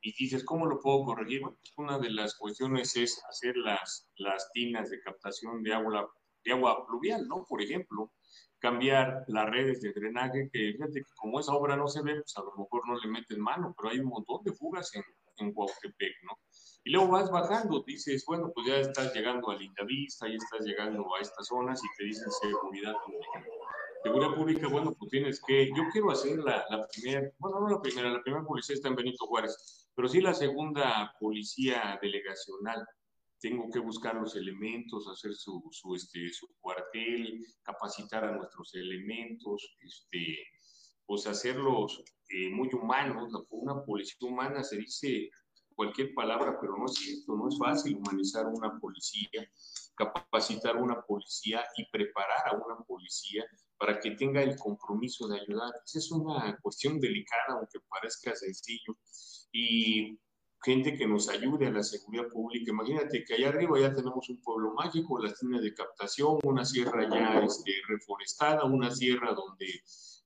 Y 0.00 0.14
dices, 0.14 0.42
¿cómo 0.42 0.64
lo 0.64 0.80
puedo 0.80 1.04
corregir? 1.04 1.42
Pues 1.42 1.74
una 1.76 1.98
de 1.98 2.08
las 2.08 2.34
cuestiones 2.38 2.96
es 2.96 3.22
hacer 3.28 3.58
las, 3.58 4.08
las 4.16 4.50
tinas 4.52 4.88
de 4.88 5.02
captación 5.02 5.62
de 5.62 5.74
agua, 5.74 6.10
de 6.42 6.52
agua 6.52 6.86
pluvial, 6.86 7.28
¿no? 7.28 7.44
Por 7.46 7.60
ejemplo, 7.60 8.14
cambiar 8.58 9.24
las 9.26 9.50
redes 9.50 9.82
de 9.82 9.92
drenaje, 9.92 10.48
que 10.50 10.72
fíjate 10.72 11.00
que 11.00 11.14
como 11.14 11.40
esa 11.40 11.52
obra 11.52 11.76
no 11.76 11.88
se 11.88 12.00
ve, 12.00 12.14
pues 12.14 12.34
a 12.38 12.40
lo 12.40 12.52
mejor 12.56 12.88
no 12.88 12.98
le 12.98 13.08
meten 13.08 13.38
mano, 13.38 13.74
pero 13.76 13.90
hay 13.90 13.98
un 13.98 14.08
montón 14.08 14.42
de 14.44 14.54
fugas 14.54 14.94
en, 14.94 15.04
en 15.36 15.52
Cuautepec, 15.52 16.14
¿no? 16.22 16.38
Y 16.84 16.90
luego 16.90 17.12
vas 17.12 17.30
bajando, 17.30 17.84
dices, 17.86 18.24
bueno, 18.26 18.50
pues 18.52 18.66
ya 18.66 18.76
estás 18.78 19.14
llegando 19.14 19.50
a 19.50 19.56
Lindavista, 19.56 20.26
ya 20.28 20.34
estás 20.34 20.66
llegando 20.66 21.04
a 21.14 21.20
estas 21.20 21.46
zonas 21.46 21.80
y 21.84 21.96
te 21.96 22.04
dicen 22.04 22.30
seguridad 22.30 22.94
pública. 23.06 23.46
Seguridad 24.02 24.34
pública, 24.34 24.66
bueno, 24.66 24.92
pues 24.98 25.10
tienes 25.10 25.40
que, 25.46 25.68
yo 25.68 25.84
quiero 25.92 26.10
hacer 26.10 26.38
la, 26.38 26.64
la 26.70 26.88
primera, 26.88 27.30
bueno, 27.38 27.60
no 27.60 27.68
la 27.68 27.80
primera, 27.80 28.10
la 28.10 28.20
primera 28.20 28.44
policía 28.44 28.74
está 28.74 28.88
en 28.88 28.96
Benito 28.96 29.26
Juárez, 29.26 29.86
pero 29.94 30.08
sí 30.08 30.20
la 30.20 30.34
segunda 30.34 31.14
policía 31.20 31.98
delegacional. 32.02 32.84
Tengo 33.38 33.70
que 33.70 33.78
buscar 33.78 34.16
los 34.16 34.34
elementos, 34.34 35.06
hacer 35.08 35.34
su, 35.34 35.62
su, 35.70 35.94
este, 35.94 36.30
su 36.30 36.48
cuartel, 36.60 37.44
capacitar 37.62 38.24
a 38.24 38.36
nuestros 38.36 38.74
elementos, 38.74 39.76
este, 39.80 40.38
pues 41.06 41.26
hacerlos 41.26 42.02
eh, 42.28 42.50
muy 42.50 42.68
humanos. 42.72 43.32
Una 43.50 43.84
policía 43.84 44.28
humana 44.28 44.64
se 44.64 44.78
dice 44.78 45.30
cualquier 45.74 46.14
palabra, 46.14 46.58
pero 46.60 46.76
no 46.76 46.86
es 46.86 46.94
cierto, 46.94 47.34
no 47.36 47.48
es 47.48 47.58
fácil 47.58 47.96
humanizar 47.96 48.46
una 48.46 48.78
policía, 48.78 49.48
capacitar 49.94 50.76
una 50.76 51.00
policía 51.02 51.64
y 51.76 51.90
preparar 51.90 52.48
a 52.48 52.56
una 52.56 52.76
policía 52.84 53.44
para 53.76 53.98
que 53.98 54.12
tenga 54.12 54.42
el 54.42 54.56
compromiso 54.56 55.26
de 55.28 55.40
ayudar. 55.40 55.72
Es 55.92 56.10
una 56.12 56.56
cuestión 56.62 57.00
delicada, 57.00 57.58
aunque 57.58 57.80
parezca 57.88 58.34
sencillo. 58.34 58.96
Y 59.50 60.18
gente 60.64 60.94
que 60.94 61.06
nos 61.06 61.28
ayude 61.28 61.66
a 61.66 61.72
la 61.72 61.82
seguridad 61.82 62.28
pública. 62.28 62.70
Imagínate 62.70 63.24
que 63.24 63.34
allá 63.34 63.48
arriba 63.48 63.80
ya 63.80 63.92
tenemos 63.92 64.28
un 64.28 64.40
pueblo 64.40 64.72
mágico, 64.74 65.18
las 65.18 65.42
líneas 65.42 65.62
de 65.62 65.74
captación, 65.74 66.38
una 66.44 66.64
sierra 66.64 67.08
ya 67.10 67.40
este, 67.40 67.72
reforestada, 67.88 68.64
una 68.64 68.90
sierra 68.90 69.34
donde 69.34 69.82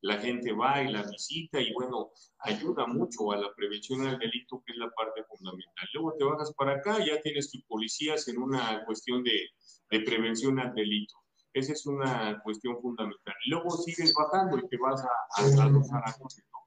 la 0.07 0.19
gente 0.19 0.53
va 0.53 0.83
y 0.83 0.93
la 0.93 1.03
visita 1.03 1.61
y 1.61 1.73
bueno, 1.73 2.13
ayuda 2.39 2.87
mucho 2.87 3.33
a 3.33 3.37
la 3.37 3.53
prevención 3.55 4.05
del 4.05 4.19
delito, 4.19 4.63
que 4.65 4.73
es 4.73 4.79
la 4.79 4.89
parte 4.91 5.25
fundamental. 5.25 5.89
Luego 5.95 6.15
te 6.17 6.25
bajas 6.25 6.55
para 6.55 6.75
acá, 6.77 7.05
ya 7.05 7.21
tienes 7.23 7.51
tus 7.51 7.65
policías 7.65 8.29
en 8.29 8.39
una 8.39 8.85
cuestión 8.85 9.25
de, 9.25 9.51
de 9.91 10.01
prevención 10.01 10.61
al 10.61 10.73
delito. 10.75 11.15
Esa 11.53 11.73
es 11.73 11.87
una 11.87 12.41
cuestión 12.45 12.81
fundamental. 12.81 13.35
Luego 13.47 13.71
sigues 13.71 14.15
bajando 14.15 14.59
y 14.59 14.69
te 14.69 14.77
vas 14.77 15.03
a, 15.03 15.09
a, 15.09 15.65
a 15.65 15.69
los 15.71 15.91
Aragones, 15.91 16.45
¿no? 16.53 16.59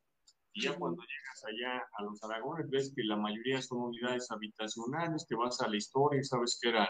Y 0.51 0.63
ya 0.63 0.75
cuando 0.75 1.01
llegas 1.01 1.45
allá 1.45 1.87
a 1.97 2.03
los 2.03 2.21
Aragones, 2.23 2.69
ves 2.69 2.91
que 2.93 3.03
la 3.05 3.15
mayoría 3.15 3.61
son 3.61 3.83
unidades 3.83 4.29
habitacionales, 4.31 5.25
te 5.27 5.35
vas 5.35 5.61
a 5.61 5.69
la 5.69 5.77
historia, 5.77 6.21
sabes 6.23 6.59
que 6.61 6.69
eran 6.69 6.87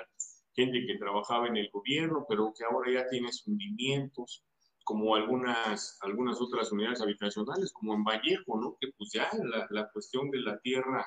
gente 0.56 0.84
que 0.88 0.98
trabajaba 0.98 1.48
en 1.48 1.58
el 1.58 1.70
gobierno, 1.72 2.26
pero 2.28 2.52
que 2.58 2.66
ahora 2.66 2.92
ya 2.92 3.08
tienes 3.08 3.46
hundimientos, 3.46 4.44
como 4.90 5.16
algunas, 5.16 6.00
algunas 6.02 6.42
otras 6.42 6.72
unidades 6.72 7.00
habitacionales, 7.00 7.72
como 7.72 7.94
en 7.94 8.04
Vallejo, 8.04 8.60
¿no? 8.60 8.76
Que 8.82 8.88
pues 8.98 9.12
ya 9.14 9.30
la, 9.44 9.68
la 9.70 9.88
cuestión 9.92 10.32
de 10.32 10.40
la 10.40 10.58
tierra 10.62 11.06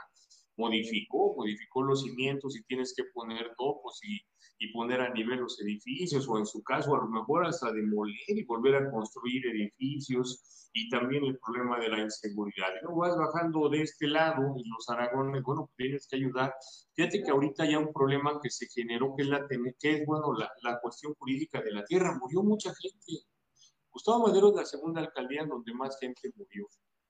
modificó, 0.57 1.35
modificó 1.35 1.83
los 1.83 2.03
cimientos 2.03 2.57
y 2.57 2.63
tienes 2.63 2.95
que 2.97 3.03
poner 3.13 3.53
topos 3.59 3.99
y, 4.05 4.21
y, 4.61 4.73
poner 4.73 5.01
a 5.01 5.13
nivel 5.13 5.41
los 5.41 5.61
edificios, 5.61 6.29
o 6.29 6.39
en 6.39 6.47
su 6.47 6.63
caso 6.63 6.95
a 6.95 6.99
lo 6.99 7.09
mejor 7.09 7.45
hasta 7.45 7.73
demoler 7.73 8.15
y 8.29 8.45
volver 8.45 8.77
a 8.77 8.89
construir 8.89 9.49
edificios, 9.49 10.71
y 10.73 10.89
también 10.89 11.25
el 11.25 11.41
problema 11.41 11.81
de 11.81 11.89
la 11.89 12.03
inseguridad. 12.03 12.69
Y 12.81 12.85
luego 12.85 13.01
vas 13.01 13.17
bajando 13.17 13.69
de 13.69 13.83
este 13.83 14.07
lado, 14.07 14.43
en 14.43 14.71
los 14.71 14.89
Aragones, 14.91 15.43
bueno, 15.43 15.69
tienes 15.77 16.07
que 16.07 16.19
ayudar. 16.19 16.55
Fíjate 16.95 17.21
que 17.21 17.33
ahorita 17.33 17.65
hay 17.65 17.75
un 17.75 17.93
problema 17.93 18.39
que 18.41 18.49
se 18.49 18.69
generó, 18.69 19.13
que 19.17 19.25
es, 19.25 19.29
la, 19.29 19.45
que 19.49 19.91
es 19.91 20.07
bueno, 20.07 20.33
la, 20.35 20.49
la 20.63 20.79
cuestión 20.81 21.15
jurídica 21.15 21.61
de 21.61 21.73
la 21.73 21.85
tierra. 21.85 22.17
Murió 22.21 22.45
mucha 22.45 22.73
gente. 22.77 23.27
Gustavo 23.93 24.27
Madero 24.27 24.49
es 24.49 24.55
la 24.55 24.65
segunda 24.65 25.03
alcaldía 25.03 25.43
en 25.43 25.51
donde 25.51 25.75
más 25.75 25.99
gente 25.99 26.33
murió. 26.35 26.67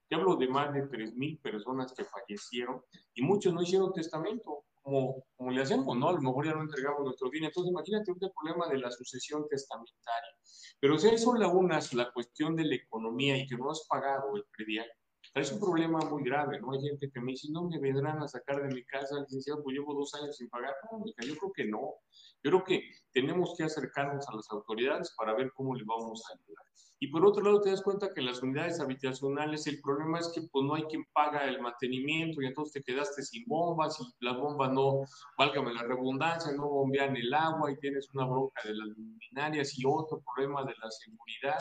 Te 0.09 0.17
hablo 0.17 0.37
de 0.37 0.49
más 0.49 0.75
de 0.75 0.83
3.000 0.83 1.41
personas 1.41 1.93
que 1.93 2.05
fallecieron 2.05 2.83
y 3.15 3.23
muchos 3.23 3.55
no 3.55 3.63
hicieron 3.63 3.93
testamento, 3.93 4.65
como, 4.83 5.25
como 5.37 5.53
le 5.53 5.63
hacemos, 5.63 5.97
¿no? 5.97 6.09
A 6.09 6.13
lo 6.13 6.21
mejor 6.21 6.45
ya 6.45 6.55
no 6.55 6.63
entregamos 6.63 7.05
nuestro 7.05 7.31
dinero. 7.31 7.51
Entonces, 7.51 7.71
imagínate 7.71 8.11
un 8.11 8.19
problema 8.19 8.69
de 8.69 8.79
la 8.79 8.91
sucesión 8.91 9.47
testamentaria. 9.49 10.37
Pero 10.81 10.99
si 10.99 11.09
eso 11.09 11.35
la 11.35 11.47
unas 11.47 11.95
la 11.95 12.13
cuestión 12.13 12.57
de 12.57 12.65
la 12.65 12.75
economía 12.75 13.39
y 13.39 13.47
que 13.47 13.57
no 13.57 13.71
has 13.71 13.87
pagado 13.89 14.35
el 14.35 14.45
predial, 14.55 14.91
es 15.35 15.53
un 15.53 15.61
problema 15.61 15.99
muy 16.01 16.23
grave, 16.25 16.61
¿no? 16.61 16.73
Hay 16.73 16.83
gente 16.83 17.11
que 17.11 17.21
me 17.21 17.33
dice, 17.33 17.49
no 17.51 17.69
me 17.69 17.79
vendrán 17.79 18.23
a 18.23 18.29
sacar 18.29 18.61
de 18.61 18.75
mi 18.75 18.85
casa, 18.85 19.21
licenciado, 19.21 19.63
pues 19.63 19.75
llevo 19.75 19.95
dos 19.95 20.13
años 20.15 20.37
sin 20.37 20.49
pagar. 20.51 20.75
No, 20.91 21.05
yo 21.07 21.37
creo 21.37 21.53
que 21.53 21.65
no. 21.65 21.95
Yo 22.43 22.51
creo 22.51 22.65
que 22.65 22.83
tenemos 23.13 23.55
que 23.57 23.65
acercarnos 23.65 24.29
a 24.29 24.37
las 24.37 24.51
autoridades 24.51 25.15
para 25.17 25.35
ver 25.35 25.51
cómo 25.55 25.75
le 25.75 25.85
vamos 25.85 26.23
a 26.29 26.35
ayudar. 26.35 26.67
Y 27.03 27.09
por 27.09 27.27
otro 27.27 27.43
lado, 27.43 27.61
te 27.61 27.71
das 27.71 27.83
cuenta 27.83 28.15
que 28.15 28.21
en 28.21 28.27
las 28.27 28.45
unidades 28.45 28.79
habitacionales 28.79 29.67
el 29.67 29.81
problema 29.81 30.21
es 30.21 30.29
que 30.29 30.43
pues 30.43 30.65
no 30.65 30.77
hay 30.77 30.85
quien 30.85 31.05
paga 31.13 31.45
el 31.49 31.61
mantenimiento 31.61 32.41
y 32.41 32.47
entonces 32.47 32.75
te 32.75 32.93
quedaste 32.93 33.25
sin 33.25 33.45
bombas 33.49 33.99
y 33.99 34.25
las 34.25 34.37
bombas 34.37 34.71
no, 34.71 35.01
válgame 35.37 35.75
la 35.75 35.83
redundancia, 35.83 36.53
no 36.53 36.69
bombean 36.69 37.17
el 37.17 37.35
agua 37.35 37.73
y 37.73 37.79
tienes 37.79 38.09
una 38.15 38.25
bronca 38.25 38.63
de 38.63 38.77
las 38.77 38.87
luminarias 38.97 39.77
y 39.77 39.83
otro 39.85 40.23
problema 40.33 40.63
de 40.63 40.75
la 40.81 40.89
seguridad 40.93 41.59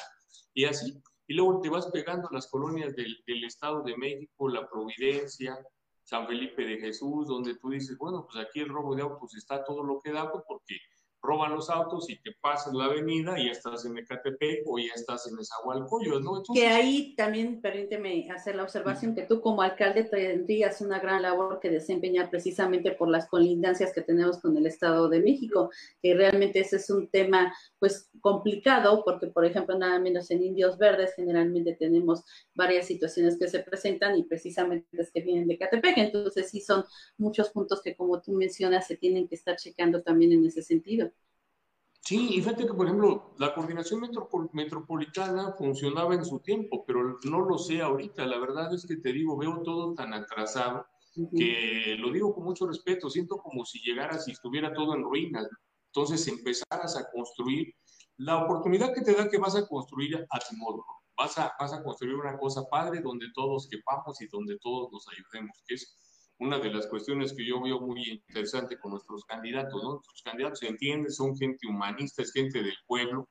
y 0.54 0.66
así. 0.66 1.02
Y 1.26 1.34
luego 1.34 1.60
te 1.60 1.70
vas 1.70 1.90
pegando 1.90 2.28
a 2.30 2.34
las 2.36 2.48
colonias 2.48 2.96
del, 2.96 3.18
del 3.26 3.44
Estado 3.44 3.82
de 3.82 3.98
México, 3.98 4.48
La 4.48 4.70
Providencia, 4.70 5.58
San 6.04 6.28
Felipe 6.28 6.64
de 6.64 6.78
Jesús, 6.78 7.28
donde 7.28 7.56
tú 7.56 7.72
dices, 7.72 7.98
bueno, 7.98 8.28
pues 8.32 8.46
aquí 8.46 8.60
el 8.60 8.70
robo 8.70 8.96
de 8.96 9.02
autos 9.02 9.34
está 9.34 9.64
todo 9.64 9.82
lo 9.82 10.02
que 10.02 10.12
da, 10.12 10.32
pues 10.32 10.44
porque 10.48 10.78
roban 11.22 11.54
los 11.54 11.70
autos 11.70 12.10
y 12.10 12.18
te 12.18 12.32
pasas 12.42 12.74
la 12.74 12.86
avenida 12.86 13.40
y 13.40 13.46
ya 13.46 13.52
estás 13.52 13.86
en 13.86 13.98
Ecatepec 13.98 14.64
o 14.66 14.80
ya 14.80 14.94
estás 14.96 15.32
en 15.32 15.38
Esahualcoyo, 15.38 16.20
¿no? 16.20 16.38
Entonces, 16.38 16.64
que 16.64 16.68
ahí 16.68 17.16
también, 17.16 17.62
permíteme 17.62 18.30
hacer 18.32 18.56
la 18.56 18.64
observación, 18.64 19.14
que 19.14 19.24
tú 19.24 19.40
como 19.40 19.62
alcalde 19.62 20.04
tendrías 20.04 20.82
una 20.82 21.00
gran 21.00 21.22
labor 21.22 21.60
que 21.60 21.70
desempeñar 21.70 22.30
precisamente 22.32 22.92
por 22.92 23.10
las 23.10 23.28
colindancias 23.28 23.94
que 23.94 24.02
tenemos 24.02 24.40
con 24.40 24.58
el 24.58 24.66
Estado 24.66 25.10
de 25.10 25.20
México, 25.20 25.70
que 26.02 26.16
realmente 26.16 26.60
ese 26.60 26.78
es 26.78 26.90
un 26.90 27.08
tema 27.08 27.54
pues 27.78 28.10
complicado, 28.20 29.04
porque 29.06 29.28
por 29.28 29.46
ejemplo, 29.46 29.78
nada 29.78 30.00
menos 30.00 30.32
en 30.32 30.44
Indios 30.44 30.78
Verdes 30.78 31.14
generalmente 31.16 31.76
tenemos 31.76 32.24
varias 32.56 32.88
situaciones 32.88 33.38
que 33.38 33.48
se 33.48 33.60
presentan 33.60 34.18
y 34.18 34.24
precisamente 34.24 34.88
es 34.94 35.12
que 35.12 35.22
vienen 35.22 35.48
de 35.48 35.54
Ecatepec, 35.56 35.98
entonces 35.98 36.50
sí 36.50 36.62
son 36.62 36.84
muchos 37.18 37.50
puntos 37.50 37.82
que 37.84 37.96
como 37.96 38.22
tú 38.22 38.32
mencionas 38.34 38.88
se 38.88 38.98
tienen 38.98 39.28
que 39.28 39.36
estar 39.36 39.56
checando 39.56 40.02
también 40.02 40.32
en 40.32 40.46
ese 40.46 40.64
sentido. 40.64 41.11
Sí, 42.04 42.30
y 42.36 42.42
fíjate 42.42 42.66
que, 42.66 42.74
por 42.74 42.88
ejemplo, 42.88 43.34
la 43.38 43.54
coordinación 43.54 44.02
metropol 44.02 44.50
metropolitana 44.54 45.54
funcionaba 45.54 46.16
en 46.16 46.26
su 46.26 46.40
tiempo, 46.40 46.84
pero 46.86 47.20
no 47.24 47.42
lo 47.42 47.58
sé 47.58 47.82
ahorita. 47.82 48.26
La 48.26 48.40
verdad 48.40 48.74
es 48.74 48.86
que 48.88 48.98
te 48.98 49.14
digo, 49.14 49.38
veo 49.38 49.62
todo 49.62 49.94
tan 49.94 50.14
atrasado 50.14 50.88
uh 51.16 51.30
-huh. 51.30 51.38
que 51.38 51.96
lo 52.00 52.12
digo 52.12 52.34
con 52.34 52.44
mucho 52.44 52.68
respeto. 52.68 53.10
Siento 53.10 53.38
como 53.38 53.66
si 53.66 53.80
llegaras 53.80 54.28
y 54.28 54.32
estuviera 54.32 54.74
todo 54.74 54.96
en 54.96 55.04
ruinas. 55.04 55.48
Entonces 55.94 56.28
empezaras 56.28 56.98
a 56.98 57.10
construir 57.12 57.74
la 58.18 58.44
oportunidad 58.46 58.94
que 58.94 59.02
te 59.02 59.14
da 59.14 59.30
que 59.30 59.38
vas 59.38 59.56
a 59.56 59.68
construir 59.68 60.16
a 60.16 60.40
tu 60.40 60.56
modo. 60.58 60.84
Vas 61.18 61.38
a, 61.38 61.54
vas 61.60 61.74
a 61.74 61.84
construir 61.84 62.16
una 62.16 62.38
cosa 62.38 62.64
padre 62.70 63.02
donde 63.02 63.28
todos 63.36 63.68
quepamos 63.70 64.20
y 64.22 64.28
donde 64.28 64.58
todos 64.60 64.92
nos 64.92 65.06
ayudemos, 65.08 65.64
que 65.68 65.76
es 65.76 65.96
una 66.42 66.58
de 66.58 66.74
las 66.74 66.88
cuestiones 66.88 67.34
que 67.34 67.46
yo 67.46 67.62
veo 67.62 67.80
muy 67.80 68.02
interesante 68.04 68.80
con 68.80 68.92
nuestros 68.92 69.24
candidatos, 69.26 69.82
¿no? 69.84 69.92
Nuestros 69.92 70.24
candidatos 70.24 70.58
se 70.60 70.68
entienden, 70.68 71.12
son 71.12 71.38
gente 71.38 71.68
humanista, 71.68 72.24
es 72.24 72.34
gente 72.34 72.64
del 72.64 72.74
pueblo, 72.88 73.30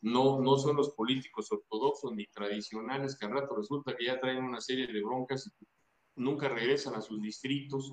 no, 0.00 0.40
no 0.40 0.56
son 0.56 0.76
los 0.76 0.90
políticos 0.90 1.50
ortodoxos 1.50 2.12
ni 2.14 2.24
tradicionales 2.28 3.18
que 3.18 3.26
al 3.26 3.32
rato 3.32 3.56
resulta 3.56 3.96
que 3.96 4.06
ya 4.06 4.20
traen 4.20 4.44
una 4.44 4.60
serie 4.60 4.86
de 4.86 5.02
broncas 5.02 5.52
y 5.60 5.66
nunca 6.14 6.48
regresan 6.48 6.94
a 6.94 7.00
sus 7.00 7.20
distritos. 7.20 7.92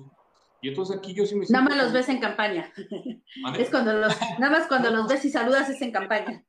Y 0.62 0.68
entonces 0.68 0.98
aquí 0.98 1.14
yo 1.14 1.26
sí 1.26 1.34
me... 1.34 1.46
Nada 1.48 1.64
más 1.64 1.76
los 1.76 1.92
ves 1.92 2.08
en 2.08 2.20
campaña. 2.20 2.72
Es 3.58 3.70
cuando 3.70 3.92
los, 3.92 4.14
nada 4.38 4.56
más 4.56 4.68
cuando 4.68 4.90
los 4.90 5.08
ves 5.08 5.24
y 5.24 5.30
saludas 5.30 5.68
es 5.68 5.82
en 5.82 5.90
campaña. 5.90 6.44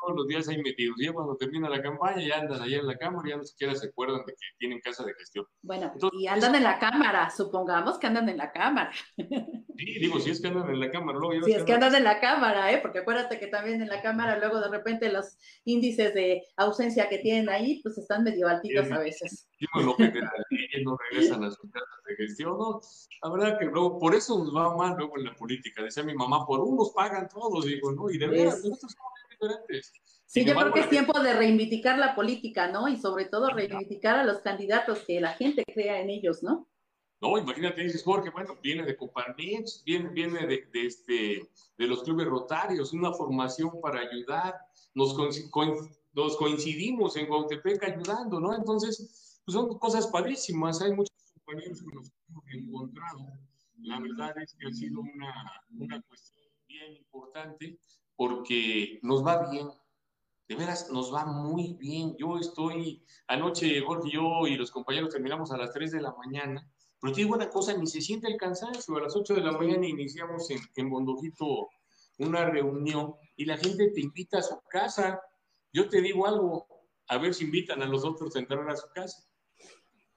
Todos 0.00 0.16
los 0.16 0.26
días 0.26 0.48
ahí 0.48 0.60
metidos. 0.62 0.96
Ya 1.00 1.12
cuando 1.12 1.36
termina 1.36 1.68
la 1.68 1.82
campaña, 1.82 2.20
ya 2.26 2.38
andan 2.40 2.60
allá 2.62 2.78
en 2.78 2.86
la 2.86 2.96
Cámara, 2.96 3.28
ya 3.28 3.36
no 3.36 3.44
siquiera 3.44 3.74
se 3.74 3.88
acuerdan 3.88 4.24
de 4.26 4.32
que 4.32 4.38
tienen 4.58 4.80
casa 4.80 5.04
de 5.04 5.14
gestión. 5.14 5.46
Bueno, 5.62 5.90
Entonces, 5.94 6.20
y 6.20 6.26
andan 6.26 6.54
en 6.54 6.62
la 6.64 6.78
Cámara, 6.78 7.30
supongamos 7.30 7.98
que 7.98 8.06
andan 8.06 8.28
en 8.28 8.36
la 8.38 8.50
Cámara. 8.52 8.90
Sí, 9.16 9.98
digo, 10.00 10.18
si 10.20 10.30
es 10.30 10.40
que 10.40 10.48
andan 10.48 10.68
en 10.70 10.80
la 10.80 10.90
Cámara, 10.90 11.18
luego 11.18 11.34
ya 11.34 11.42
Si 11.42 11.52
es 11.52 11.64
que 11.64 11.72
andan- 11.72 11.88
andan 11.88 12.00
en 12.00 12.04
la 12.04 12.20
Cámara, 12.20 12.72
¿eh? 12.72 12.78
Porque 12.82 12.98
acuérdate 13.00 13.38
que 13.38 13.46
también 13.46 13.80
en 13.80 13.88
la 13.88 14.02
Cámara 14.02 14.38
luego 14.38 14.60
de 14.60 14.68
repente 14.68 15.10
los 15.10 15.36
índices 15.64 16.12
de 16.14 16.42
ausencia 16.56 17.08
que 17.08 17.18
tienen 17.18 17.48
ahí, 17.48 17.80
pues 17.82 17.96
están 17.98 18.24
medio 18.24 18.48
altitos 18.48 18.90
a 18.90 18.98
veces. 18.98 19.48
Digo, 19.58 19.86
lo 19.86 19.96
que 19.96 20.08
te 20.08 20.20
la 20.20 20.32
ley, 20.50 20.84
no 20.84 20.96
regresan 21.10 21.44
a 21.44 21.50
sus 21.50 21.70
casas 21.70 21.88
de 22.06 22.16
gestión, 22.16 22.58
¿no? 22.58 22.80
La 23.22 23.30
verdad 23.30 23.58
que 23.58 23.66
luego, 23.66 23.98
por 23.98 24.14
eso 24.14 24.38
nos 24.38 24.54
va 24.54 24.74
mal 24.76 24.96
luego 24.96 25.18
en 25.18 25.24
la 25.24 25.34
política. 25.34 25.82
Decía 25.82 26.02
mi 26.02 26.14
mamá, 26.14 26.46
por 26.46 26.60
unos 26.60 26.92
pagan 26.92 27.28
todos, 27.28 27.64
digo, 27.66 27.92
¿no? 27.92 28.10
Y 28.10 28.18
de 28.18 28.26
veras, 28.28 28.56
nosotros 28.64 28.92
somos 28.92 29.12
diferentes. 29.40 29.92
Sí, 30.26 30.44
yo 30.44 30.54
creo 30.54 30.72
que 30.72 30.80
es 30.80 30.90
tiempo 30.90 31.18
de 31.20 31.34
reivindicar 31.34 31.98
la 31.98 32.14
política, 32.14 32.70
¿no? 32.70 32.88
Y 32.88 32.96
sobre 32.96 33.24
todo 33.24 33.50
reivindicar 33.50 34.16
a 34.16 34.24
los 34.24 34.38
candidatos, 34.38 35.00
que 35.00 35.20
la 35.20 35.32
gente 35.34 35.64
crea 35.64 36.00
en 36.00 36.10
ellos, 36.10 36.42
¿no? 36.42 36.68
No, 37.20 37.36
imagínate, 37.36 37.82
dices, 37.82 38.02
Jorge, 38.02 38.30
bueno, 38.30 38.56
viene 38.62 38.82
de 38.84 38.96
Coparmex, 38.96 39.82
viene, 39.84 40.08
viene 40.08 40.46
de, 40.46 40.68
de 40.72 40.86
este, 40.86 41.50
de 41.76 41.86
los 41.86 42.02
clubes 42.02 42.26
rotarios, 42.26 42.94
una 42.94 43.12
formación 43.12 43.78
para 43.82 44.00
ayudar, 44.00 44.54
nos, 44.94 45.14
nos 46.12 46.36
coincidimos 46.36 47.16
en 47.16 47.26
Guautepec 47.26 47.82
ayudando, 47.84 48.40
¿no? 48.40 48.54
Entonces, 48.54 49.42
pues 49.44 49.52
son 49.52 49.78
cosas 49.78 50.06
padrísimas, 50.06 50.80
hay 50.80 50.92
muchos 50.92 51.14
compañeros 51.34 51.82
que 51.82 51.88
hemos 51.90 52.44
encontrado. 52.52 53.26
La 53.82 53.98
verdad 54.00 54.34
es 54.38 54.54
que 54.54 54.68
ha 54.68 54.72
sido 54.72 55.00
una, 55.00 55.62
una 55.78 56.00
cuestión 56.02 56.46
bien 56.66 56.94
importante 56.94 57.78
porque 58.20 58.98
nos 59.00 59.26
va 59.26 59.50
bien, 59.50 59.70
de 60.46 60.54
veras, 60.54 60.90
nos 60.90 61.10
va 61.10 61.24
muy 61.24 61.72
bien. 61.80 62.14
Yo 62.18 62.36
estoy, 62.36 63.02
anoche 63.26 63.80
Jorge 63.80 64.08
y 64.08 64.12
yo 64.12 64.46
y 64.46 64.56
los 64.56 64.70
compañeros 64.70 65.08
terminamos 65.08 65.50
a 65.52 65.56
las 65.56 65.72
3 65.72 65.90
de 65.92 66.02
la 66.02 66.12
mañana, 66.12 66.70
pero 67.00 67.14
te 67.14 67.22
digo 67.22 67.34
una 67.34 67.48
cosa, 67.48 67.74
ni 67.74 67.86
se 67.86 68.02
siente 68.02 68.28
el 68.28 68.36
cansancio. 68.36 68.94
A 68.94 69.00
las 69.00 69.16
8 69.16 69.36
de 69.36 69.40
la 69.40 69.52
mañana 69.52 69.86
iniciamos 69.86 70.50
en, 70.50 70.60
en 70.76 70.90
Bondojito 70.90 71.70
una 72.18 72.44
reunión 72.44 73.14
y 73.36 73.46
la 73.46 73.56
gente 73.56 73.88
te 73.88 74.02
invita 74.02 74.40
a 74.40 74.42
su 74.42 74.60
casa. 74.68 75.22
Yo 75.72 75.88
te 75.88 76.02
digo 76.02 76.26
algo, 76.26 76.66
a 77.08 77.16
ver 77.16 77.32
si 77.32 77.44
invitan 77.44 77.80
a 77.80 77.86
los 77.86 78.04
otros 78.04 78.36
a 78.36 78.40
entrar 78.40 78.68
a 78.68 78.76
su 78.76 78.86
casa. 78.90 79.26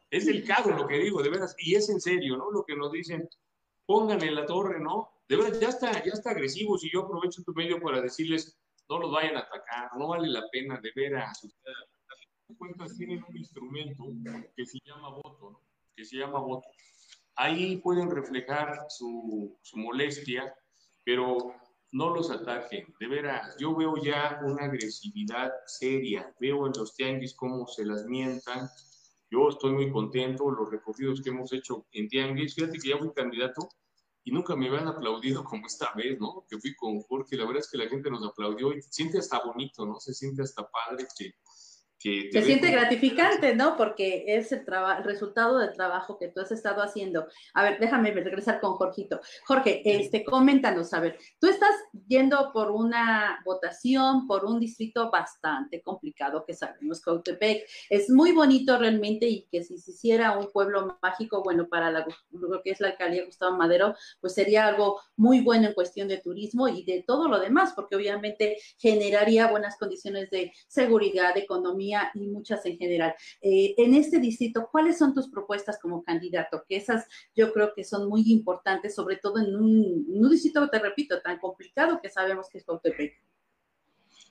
Es 0.09 0.25
delicado 0.25 0.71
lo 0.71 0.87
que 0.87 0.97
digo, 0.97 1.23
de 1.23 1.29
veras, 1.29 1.55
y 1.57 1.75
es 1.75 1.87
en 1.87 2.01
serio, 2.01 2.35
¿no? 2.35 2.51
Lo 2.51 2.65
que 2.65 2.75
nos 2.75 2.91
dicen, 2.91 3.29
pónganle 3.85 4.31
la 4.31 4.45
torre, 4.45 4.79
¿no? 4.79 5.09
De 5.27 5.37
veras, 5.37 5.59
ya 5.59 5.69
está, 5.69 5.91
ya 6.03 6.11
está 6.13 6.31
agresivo. 6.31 6.77
Si 6.77 6.91
yo 6.91 7.01
aprovecho 7.01 7.43
tu 7.43 7.53
medio 7.53 7.81
para 7.81 8.01
decirles, 8.01 8.57
no 8.89 8.99
los 8.99 9.11
vayan 9.11 9.37
a 9.37 9.41
atacar, 9.41 9.91
no 9.97 10.09
vale 10.09 10.29
la 10.29 10.47
pena, 10.51 10.79
de 10.81 10.91
veras. 10.95 11.41
De 12.47 12.55
cuentas, 12.57 12.95
tienen 12.97 13.23
un 13.27 13.37
instrumento 13.37 14.05
que 14.55 14.65
se 14.65 14.79
llama 14.85 15.09
voto, 15.09 15.51
¿no? 15.51 15.61
Que 15.95 16.05
se 16.05 16.17
llama 16.17 16.39
voto. 16.39 16.67
Ahí 17.35 17.77
pueden 17.77 18.11
reflejar 18.11 18.85
su, 18.89 19.57
su 19.61 19.77
molestia, 19.77 20.53
pero 21.03 21.55
no 21.93 22.09
los 22.09 22.29
ataquen, 22.31 22.93
de 22.99 23.07
veras. 23.07 23.55
Yo 23.57 23.75
veo 23.75 23.95
ya 23.97 24.39
una 24.43 24.65
agresividad 24.65 25.51
seria, 25.65 26.33
veo 26.39 26.67
en 26.67 26.73
los 26.75 26.95
tianguis 26.95 27.35
cómo 27.35 27.67
se 27.67 27.85
las 27.85 28.05
mientan. 28.05 28.67
Yo 29.33 29.49
estoy 29.49 29.71
muy 29.71 29.91
contento, 29.91 30.51
los 30.51 30.69
recorridos 30.69 31.19
que 31.19 31.31
hemos 31.31 31.51
hecho 31.53 31.87
en 31.91 32.07
tianguis, 32.07 32.53
fíjate 32.53 32.77
que 32.77 32.89
ya 32.89 32.99
fui 32.99 33.11
candidato 33.13 33.67
y 34.23 34.31
nunca 34.31 34.55
me 34.55 34.67
habían 34.67 34.87
aplaudido 34.87 35.43
como 35.43 35.65
esta 35.65 35.91
vez, 35.95 36.19
¿no? 36.19 36.45
Que 36.47 36.59
fui 36.59 36.75
con 36.75 37.01
Jorge, 37.01 37.35
la 37.35 37.45
verdad 37.45 37.61
es 37.61 37.71
que 37.71 37.79
la 37.79 37.89
gente 37.89 38.11
nos 38.11 38.23
aplaudió 38.23 38.71
y 38.73 38.81
se 38.83 38.91
siente 38.91 39.17
hasta 39.17 39.43
bonito, 39.43 39.87
¿no? 39.87 39.99
Se 39.99 40.13
siente 40.13 40.43
hasta 40.43 40.69
padre 40.69 41.07
que... 41.17 41.33
que 42.03 42.29
Se 42.31 42.41
siente 42.41 42.69
gratificante, 42.69 43.55
¿no? 43.55 43.77
Porque 43.77 44.25
es 44.27 44.51
el, 44.51 44.65
el 44.97 45.03
resultado 45.03 45.59
del 45.59 45.73
trabajo 45.73 46.17
que 46.19 46.27
tú 46.27 46.41
has 46.41 46.51
estado 46.51 46.81
haciendo. 46.81 47.27
A 47.53 47.63
ver, 47.63 47.79
déjame 47.79 48.11
regresar 48.11 48.59
con 48.59 48.73
Jorgito. 48.73 49.21
Jorge, 49.45 49.81
este, 49.85 50.23
coméntanos, 50.23 50.93
a 50.93 50.99
ver, 50.99 51.17
tú 51.39 51.47
estás 51.47 51.71
yendo 52.07 52.51
por 52.53 52.71
una 52.71 53.39
votación, 53.45 54.27
por 54.27 54.45
un 54.45 54.59
distrito 54.59 55.09
bastante 55.09 55.81
complicado 55.81 56.43
que 56.45 56.53
sabemos, 56.53 57.01
Cautepec. 57.01 57.65
Es 57.89 58.09
muy 58.09 58.31
bonito 58.33 58.77
realmente 58.77 59.27
y 59.27 59.47
que 59.51 59.63
si 59.63 59.77
se 59.77 59.91
hiciera 59.91 60.37
un 60.37 60.51
pueblo 60.51 60.97
mágico, 61.01 61.41
bueno, 61.43 61.67
para 61.67 61.89
la- 61.89 62.05
lo 62.31 62.61
que 62.61 62.71
es 62.71 62.81
la 62.81 62.89
alcaldía 62.89 63.25
Gustavo 63.25 63.55
Madero, 63.55 63.95
pues 64.19 64.33
sería 64.33 64.67
algo 64.67 64.99
muy 65.15 65.41
bueno 65.41 65.67
en 65.67 65.73
cuestión 65.73 66.07
de 66.07 66.17
turismo 66.17 66.67
y 66.67 66.83
de 66.83 67.03
todo 67.07 67.27
lo 67.27 67.39
demás, 67.39 67.73
porque 67.75 67.95
obviamente 67.95 68.57
generaría 68.77 69.47
buenas 69.47 69.77
condiciones 69.77 70.29
de 70.29 70.51
seguridad, 70.67 71.33
de 71.33 71.41
economía 71.41 71.92
y 72.13 72.27
muchas 72.27 72.65
en 72.65 72.77
general. 72.77 73.15
Eh, 73.41 73.75
en 73.77 73.93
este 73.93 74.19
distrito, 74.19 74.69
¿cuáles 74.71 74.97
son 74.97 75.13
tus 75.13 75.29
propuestas 75.29 75.79
como 75.79 76.03
candidato? 76.03 76.63
Que 76.67 76.77
esas 76.77 77.07
yo 77.35 77.53
creo 77.53 77.73
que 77.75 77.83
son 77.83 78.09
muy 78.09 78.23
importantes, 78.31 78.95
sobre 78.95 79.17
todo 79.17 79.39
en 79.39 79.55
un, 79.55 80.29
distrito, 80.29 80.69
te 80.69 80.79
repito, 80.79 81.21
tan 81.21 81.39
complicado 81.39 81.99
que 82.01 82.09
sabemos 82.09 82.47
que 82.49 82.57
es 82.57 82.65
Cautepec. 82.65 83.13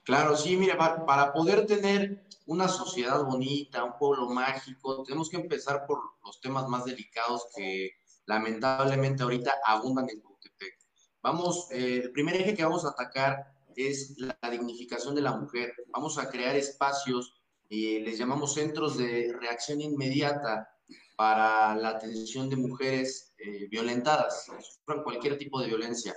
Claro, 0.05 0.37
sí, 0.37 0.57
mira, 0.57 0.77
pa- 0.77 1.07
para 1.07 1.33
poder 1.33 1.65
tener 1.67 2.25
una 2.47 2.67
sociedad 2.69 3.25
bonita, 3.25 3.85
un 3.85 3.97
pueblo 3.99 4.29
mágico, 4.29 5.05
tenemos 5.05 5.31
que 5.31 5.37
empezar 5.37 5.87
por 5.87 5.99
los 6.25 6.41
temas 6.41 6.67
más 6.69 6.85
delicados 6.85 7.47
que 7.55 7.93
lamentablemente 8.27 9.23
ahorita 9.23 9.53
abundan 9.65 10.09
en 10.11 10.21
Cautepec. 10.21 10.79
Vamos, 11.23 11.69
eh, 11.71 12.01
el 12.05 12.13
primer 12.13 12.35
eje 12.35 12.55
que 12.55 12.65
vamos 12.65 12.85
a 12.85 12.91
atacar 12.91 13.53
es 13.77 14.17
la 14.19 14.37
dignificación 14.51 15.15
de 15.15 15.23
la 15.23 15.37
mujer. 15.37 15.73
Vamos 15.89 16.19
a 16.19 16.29
crear 16.29 16.57
espacios, 16.57 17.42
eh, 17.73 18.01
les 18.05 18.19
llamamos 18.19 18.55
centros 18.55 18.99
de 18.99 19.35
reacción 19.41 19.81
inmediata 19.81 20.69
para 21.17 21.75
la 21.75 21.91
atención 21.91 22.49
de 22.49 22.57
mujeres 22.57 23.33
eh, 23.39 23.67
violentadas, 23.69 24.47
que 24.47 24.63
sufran 24.63 25.03
cualquier 25.03 25.39
tipo 25.39 25.61
de 25.61 25.69
violencia. 25.69 26.15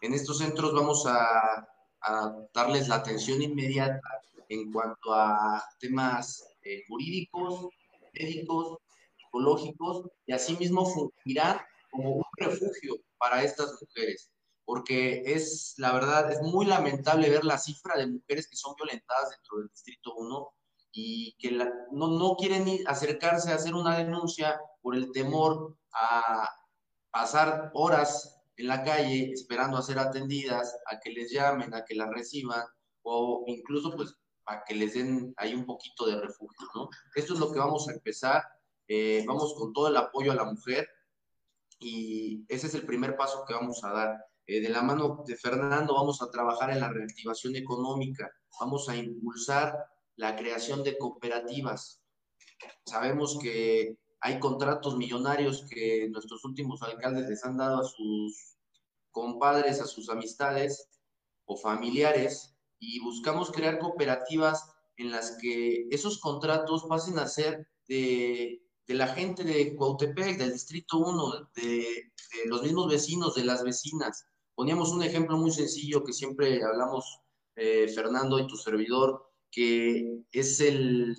En 0.00 0.14
estos 0.14 0.38
centros 0.38 0.72
vamos 0.72 1.06
a 1.06 1.66
a 2.04 2.32
darles 2.52 2.88
la 2.88 2.96
atención 2.96 3.42
inmediata 3.42 4.00
en 4.48 4.70
cuanto 4.72 5.14
a 5.14 5.62
temas 5.80 6.44
eh, 6.62 6.82
jurídicos, 6.88 7.68
médicos, 8.12 8.78
psicológicos, 9.16 10.10
y 10.26 10.32
asimismo 10.32 10.86
fungirán 10.86 11.58
como 11.90 12.16
un 12.16 12.24
refugio 12.36 12.96
para 13.18 13.42
estas 13.42 13.72
mujeres, 13.80 14.30
porque 14.64 15.22
es, 15.24 15.74
la 15.78 15.92
verdad, 15.92 16.30
es 16.30 16.40
muy 16.42 16.66
lamentable 16.66 17.30
ver 17.30 17.44
la 17.44 17.58
cifra 17.58 17.96
de 17.96 18.06
mujeres 18.06 18.48
que 18.48 18.56
son 18.56 18.74
violentadas 18.76 19.30
dentro 19.30 19.58
del 19.58 19.68
Distrito 19.68 20.14
1 20.14 20.48
y 20.96 21.34
que 21.38 21.50
la- 21.50 21.72
no, 21.90 22.06
no 22.08 22.36
quieren 22.36 22.64
acercarse 22.86 23.50
a 23.50 23.56
hacer 23.56 23.74
una 23.74 23.98
denuncia 23.98 24.60
por 24.80 24.94
el 24.94 25.10
temor 25.10 25.76
a 25.92 26.48
pasar 27.10 27.70
horas 27.74 28.40
en 28.56 28.68
la 28.68 28.84
calle 28.84 29.32
esperando 29.32 29.76
a 29.76 29.82
ser 29.82 29.98
atendidas, 29.98 30.76
a 30.86 31.00
que 31.00 31.10
les 31.10 31.32
llamen, 31.32 31.74
a 31.74 31.84
que 31.84 31.96
las 31.96 32.08
reciban, 32.10 32.62
o 33.02 33.42
incluso 33.48 33.94
pues 33.96 34.14
a 34.46 34.62
que 34.64 34.74
les 34.76 34.94
den 34.94 35.34
ahí 35.36 35.52
un 35.54 35.66
poquito 35.66 36.06
de 36.06 36.20
refugio, 36.20 36.68
¿no? 36.76 36.88
Esto 37.16 37.34
es 37.34 37.40
lo 37.40 37.50
que 37.52 37.58
vamos 37.58 37.88
a 37.88 37.92
empezar, 37.92 38.44
eh, 38.86 39.24
vamos 39.26 39.54
con 39.58 39.72
todo 39.72 39.88
el 39.88 39.96
apoyo 39.96 40.30
a 40.30 40.36
la 40.36 40.44
mujer 40.44 40.86
y 41.80 42.44
ese 42.48 42.68
es 42.68 42.74
el 42.74 42.86
primer 42.86 43.16
paso 43.16 43.44
que 43.46 43.54
vamos 43.54 43.82
a 43.82 43.90
dar. 43.90 44.24
Eh, 44.46 44.60
de 44.60 44.68
la 44.68 44.82
mano 44.82 45.24
de 45.26 45.36
Fernando 45.36 45.94
vamos 45.94 46.20
a 46.22 46.30
trabajar 46.30 46.70
en 46.70 46.80
la 46.80 46.90
reactivación 46.90 47.56
económica, 47.56 48.30
vamos 48.60 48.88
a 48.88 48.96
impulsar 48.96 49.74
la 50.16 50.36
creación 50.36 50.82
de 50.82 50.96
cooperativas. 50.98 52.02
Sabemos 52.86 53.38
que 53.42 53.96
hay 54.20 54.38
contratos 54.38 54.96
millonarios 54.96 55.64
que 55.68 56.08
nuestros 56.10 56.44
últimos 56.44 56.82
alcaldes 56.82 57.28
les 57.28 57.44
han 57.44 57.56
dado 57.56 57.80
a 57.80 57.84
sus 57.84 58.56
compadres, 59.10 59.80
a 59.80 59.86
sus 59.86 60.08
amistades 60.08 60.88
o 61.44 61.56
familiares 61.56 62.56
y 62.78 63.00
buscamos 63.00 63.50
crear 63.50 63.78
cooperativas 63.78 64.70
en 64.96 65.10
las 65.10 65.36
que 65.40 65.86
esos 65.90 66.18
contratos 66.18 66.84
pasen 66.88 67.18
a 67.18 67.26
ser 67.26 67.68
de, 67.88 68.64
de 68.86 68.94
la 68.94 69.08
gente 69.08 69.44
de 69.44 69.74
Cuautepec, 69.74 70.38
del 70.38 70.52
Distrito 70.52 70.98
1, 70.98 71.50
de, 71.56 72.12
los 72.46 72.62
mismos 72.62 72.88
vecinos, 72.88 73.34
de 73.34 73.44
las 73.44 73.62
vecinas. 73.62 74.26
Poníamos 74.54 74.90
un 74.92 75.02
ejemplo 75.02 75.36
muy 75.36 75.50
sencillo 75.50 76.04
que 76.04 76.12
siempre 76.12 76.62
hablamos, 76.62 77.20
eh, 77.56 77.88
Fernando 77.88 78.38
y 78.38 78.46
tu 78.46 78.56
servidor, 78.56 79.33
que 79.54 80.24
es 80.32 80.60
el, 80.60 81.14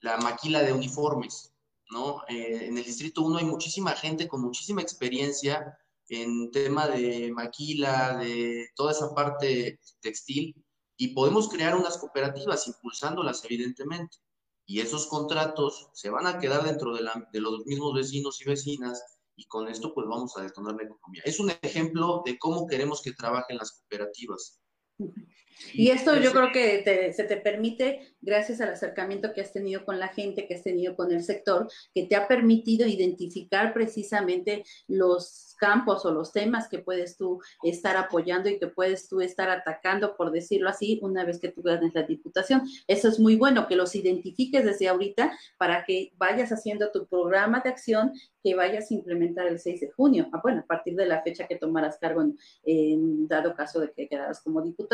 la 0.00 0.18
maquila 0.18 0.62
de 0.62 0.72
uniformes. 0.72 1.54
¿no? 1.90 2.22
Eh, 2.28 2.66
en 2.66 2.76
el 2.76 2.84
Distrito 2.84 3.22
1 3.22 3.38
hay 3.38 3.44
muchísima 3.46 3.92
gente 3.92 4.28
con 4.28 4.42
muchísima 4.42 4.82
experiencia 4.82 5.78
en 6.10 6.50
tema 6.50 6.86
de 6.86 7.32
maquila, 7.32 8.18
de 8.18 8.68
toda 8.74 8.92
esa 8.92 9.14
parte 9.14 9.78
textil, 10.00 10.54
y 10.96 11.08
podemos 11.08 11.48
crear 11.48 11.76
unas 11.76 11.98
cooperativas 11.98 12.66
impulsándolas, 12.66 13.44
evidentemente. 13.44 14.18
Y 14.66 14.80
esos 14.80 15.06
contratos 15.06 15.88
se 15.94 16.10
van 16.10 16.26
a 16.26 16.38
quedar 16.38 16.64
dentro 16.64 16.94
de, 16.94 17.02
la, 17.02 17.28
de 17.32 17.40
los 17.40 17.64
mismos 17.64 17.94
vecinos 17.94 18.40
y 18.40 18.44
vecinas, 18.44 19.02
y 19.36 19.46
con 19.46 19.68
esto 19.68 19.94
pues 19.94 20.06
vamos 20.08 20.36
a 20.36 20.42
detonar 20.42 20.74
la 20.74 20.82
economía. 20.82 21.22
Es 21.24 21.40
un 21.40 21.50
ejemplo 21.62 22.22
de 22.26 22.38
cómo 22.38 22.66
queremos 22.66 23.00
que 23.00 23.12
trabajen 23.12 23.56
las 23.56 23.72
cooperativas. 23.72 24.60
Y 25.72 25.90
esto 25.90 26.16
yo 26.16 26.32
creo 26.32 26.52
que 26.52 26.78
te, 26.78 27.12
se 27.12 27.24
te 27.24 27.36
permite, 27.36 28.14
gracias 28.20 28.60
al 28.60 28.70
acercamiento 28.70 29.32
que 29.32 29.40
has 29.40 29.52
tenido 29.52 29.84
con 29.84 29.98
la 29.98 30.08
gente, 30.08 30.46
que 30.46 30.54
has 30.54 30.62
tenido 30.62 30.96
con 30.96 31.12
el 31.12 31.22
sector, 31.22 31.68
que 31.94 32.04
te 32.04 32.16
ha 32.16 32.28
permitido 32.28 32.86
identificar 32.86 33.74
precisamente 33.74 34.64
los 34.86 35.56
campos 35.58 36.04
o 36.04 36.12
los 36.12 36.32
temas 36.32 36.68
que 36.68 36.78
puedes 36.78 37.16
tú 37.16 37.40
estar 37.62 37.96
apoyando 37.96 38.48
y 38.48 38.58
que 38.58 38.68
puedes 38.68 39.08
tú 39.08 39.20
estar 39.20 39.50
atacando, 39.50 40.16
por 40.16 40.30
decirlo 40.30 40.68
así, 40.68 41.00
una 41.02 41.24
vez 41.24 41.40
que 41.40 41.48
tú 41.48 41.62
ganes 41.62 41.94
la 41.94 42.04
diputación. 42.04 42.62
Eso 42.86 43.08
es 43.08 43.18
muy 43.18 43.36
bueno, 43.36 43.66
que 43.66 43.76
los 43.76 43.94
identifiques 43.94 44.64
desde 44.64 44.88
ahorita 44.88 45.36
para 45.58 45.84
que 45.84 46.12
vayas 46.16 46.52
haciendo 46.52 46.90
tu 46.92 47.06
programa 47.06 47.60
de 47.60 47.70
acción 47.70 48.12
que 48.42 48.54
vayas 48.54 48.90
a 48.90 48.94
implementar 48.94 49.48
el 49.48 49.58
6 49.58 49.80
de 49.80 49.90
junio. 49.90 50.28
Ah, 50.32 50.40
bueno, 50.42 50.60
a 50.60 50.66
partir 50.66 50.94
de 50.94 51.06
la 51.06 51.22
fecha 51.22 51.46
que 51.46 51.56
tomarás 51.56 51.98
cargo 51.98 52.22
en, 52.22 52.38
en 52.64 53.26
dado 53.26 53.54
caso 53.54 53.80
de 53.80 53.92
que 53.92 54.08
quedaras 54.08 54.40
como 54.40 54.62
diputado 54.62 54.87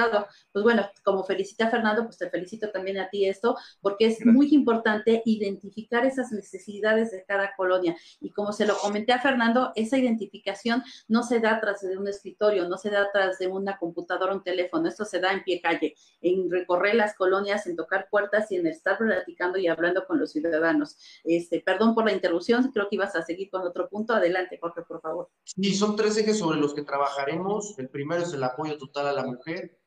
pues 0.53 0.63
bueno, 0.63 0.89
como 1.03 1.25
felicita 1.25 1.71
Fernando, 1.71 2.05
pues 2.05 2.19
te 2.19 2.31
felicito 2.31 2.71
también 2.71 2.99
a 2.99 3.09
ti 3.09 3.27
esto, 3.27 3.57
porque 3.81 4.07
es 4.07 4.25
muy 4.25 4.55
importante 4.55 5.23
identificar 5.25 6.05
esas 6.05 6.33
necesidades 6.33 7.11
de 7.11 7.25
cada 7.25 7.55
colonia. 7.57 7.97
Y 8.21 8.31
como 8.31 8.53
se 8.53 8.67
lo 8.67 8.77
comenté 8.77 9.13
a 9.13 9.21
Fernando, 9.21 9.73
esa 9.75 9.99
identificación 9.99 10.83
no 11.09 11.23
se 11.23 11.41
da 11.41 11.61
tras 11.61 11.81
de 11.83 11.97
un 11.97 12.09
escritorio, 12.09 12.69
no 12.69 12.79
se 12.79 12.91
da 12.91 13.11
tras 13.13 13.39
de 13.39 13.47
una 13.47 13.79
computadora 13.79 14.33
o 14.33 14.37
un 14.37 14.43
teléfono, 14.43 14.89
esto 14.89 15.05
se 15.05 15.21
da 15.21 15.33
en 15.33 15.43
pie 15.43 15.61
calle, 15.61 15.95
en 16.21 16.51
recorrer 16.51 16.95
las 16.95 17.15
colonias, 17.15 17.67
en 17.67 17.77
tocar 17.77 18.09
puertas 18.11 18.51
y 18.51 18.57
en 18.57 18.67
estar 18.67 18.99
platicando 18.99 19.59
y 19.59 19.69
hablando 19.69 20.07
con 20.07 20.19
los 20.19 20.33
ciudadanos. 20.33 20.97
Este, 21.25 21.61
perdón 21.61 21.95
por 21.95 22.05
la 22.05 22.13
interrupción, 22.13 22.71
creo 22.73 22.89
que 22.89 22.97
ibas 22.97 23.15
a 23.17 23.23
seguir 23.23 23.51
con 23.51 23.63
otro 23.63 23.89
punto. 23.89 24.15
Adelante, 24.15 24.59
Jorge, 24.61 24.83
por 24.83 25.01
favor. 25.01 25.31
Sí, 25.45 25.75
son 25.75 25.97
tres 25.97 26.17
ejes 26.17 26.39
sobre 26.39 26.59
los 26.59 26.75
que 26.75 26.83
trabajaremos. 26.83 27.79
El 27.79 27.89
primero 27.89 28.23
es 28.23 28.33
el 28.33 28.43
apoyo 28.43 28.79
total 28.79 29.09
a 29.09 29.13
la 29.13 29.25
mujer. 29.25 29.79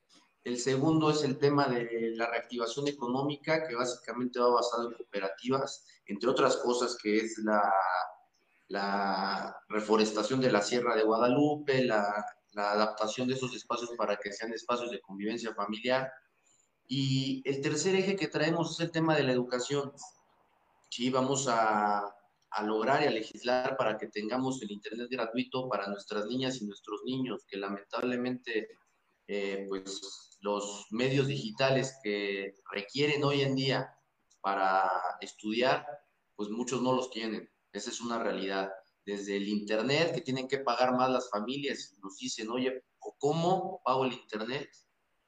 El 0.48 0.58
segundo 0.58 1.12
es 1.12 1.24
el 1.24 1.38
tema 1.38 1.68
de 1.68 2.14
la 2.16 2.26
reactivación 2.28 2.88
económica, 2.88 3.68
que 3.68 3.76
básicamente 3.76 4.40
va 4.40 4.48
basado 4.48 4.88
en 4.88 4.96
cooperativas, 4.96 5.86
entre 6.06 6.30
otras 6.30 6.56
cosas, 6.56 6.98
que 7.04 7.18
es 7.18 7.38
la, 8.70 9.54
reforestación 9.68 10.40
de 10.40 10.50
la 10.50 10.62
Sierra 10.62 10.96
de 10.96 11.04
Guadalupe, 11.04 11.84
la, 11.84 12.26
adaptación 12.56 13.28
de 13.28 13.34
esos 13.34 13.54
espacios 13.58 13.90
para 13.98 14.16
que 14.16 14.32
sean 14.32 14.54
espacios 14.54 14.90
de 14.90 15.02
convivencia 15.02 15.54
familiar. 15.54 16.10
Y 16.88 17.42
el 17.44 17.60
tercer 17.60 17.96
eje 17.96 18.16
que 18.16 18.30
traemos 18.30 18.72
es 18.72 18.80
el 18.80 18.92
tema 18.92 19.18
de 19.18 19.24
la 19.24 19.34
educación. 19.34 19.92
Sí, 20.90 21.10
vamos 21.10 21.50
a, 21.50 22.06
a 22.52 22.64
lograr 22.64 23.04
y 23.04 23.08
a 23.08 23.12
legislar 23.12 23.76
para 23.76 23.98
que 23.98 24.08
tengamos 24.08 24.62
el 24.62 24.72
Internet 24.72 25.10
gratuito 25.12 25.68
para 25.68 25.88
nuestras 25.88 26.26
niñas 26.26 26.62
y 26.62 26.66
nuestros 26.66 27.02
niños, 27.04 27.44
que 27.46 27.58
lamentablemente 27.58 28.70
eh, 29.28 29.66
pues 29.68 30.27
los 30.40 30.86
medios 30.92 31.28
digitales 31.28 32.00
que 32.04 32.56
requieren 32.72 33.24
hoy 33.24 33.42
en 33.42 33.56
día 33.56 33.94
para 34.42 34.90
estudiar, 35.22 35.86
pues 36.36 36.50
muchos 36.50 36.82
no 36.82 36.94
los 36.94 37.10
tienen. 37.10 37.50
Esa 37.72 37.90
es 37.90 38.02
una 38.02 38.20
realidad. 38.20 38.72
Desde 39.06 39.38
el 39.38 39.48
Internet, 39.48 40.14
que 40.14 40.22
tienen 40.22 40.48
que 40.48 40.60
pagar 40.60 40.94
más 40.94 41.10
las 41.10 41.30
familias, 41.30 41.96
nos 42.04 42.18
dicen, 42.18 42.50
oye, 42.50 42.84
¿cómo 43.20 43.82
pago 43.84 44.06
el 44.06 44.14
Internet? 44.14 44.70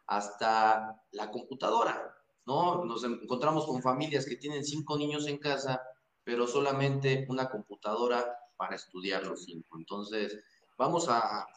Hasta 0.08 1.02
la 1.12 1.32
computadora, 1.32 2.14
¿no? 2.46 2.84
Nos 2.84 3.04
encontramos 3.04 3.66
con 3.66 3.82
familias 3.82 4.26
que 4.26 4.36
tienen 4.36 4.66
cinco 4.66 4.98
niños 4.98 5.28
en 5.28 5.38
casa, 5.38 5.82
pero 6.24 6.46
solamente 6.46 7.26
una 7.30 7.50
computadora 7.50 8.26
para 8.58 8.76
estudiar 8.76 9.24
los 9.26 9.46
cinco. 9.46 9.78
Entonces, 9.78 10.38
vamos 10.78 11.08
a, 11.08 11.20
a 11.20 11.48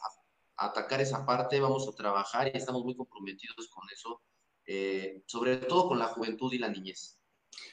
atacar 0.64 1.00
esa 1.00 1.24
parte, 1.24 1.60
vamos 1.60 1.88
a 1.88 1.92
trabajar 1.92 2.50
y 2.52 2.56
estamos 2.56 2.84
muy 2.84 2.94
comprometidos 2.94 3.68
con 3.68 3.84
eso, 3.90 4.22
eh, 4.66 5.22
sobre 5.26 5.56
todo 5.56 5.88
con 5.88 5.98
la 5.98 6.06
juventud 6.06 6.52
y 6.52 6.58
la 6.58 6.68
niñez. 6.68 7.18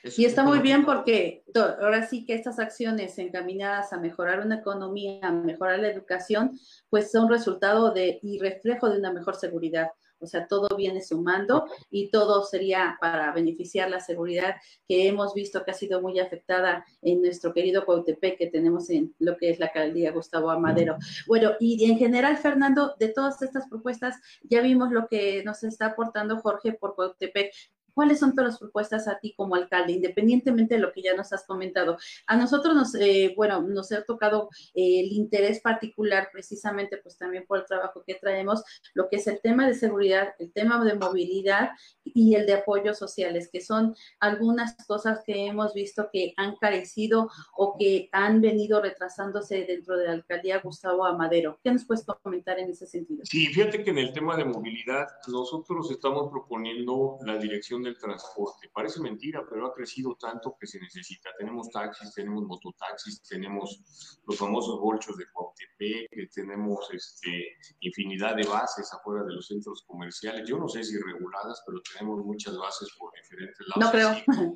Eso 0.03 0.21
y 0.21 0.25
está 0.25 0.43
muy 0.43 0.59
bien 0.59 0.85
porque 0.85 1.43
ahora 1.55 2.07
sí 2.07 2.25
que 2.25 2.33
estas 2.33 2.59
acciones 2.59 3.17
encaminadas 3.17 3.93
a 3.93 3.99
mejorar 3.99 4.45
una 4.45 4.55
economía, 4.55 5.19
a 5.21 5.31
mejorar 5.31 5.79
la 5.79 5.89
educación, 5.89 6.57
pues 6.89 7.11
son 7.11 7.29
resultado 7.29 7.91
de 7.91 8.19
y 8.21 8.39
reflejo 8.39 8.89
de 8.89 8.99
una 8.99 9.11
mejor 9.11 9.35
seguridad. 9.35 9.89
O 10.19 10.27
sea, 10.27 10.47
todo 10.47 10.75
viene 10.75 11.01
sumando 11.01 11.65
y 11.89 12.09
todo 12.09 12.43
sería 12.43 12.97
para 12.99 13.31
beneficiar 13.31 13.89
la 13.89 13.99
seguridad 13.99 14.55
que 14.87 15.07
hemos 15.07 15.33
visto 15.33 15.63
que 15.63 15.71
ha 15.71 15.73
sido 15.73 16.01
muy 16.01 16.19
afectada 16.19 16.85
en 17.01 17.21
nuestro 17.21 17.53
querido 17.53 17.85
Cuautepec 17.85 18.37
que 18.37 18.47
tenemos 18.47 18.89
en 18.89 19.13
lo 19.19 19.37
que 19.37 19.49
es 19.49 19.59
la 19.59 19.67
alcaldía 19.67 20.11
Gustavo 20.11 20.49
Amadero. 20.49 20.97
Bueno, 21.27 21.51
y 21.59 21.89
en 21.89 21.97
general, 21.97 22.37
Fernando, 22.37 22.95
de 22.99 23.09
todas 23.09 23.41
estas 23.41 23.67
propuestas, 23.67 24.15
ya 24.43 24.61
vimos 24.61 24.91
lo 24.91 25.07
que 25.07 25.43
nos 25.43 25.63
está 25.63 25.87
aportando 25.87 26.37
Jorge 26.37 26.73
por 26.73 26.95
Cuautepec, 26.95 27.53
¿Cuáles 27.99 28.19
son 28.19 28.33
todas 28.33 28.53
las 28.53 28.59
propuestas 28.59 29.09
a 29.09 29.19
ti 29.19 29.33
como 29.35 29.55
alcalde, 29.55 29.91
independientemente 29.91 30.75
de 30.75 30.79
lo 30.79 30.93
que 30.93 31.01
ya 31.01 31.17
nos 31.17 31.33
has 31.33 31.45
comentado? 31.45 31.97
A 32.27 32.37
nosotros 32.37 32.73
nos, 32.73 32.95
eh, 32.95 33.33
bueno, 33.35 33.61
nos 33.61 33.91
ha 33.91 34.05
tocado 34.05 34.47
eh, 34.73 35.01
el 35.01 35.11
interés 35.11 35.59
particular 35.59 36.29
precisamente 36.31 36.95
pues 36.95 37.17
también 37.17 37.43
por 37.45 37.59
el 37.59 37.65
trabajo 37.65 38.01
que 38.07 38.15
traemos, 38.15 38.63
lo 38.93 39.09
que 39.09 39.17
es 39.17 39.27
el 39.27 39.41
tema 39.41 39.67
de 39.67 39.73
seguridad, 39.73 40.29
el 40.39 40.53
tema 40.53 40.81
de 40.85 40.93
movilidad 40.93 41.71
y 42.05 42.35
el 42.35 42.45
de 42.45 42.53
apoyos 42.53 42.97
sociales, 42.97 43.49
que 43.51 43.59
son 43.59 43.93
algunas 44.21 44.77
cosas 44.87 45.21
que 45.25 45.47
hemos 45.47 45.73
visto 45.73 46.07
que 46.13 46.31
han 46.37 46.55
carecido 46.55 47.29
o 47.57 47.75
que 47.77 48.07
han 48.13 48.39
venido 48.39 48.81
retrasándose 48.81 49.65
dentro 49.65 49.97
de 49.97 50.05
la 50.05 50.13
alcaldía 50.13 50.61
Gustavo 50.61 51.05
Amadero. 51.05 51.59
¿Qué 51.61 51.73
nos 51.73 51.83
puedes 51.83 52.05
comentar 52.23 52.59
en 52.59 52.69
ese 52.69 52.87
sentido? 52.87 53.23
Sí, 53.25 53.47
fíjate 53.47 53.83
que 53.83 53.89
en 53.89 53.97
el 53.97 54.13
tema 54.13 54.37
de 54.37 54.45
movilidad 54.45 55.05
nosotros 55.27 55.91
estamos 55.91 56.31
proponiendo 56.31 57.17
la 57.25 57.37
dirección 57.37 57.83
de 57.83 57.88
transporte. 57.97 58.69
Parece 58.73 59.01
mentira, 59.01 59.43
pero 59.49 59.67
ha 59.67 59.73
crecido 59.73 60.15
tanto 60.15 60.55
que 60.59 60.67
se 60.67 60.79
necesita. 60.79 61.29
Tenemos 61.37 61.69
taxis, 61.69 62.13
tenemos 62.13 62.43
mototaxis, 62.43 63.21
tenemos 63.23 64.19
los 64.25 64.37
famosos 64.37 64.79
bolchos 64.79 65.17
de 65.17 65.25
Cuautepec, 65.31 66.31
tenemos 66.33 66.87
este, 66.93 67.57
infinidad 67.79 68.35
de 68.35 68.47
bases 68.47 68.91
afuera 68.93 69.23
de 69.23 69.33
los 69.33 69.47
centros 69.47 69.83
comerciales. 69.87 70.47
Yo 70.47 70.57
no 70.57 70.67
sé 70.67 70.83
si 70.83 70.97
reguladas, 70.97 71.63
pero 71.65 71.81
tenemos 71.81 72.23
muchas 72.23 72.57
bases 72.57 72.89
por 72.97 73.11
diferentes 73.13 73.67
lados. 73.67 73.83
No 73.83 73.91
creo. 73.91 74.53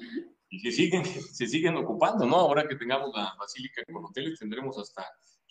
Y 0.49 0.59
se 0.59 0.71
siguen, 0.71 1.03
se 1.33 1.47
siguen 1.47 1.75
ocupando, 1.77 2.25
¿no? 2.25 2.35
Ahora 2.35 2.67
que 2.67 2.75
tengamos 2.75 3.11
la 3.15 3.33
basílica 3.39 3.81
con 3.91 4.05
hoteles, 4.05 4.37
tendremos 4.37 4.77
hasta 4.77 5.03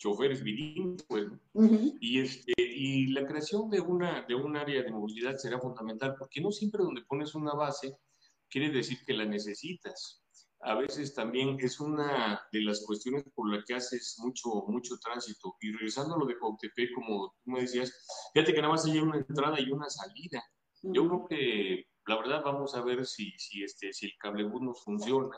choferes 0.03 0.43
bilingües. 0.43 1.03
Pues, 1.07 1.25
uh 1.53 1.63
-huh. 1.63 1.97
y, 2.01 2.19
este, 2.19 2.53
y 2.57 3.07
la 3.07 3.25
creación 3.25 3.69
de, 3.69 3.79
una, 3.79 4.25
de 4.27 4.35
un 4.35 4.55
área 4.57 4.83
de 4.83 4.91
movilidad 4.91 5.37
será 5.37 5.59
fundamental, 5.59 6.15
porque 6.19 6.41
no 6.41 6.51
siempre 6.51 6.83
donde 6.83 7.03
pones 7.03 7.33
una 7.35 7.53
base 7.53 7.97
quiere 8.49 8.69
decir 8.69 8.99
que 9.05 9.13
la 9.13 9.25
necesitas. 9.25 10.19
A 10.65 10.75
veces 10.75 11.13
también 11.13 11.57
es 11.59 11.79
una 11.79 12.41
de 12.51 12.61
las 12.61 12.85
cuestiones 12.85 13.23
por 13.35 13.53
las 13.53 13.65
que 13.65 13.75
haces 13.75 14.15
mucho, 14.19 14.49
mucho 14.67 14.97
tránsito. 14.97 15.55
Y 15.59 15.71
regresando 15.71 16.15
a 16.15 16.19
lo 16.19 16.25
de 16.25 16.37
Cautepec, 16.37 16.93
como 16.93 17.33
tú 17.43 17.51
me 17.51 17.61
decías, 17.61 17.91
fíjate 18.33 18.53
que 18.53 18.61
nada 18.61 18.73
más 18.73 18.85
hay 18.85 18.99
una 18.99 19.17
entrada 19.17 19.59
y 19.59 19.71
una 19.71 19.89
salida. 19.89 20.41
Uh 20.83 20.89
-huh. 20.89 20.95
Yo 20.95 21.07
creo 21.07 21.25
que 21.27 21.85
la 22.05 22.17
verdad 22.17 22.41
vamos 22.45 22.75
a 22.75 22.81
ver 22.81 23.05
si, 23.05 23.31
si, 23.37 23.63
este, 23.63 23.91
si 23.91 24.05
el 24.05 24.13
cablebús 24.19 24.61
nos 24.61 24.83
funciona. 24.83 25.37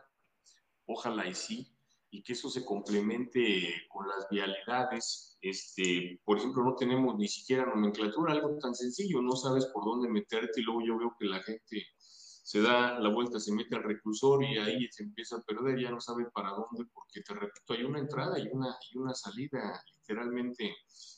Ojalá 0.87 1.27
y 1.27 1.33
sí 1.33 1.74
y 2.15 2.23
que 2.23 2.33
eso 2.33 2.49
se 2.49 2.63
complemente 2.63 3.73
con 3.89 4.07
las 4.07 4.27
vialidades. 4.29 5.37
Este, 5.41 6.21
por 6.23 6.37
ejemplo, 6.37 6.63
no 6.63 6.75
tenemos 6.75 7.17
ni 7.17 7.27
siquiera 7.27 7.65
nomenclatura, 7.65 8.33
algo 8.33 8.57
tan 8.57 8.73
sencillo, 8.73 9.21
no 9.21 9.35
sabes 9.35 9.65
por 9.67 9.83
dónde 9.83 10.09
meterte 10.09 10.61
y 10.61 10.63
luego 10.63 10.81
yo 10.85 10.97
veo 10.97 11.15
que 11.19 11.25
la 11.25 11.43
gente 11.43 11.85
se 11.97 12.61
da 12.61 12.99
la 12.99 13.09
vuelta, 13.09 13.39
se 13.39 13.53
mete 13.53 13.75
al 13.75 13.83
reclusor 13.83 14.43
y 14.43 14.57
ahí 14.57 14.87
se 14.91 15.03
empieza 15.03 15.37
a 15.37 15.41
perder, 15.41 15.81
ya 15.81 15.91
no 15.91 15.99
sabe 15.99 16.25
para 16.33 16.51
dónde, 16.51 16.89
porque 16.93 17.21
te 17.21 17.33
repito, 17.33 17.73
hay 17.73 17.83
una 17.83 17.99
entrada 17.99 18.39
y 18.39 18.47
una, 18.51 18.77
y 18.91 18.97
una 18.97 19.13
salida 19.13 19.83
literalmente 19.95 20.75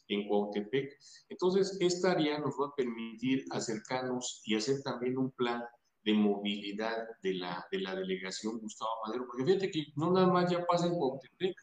en 0.07 0.27
Cuautepec. 0.27 0.97
Entonces, 1.29 1.77
esta 1.79 2.11
área 2.11 2.39
nos 2.39 2.55
va 2.55 2.67
a 2.67 2.75
permitir 2.75 3.45
acercarnos 3.51 4.41
y 4.45 4.55
hacer 4.55 4.81
también 4.83 5.17
un 5.17 5.31
plan 5.31 5.61
de 6.07 6.13
movilidad 6.13 7.05
de 7.21 7.33
la, 7.33 7.67
de 7.69 7.81
la 7.81 7.93
delegación 7.93 8.59
Gustavo 8.59 8.91
Madero, 9.05 9.27
porque 9.27 9.43
fíjate 9.43 9.69
que 9.69 9.87
no 9.97 10.09
nada 10.13 10.27
más 10.27 10.49
ya 10.49 10.65
pasa 10.65 10.87
en 10.87 10.93
Cuautepec, 10.93 11.53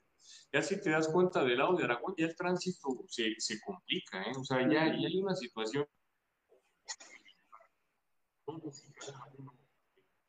ya 0.53 0.61
si 0.61 0.79
te 0.83 0.91
das 0.91 1.09
cuenta 1.09 1.43
del 1.43 1.57
lado 1.57 1.75
de 1.77 1.85
Aragón, 1.85 2.15
ya 2.19 2.27
el 2.27 2.37
tránsito 2.37 2.89
se, 3.09 3.35
se 3.39 3.59
complica, 3.63 4.23
¿eh? 4.23 4.33
o 4.39 4.45
sea, 4.45 4.61
ya, 4.61 4.85
ya 5.01 5.09
hay 5.09 5.17
una 5.19 5.35
situación 5.35 5.87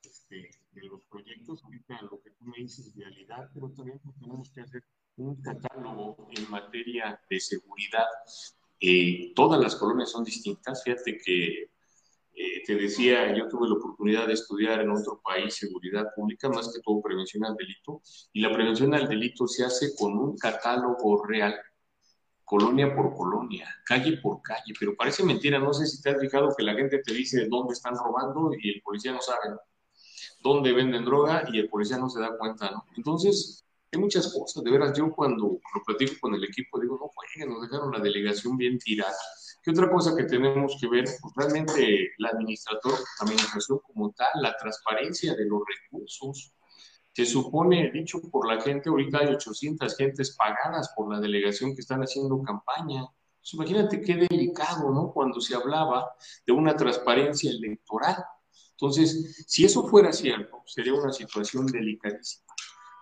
este, 0.01 0.49
de 0.72 0.82
los 0.84 1.03
proyectos, 1.07 1.61
ahorita 1.66 2.01
lo 2.03 2.22
que 2.22 2.32
tú 2.32 2.45
me 2.45 2.59
dices, 2.59 2.95
vialidad, 2.95 3.49
pero 3.53 3.70
también 3.72 3.99
tenemos 4.18 4.49
que 4.51 4.61
hacer 4.61 4.82
un 5.18 5.41
catálogo 5.41 6.30
en 6.32 6.49
materia 6.49 7.22
de 7.30 7.39
seguridad. 7.41 8.07
Eh, 8.80 9.34
todas 9.36 9.61
las 9.61 9.76
colonias 9.76 10.11
son 10.11 10.24
distintas, 10.24 10.84
fíjate 10.86 11.18
que 11.18 11.75
eh, 12.36 12.64
te 12.66 12.76
decía, 12.76 13.36
yo 13.36 13.48
tuve 13.48 13.68
la 13.70 13.76
oportunidad 13.76 14.28
de 14.28 14.34
estudiar 14.34 14.82
en 14.82 14.92
otro 14.92 15.22
país 15.24 15.56
seguridad 15.56 16.08
pública, 16.16 16.50
más 16.50 16.72
que 16.74 16.82
todo 16.82 17.02
prevención 17.02 17.46
al 17.46 17.56
delito, 17.56 18.02
y 18.34 18.42
la 18.42 18.52
prevención 18.52 18.94
al 18.94 19.08
delito 19.08 19.48
se 19.48 19.64
hace 19.64 19.96
con 19.96 20.18
un 20.18 20.38
catálogo 20.38 21.24
real 21.26 21.56
colonia 22.44 22.96
por 22.96 23.16
colonia, 23.16 23.68
calle 23.86 24.18
por 24.18 24.42
calle, 24.42 24.74
pero 24.80 24.96
parece 24.96 25.24
mentira, 25.24 25.58
no 25.60 25.74
sé 25.74 25.88
si 25.88 26.02
te 26.02 26.12
has 26.12 26.20
fijado 26.20 26.54
que 26.56 26.64
la 26.64 26.76
gente 26.76 27.00
te 27.00 27.14
dice 27.14 27.48
dónde 27.50 27.74
están 27.74 27.96
robando 27.96 28.52
y 28.58 28.70
el 28.70 28.82
policía 28.84 29.12
no 29.12 29.22
sabe, 29.22 29.56
dónde 30.42 30.72
venden 30.72 31.06
droga 31.06 31.44
y 31.52 31.60
el 31.60 31.68
policía 31.68 31.98
no 31.98 32.08
se 32.08 32.20
da 32.20 32.38
cuenta, 32.38 32.70
¿no? 32.70 32.86
Entonces, 32.96 33.66
hay 33.92 34.00
muchas 34.00 34.32
cosas, 34.32 34.64
de 34.64 34.72
veras, 34.72 34.96
yo 34.96 35.12
cuando 35.12 35.58
lo 35.74 35.84
platico 35.86 36.14
con 36.22 36.36
el 36.36 36.44
equipo 36.44 36.80
digo, 36.80 36.98
no 37.00 37.08
jueguen, 37.08 37.54
nos 37.54 37.64
dejaron 37.64 37.92
la 37.92 38.00
delegación 38.00 38.58
bien 38.58 38.78
tirada. 38.78 39.16
¿Qué 39.66 39.72
otra 39.72 39.89
cosa 39.89 40.16
que 40.16 40.26
tenemos 40.26 40.78
que 40.80 40.88
ver? 40.88 41.05
Pues 41.20 41.34
realmente 41.36 42.11
la 42.20 42.30
administración 42.30 43.80
como 43.80 44.11
tal, 44.11 44.30
la 44.36 44.55
transparencia 44.55 45.34
de 45.34 45.45
los 45.45 45.63
recursos, 45.66 46.53
se 47.11 47.26
supone, 47.26 47.89
dicho 47.91 48.22
por 48.30 48.47
la 48.47 48.61
gente, 48.61 48.89
ahorita 48.89 49.22
hay 49.22 49.34
800 49.34 49.97
gentes 49.97 50.36
pagadas 50.36 50.93
por 50.95 51.11
la 51.11 51.20
delegación 51.20 51.74
que 51.74 51.82
están 51.82 52.01
haciendo 52.01 52.43
campaña. 52.43 53.07
Pues 53.39 53.55
imagínate 53.55 54.01
qué 54.01 54.28
delicado, 54.30 54.91
¿no? 54.91 55.11
Cuando 55.11 55.41
se 55.41 55.55
hablaba 55.55 56.13
de 56.45 56.53
una 56.53 56.76
transparencia 56.76 57.49
electoral. 57.49 58.24
Entonces, 58.70 59.45
si 59.47 59.66
eso 59.66 59.88
fuera 59.88 60.13
cierto, 60.13 60.61
sería 60.68 60.93
una 60.93 61.11
situación 61.11 61.66
delicadísima. 61.66 62.45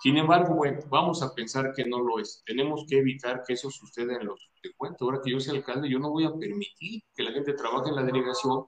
Sin 0.04 0.18
embargo, 0.18 0.56
bueno, 0.56 0.82
vamos 0.90 1.24
a 1.24 1.34
pensar 1.34 1.72
que 1.74 1.86
no 1.86 2.02
lo 2.02 2.20
es. 2.20 2.44
Tenemos 2.46 2.84
que 2.90 2.98
evitar 2.98 3.42
que 3.48 3.54
eso 3.54 3.72
suceda 3.72 4.14
en 4.16 4.26
los 4.26 4.52
cuento. 4.76 5.06
Ahora 5.06 5.22
que 5.24 5.32
yo 5.32 5.40
sea 5.40 5.54
alcalde, 5.54 5.90
yo 5.90 5.98
no 5.98 6.10
voy 6.10 6.26
a 6.26 6.34
permitir 6.34 7.04
que 7.16 7.24
la 7.24 7.32
gente 7.32 7.54
trabaje 7.54 7.88
en 7.88 7.96
la 7.96 8.04
delegación 8.04 8.66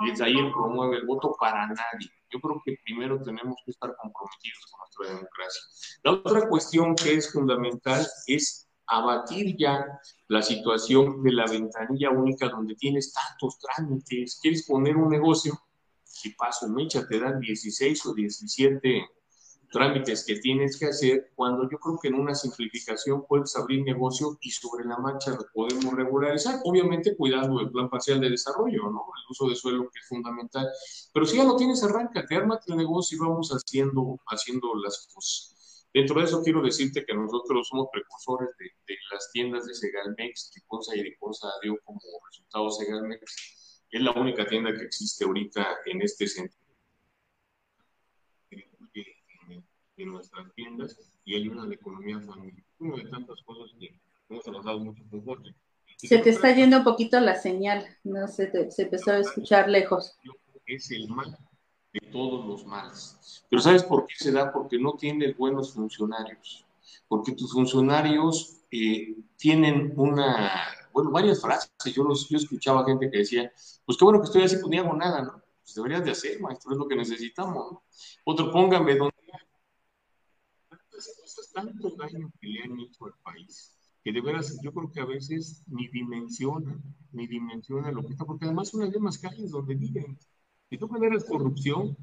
y 0.00 0.10
desde 0.12 0.24
ahí 0.24 0.34
promueve 0.50 0.96
el 0.96 1.04
voto 1.04 1.36
para 1.38 1.66
nadie. 1.66 2.08
Yo 2.30 2.40
creo 2.40 2.62
que 2.64 2.74
primero 2.86 3.20
tenemos 3.22 3.56
que 3.66 3.72
estar 3.72 3.94
comprometidos 4.00 4.64
con 4.70 4.80
nuestra 4.80 5.14
democracia. 5.14 5.62
La 6.04 6.12
otra 6.12 6.48
cuestión 6.48 6.94
que 6.94 7.12
es 7.16 7.34
fundamental 7.34 8.06
es 8.26 8.66
abatir 8.86 9.56
ya 9.58 9.84
la 10.28 10.40
situación 10.40 11.22
de 11.22 11.32
la 11.32 11.44
ventanilla 11.44 12.08
única 12.08 12.48
donde 12.48 12.74
tienes 12.76 13.12
tantos 13.12 13.58
trámites. 13.58 14.38
¿Quieres 14.40 14.66
poner 14.66 14.96
un 14.96 15.10
negocio? 15.10 15.52
Si 16.02 16.30
paso 16.30 16.66
mecha 16.66 17.06
te 17.06 17.20
dan 17.20 17.40
16 17.40 18.06
o 18.06 18.14
17 18.14 19.17
trámites 19.70 20.24
que 20.24 20.36
tienes 20.36 20.78
que 20.78 20.86
hacer 20.86 21.30
cuando 21.34 21.68
yo 21.70 21.78
creo 21.78 21.98
que 22.00 22.08
en 22.08 22.14
una 22.14 22.34
simplificación 22.34 23.24
puedes 23.26 23.54
abrir 23.56 23.82
negocio 23.84 24.38
y 24.40 24.50
sobre 24.50 24.84
la 24.84 24.98
marcha 24.98 25.32
lo 25.32 25.46
podemos 25.52 25.94
regularizar, 25.94 26.60
obviamente 26.64 27.16
cuidando 27.16 27.60
el 27.60 27.70
plan 27.70 27.88
parcial 27.88 28.20
de 28.20 28.30
desarrollo, 28.30 28.82
¿no? 28.90 29.04
El 29.16 29.30
uso 29.30 29.48
de 29.48 29.54
suelo 29.54 29.90
que 29.90 30.00
es 30.00 30.08
fundamental, 30.08 30.68
pero 31.12 31.26
si 31.26 31.36
ya 31.36 31.44
lo 31.44 31.56
tienes, 31.56 31.82
arráncate, 31.82 32.34
ármate 32.34 32.72
el 32.72 32.78
negocio 32.78 33.16
y 33.16 33.20
vamos 33.20 33.50
haciendo, 33.50 34.18
haciendo 34.26 34.74
las 34.76 35.08
cosas. 35.12 35.86
Dentro 35.92 36.20
de 36.20 36.26
eso 36.26 36.42
quiero 36.42 36.62
decirte 36.62 37.04
que 37.04 37.14
nosotros 37.14 37.68
somos 37.68 37.88
precursores 37.92 38.50
de, 38.58 38.66
de 38.86 38.94
las 39.12 39.30
tiendas 39.32 39.66
de 39.66 39.74
Segalmex, 39.74 40.52
de 40.54 40.62
Consa 40.66 40.94
y 40.94 41.02
de 41.02 41.16
dio 41.62 41.78
como 41.84 42.00
resultado 42.26 42.70
Segalmex. 42.70 43.84
Es 43.90 44.02
la 44.02 44.12
única 44.12 44.46
tienda 44.46 44.74
que 44.74 44.84
existe 44.84 45.24
ahorita 45.24 45.78
en 45.86 46.02
este 46.02 46.26
sentido 46.26 46.57
en 50.02 50.12
nuestras 50.12 50.52
tiendas 50.54 50.98
y 51.24 51.36
ayuda 51.36 51.62
a 51.62 51.66
la 51.66 51.74
economía 51.74 52.20
familiar. 52.20 52.64
Una 52.78 52.96
de 52.96 53.10
tantas 53.10 53.42
cosas 53.42 53.74
que 53.78 53.98
hemos 54.28 54.64
dado 54.64 54.80
mucho 54.80 55.02
confort. 55.10 55.44
Se 55.96 56.18
te 56.18 56.30
está 56.30 56.54
yendo 56.54 56.78
un 56.78 56.84
poquito 56.84 57.18
la 57.20 57.34
señal, 57.34 57.84
no 58.04 58.28
se, 58.28 58.46
te, 58.46 58.70
se 58.70 58.82
empezó 58.82 59.12
a 59.12 59.18
escuchar 59.18 59.68
lejos. 59.68 60.16
Es 60.66 60.90
el 60.90 61.08
mal 61.08 61.36
de 61.92 62.00
todos 62.12 62.46
los 62.46 62.66
males. 62.66 63.44
Pero 63.50 63.62
¿sabes 63.62 63.82
por 63.82 64.06
qué 64.06 64.14
se 64.16 64.30
da? 64.30 64.52
Porque 64.52 64.78
no 64.78 64.92
tienes 64.92 65.36
buenos 65.36 65.72
funcionarios. 65.72 66.64
Porque 67.08 67.32
tus 67.32 67.52
funcionarios 67.52 68.58
eh, 68.70 69.16
tienen 69.36 69.92
una, 69.96 70.52
bueno, 70.92 71.10
varias 71.10 71.40
frases. 71.40 71.70
Yo, 71.94 72.04
los, 72.04 72.28
yo 72.28 72.36
escuchaba 72.36 72.84
gente 72.84 73.10
que 73.10 73.18
decía, 73.18 73.50
pues 73.84 73.98
qué 73.98 74.04
bueno 74.04 74.20
que 74.20 74.26
estoy 74.26 74.42
así, 74.42 74.56
pues 74.56 74.68
ni 74.68 74.78
hago 74.78 74.94
nada, 74.94 75.22
¿no? 75.22 75.42
Pues 75.62 75.74
deberías 75.74 76.04
de 76.04 76.12
hacer, 76.12 76.40
maestro, 76.40 76.72
es 76.72 76.78
lo 76.78 76.86
que 76.86 76.96
necesitamos, 76.96 77.72
¿no? 77.72 77.82
Otro, 78.24 78.50
póngame 78.52 78.94
donde 78.94 79.14
tanto 81.58 81.90
daño 81.96 82.30
que 82.40 82.46
le 82.46 82.62
han 82.62 82.78
hecho 82.78 83.06
al 83.06 83.14
país, 83.22 83.74
que 84.04 84.12
de 84.12 84.20
veras 84.20 84.60
yo 84.62 84.72
creo 84.72 84.92
que 84.92 85.00
a 85.00 85.04
veces 85.04 85.64
ni 85.66 85.88
dimensionan, 85.88 86.82
ni 87.12 87.26
dimensionan 87.26 87.94
lo 87.94 88.02
que 88.02 88.12
está, 88.12 88.24
porque 88.24 88.44
además 88.44 88.68
son 88.68 88.80
las 88.82 88.90
mismas 88.90 89.18
calles 89.18 89.50
donde 89.50 89.74
viven. 89.74 90.16
Si 90.70 90.78
tú 90.78 90.88
generas 90.88 91.24
corrupción, 91.24 91.96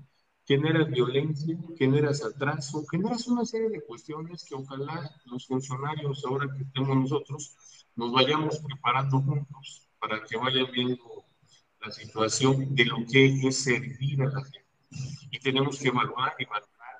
generas 0.46 0.90
violencia, 0.90 1.58
generas 1.78 2.24
atraso, 2.24 2.86
generas 2.92 3.28
una 3.28 3.46
serie 3.46 3.70
de 3.70 3.86
cuestiones 3.86 4.44
que 4.44 4.56
ojalá 4.56 5.10
los 5.26 5.48
funcionarios, 5.48 6.26
ahora 6.26 6.54
que 6.54 6.64
estemos 6.64 6.98
nosotros, 6.98 7.56
nos 7.96 8.12
vayamos 8.12 8.60
preparando 8.60 9.22
juntos 9.22 9.88
para 10.00 10.22
que 10.26 10.36
vayan 10.36 10.68
viendo 10.74 11.24
la 11.82 11.92
situación 11.92 12.76
de 12.76 12.86
lo 12.86 12.98
que 13.10 13.48
es 13.48 13.64
servir 13.64 14.22
a 14.22 14.26
la 14.26 14.44
gente. 14.44 14.66
Y 15.32 15.40
tenemos 15.40 15.80
que 15.80 15.88
evaluar 15.88 16.36
y 16.40 16.46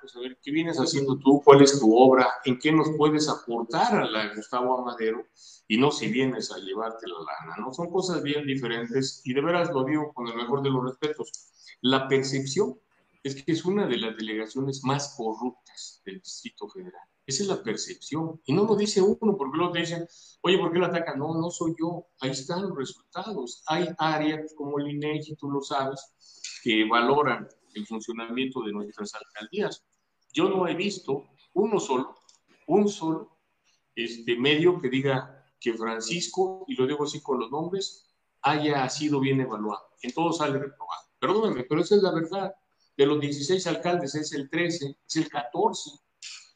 evaluar 0.06 0.10
saber 0.10 0.38
qué 0.42 0.50
vienes 0.50 0.78
haciendo 0.78 1.18
tú, 1.18 1.42
cuál 1.44 1.62
es 1.62 1.78
tu 1.78 1.96
obra, 1.96 2.28
en 2.44 2.58
qué 2.58 2.72
nos 2.72 2.88
puedes 2.96 3.28
aportar 3.28 4.02
a 4.02 4.06
la 4.06 4.34
Gustavo 4.34 4.78
Amadero 4.78 5.24
y 5.68 5.78
no 5.78 5.90
si 5.90 6.08
vienes 6.08 6.52
a 6.52 6.58
llevarte 6.58 7.06
la 7.06 7.18
lana, 7.18 7.56
¿no? 7.58 7.72
Son 7.72 7.90
cosas 7.90 8.22
bien 8.22 8.46
diferentes 8.46 9.22
y 9.24 9.34
de 9.34 9.40
veras 9.40 9.70
lo 9.70 9.84
digo 9.84 10.12
con 10.12 10.28
el 10.28 10.36
mejor 10.36 10.62
de 10.62 10.70
los 10.70 10.84
respetos. 10.84 11.30
La 11.80 12.08
percepción 12.08 12.78
es 13.22 13.42
que 13.42 13.52
es 13.52 13.64
una 13.64 13.86
de 13.86 13.98
las 13.98 14.16
delegaciones 14.16 14.82
más 14.84 15.14
corruptas 15.16 16.00
del 16.04 16.20
Distrito 16.20 16.68
Federal. 16.68 17.02
Esa 17.26 17.42
es 17.42 17.48
la 17.48 17.60
percepción. 17.60 18.40
Y 18.44 18.52
no 18.52 18.64
lo 18.64 18.76
dice 18.76 19.02
uno, 19.02 19.36
porque 19.36 19.56
luego 19.56 19.72
te 19.72 19.80
dicen, 19.80 20.06
oye, 20.42 20.58
¿por 20.58 20.72
qué 20.72 20.78
lo 20.78 20.86
atacan? 20.86 21.18
No, 21.18 21.34
no 21.34 21.50
soy 21.50 21.74
yo. 21.76 22.06
Ahí 22.20 22.30
están 22.30 22.62
los 22.62 22.76
resultados. 22.76 23.64
Hay 23.66 23.88
áreas 23.98 24.54
como 24.56 24.78
el 24.78 24.90
INEGI, 24.90 25.34
tú 25.34 25.50
lo 25.50 25.60
sabes, 25.60 26.60
que 26.62 26.86
valoran 26.88 27.48
el 27.74 27.86
funcionamiento 27.86 28.62
de 28.62 28.72
nuestras 28.72 29.12
alcaldías. 29.14 29.84
Yo 30.36 30.50
no 30.50 30.68
he 30.68 30.74
visto 30.74 31.30
uno 31.54 31.80
solo, 31.80 32.14
un 32.66 32.90
solo 32.90 33.38
este, 33.94 34.36
medio 34.36 34.78
que 34.78 34.90
diga 34.90 35.46
que 35.58 35.72
Francisco, 35.72 36.66
y 36.68 36.74
lo 36.74 36.86
digo 36.86 37.04
así 37.04 37.22
con 37.22 37.40
los 37.40 37.50
nombres, 37.50 38.06
haya 38.42 38.86
sido 38.90 39.18
bien 39.18 39.40
evaluado. 39.40 39.88
En 40.02 40.12
todo 40.12 40.34
sale 40.34 40.58
reprobado. 40.58 41.00
Perdóname, 41.18 41.64
pero 41.64 41.80
esa 41.80 41.94
es 41.96 42.02
la 42.02 42.12
verdad. 42.12 42.54
De 42.98 43.06
los 43.06 43.18
16 43.18 43.66
alcaldes 43.66 44.14
es 44.14 44.30
el 44.34 44.50
13, 44.50 44.98
es 45.06 45.16
el 45.16 45.30
14. 45.30 45.92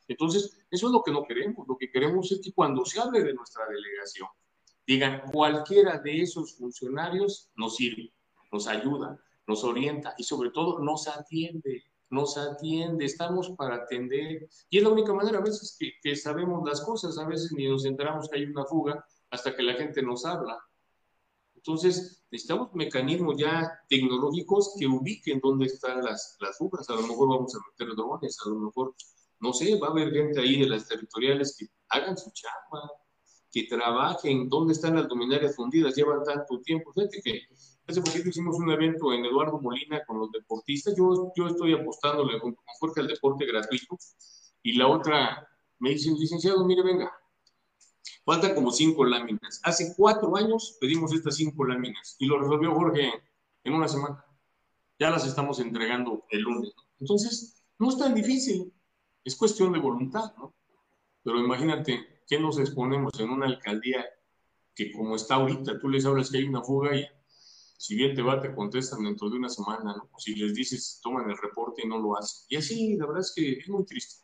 Entonces, 0.08 0.58
eso 0.70 0.86
es 0.88 0.92
lo 0.92 1.02
que 1.02 1.12
no 1.12 1.24
queremos. 1.24 1.66
Lo 1.66 1.78
que 1.78 1.90
queremos 1.90 2.30
es 2.32 2.42
que 2.42 2.52
cuando 2.52 2.84
se 2.84 3.00
hable 3.00 3.24
de 3.24 3.32
nuestra 3.32 3.64
delegación, 3.66 4.28
digan 4.86 5.22
cualquiera 5.32 5.96
de 5.96 6.20
esos 6.20 6.54
funcionarios 6.58 7.50
nos 7.54 7.76
sirve, 7.76 8.12
nos 8.52 8.66
ayuda, 8.66 9.18
nos 9.46 9.64
orienta 9.64 10.14
y 10.18 10.24
sobre 10.24 10.50
todo 10.50 10.80
nos 10.80 11.08
atiende 11.08 11.89
nos 12.10 12.36
atiende, 12.36 13.04
estamos 13.04 13.50
para 13.56 13.76
atender. 13.76 14.48
Y 14.68 14.78
es 14.78 14.82
la 14.82 14.90
única 14.90 15.14
manera 15.14 15.38
a 15.38 15.42
veces 15.42 15.76
que, 15.78 15.92
que, 16.02 16.16
sabemos 16.16 16.68
las 16.68 16.80
cosas, 16.82 17.16
a 17.18 17.26
veces 17.26 17.52
ni 17.52 17.68
nos 17.68 17.84
enteramos 17.84 18.28
que 18.28 18.38
hay 18.38 18.44
una 18.44 18.64
fuga 18.64 19.04
hasta 19.30 19.54
que 19.54 19.62
la 19.62 19.74
gente 19.74 20.02
nos 20.02 20.24
habla. 20.24 20.58
Entonces, 21.54 22.24
necesitamos 22.30 22.72
mecanismos 22.74 23.36
ya 23.36 23.70
tecnológicos 23.88 24.74
que 24.78 24.86
ubiquen 24.86 25.40
dónde 25.40 25.66
están 25.66 26.02
las, 26.02 26.36
las 26.40 26.56
fugas. 26.56 26.88
A 26.90 26.94
lo 26.94 27.02
mejor 27.02 27.28
vamos 27.28 27.54
a 27.54 27.58
meter 27.70 27.94
drones, 27.94 28.38
a 28.44 28.48
lo 28.48 28.56
mejor, 28.56 28.94
no 29.40 29.52
sé, 29.52 29.78
va 29.78 29.88
a 29.88 29.90
haber 29.90 30.10
gente 30.10 30.40
ahí 30.40 30.60
de 30.60 30.68
las 30.68 30.88
territoriales 30.88 31.56
que 31.58 31.66
hagan 31.90 32.16
su 32.16 32.30
chamba, 32.32 32.90
que 33.52 33.64
trabajen, 33.64 34.48
dónde 34.48 34.72
están 34.72 34.96
las 34.96 35.08
luminarias 35.08 35.54
fundidas, 35.54 35.94
llevan 35.94 36.24
tanto 36.24 36.60
tiempo. 36.62 36.92
Fíjate 36.92 37.20
que 37.22 37.42
Hace 37.90 38.02
poquito 38.02 38.28
hicimos 38.28 38.56
un 38.56 38.70
evento 38.70 39.12
en 39.12 39.24
Eduardo 39.24 39.60
Molina 39.60 40.04
con 40.06 40.20
los 40.20 40.30
deportistas. 40.30 40.94
Yo, 40.96 41.32
yo 41.34 41.48
estoy 41.48 41.72
apostándole 41.72 42.38
con, 42.38 42.54
con 42.54 42.92
al 42.96 43.08
deporte 43.08 43.44
gratuito. 43.46 43.98
Y 44.62 44.74
la 44.74 44.86
otra 44.86 45.48
me 45.80 45.90
dice, 45.90 46.12
licenciado, 46.12 46.64
mire, 46.64 46.84
venga, 46.84 47.12
faltan 48.24 48.54
como 48.54 48.70
cinco 48.70 49.04
láminas. 49.04 49.60
Hace 49.64 49.92
cuatro 49.96 50.36
años 50.36 50.78
pedimos 50.80 51.12
estas 51.12 51.34
cinco 51.34 51.64
láminas 51.64 52.14
y 52.20 52.26
lo 52.26 52.38
resolvió 52.38 52.72
Jorge 52.76 53.10
en 53.64 53.72
una 53.72 53.88
semana. 53.88 54.24
Ya 55.00 55.10
las 55.10 55.26
estamos 55.26 55.58
entregando 55.58 56.26
el 56.30 56.42
lunes. 56.42 56.72
¿no? 56.76 56.82
Entonces, 57.00 57.60
no 57.80 57.88
es 57.88 57.98
tan 57.98 58.14
difícil. 58.14 58.72
Es 59.24 59.34
cuestión 59.34 59.72
de 59.72 59.80
voluntad, 59.80 60.32
¿no? 60.36 60.54
Pero 61.24 61.40
imagínate, 61.40 62.22
¿qué 62.28 62.38
nos 62.38 62.60
exponemos 62.60 63.18
en 63.18 63.30
una 63.30 63.46
alcaldía 63.46 64.06
que 64.76 64.92
como 64.92 65.16
está 65.16 65.34
ahorita, 65.34 65.80
tú 65.80 65.88
les 65.88 66.06
hablas 66.06 66.30
que 66.30 66.38
hay 66.38 66.44
una 66.44 66.62
fuga 66.62 66.96
y 66.96 67.04
si 67.80 67.96
bien 67.96 68.14
te 68.14 68.20
va, 68.20 68.38
te 68.38 68.54
contestan 68.54 69.04
dentro 69.04 69.30
de 69.30 69.38
una 69.38 69.48
semana, 69.48 69.94
¿no? 69.96 70.10
Si 70.18 70.34
les 70.34 70.52
dices, 70.52 71.00
toman 71.02 71.30
el 71.30 71.38
reporte 71.38 71.80
y 71.82 71.88
no 71.88 71.98
lo 71.98 72.14
hacen. 72.14 72.44
Y 72.50 72.56
así, 72.56 72.94
la 72.98 73.06
verdad 73.06 73.22
es 73.22 73.32
que 73.34 73.52
es 73.52 73.68
muy 73.70 73.86
triste. 73.86 74.16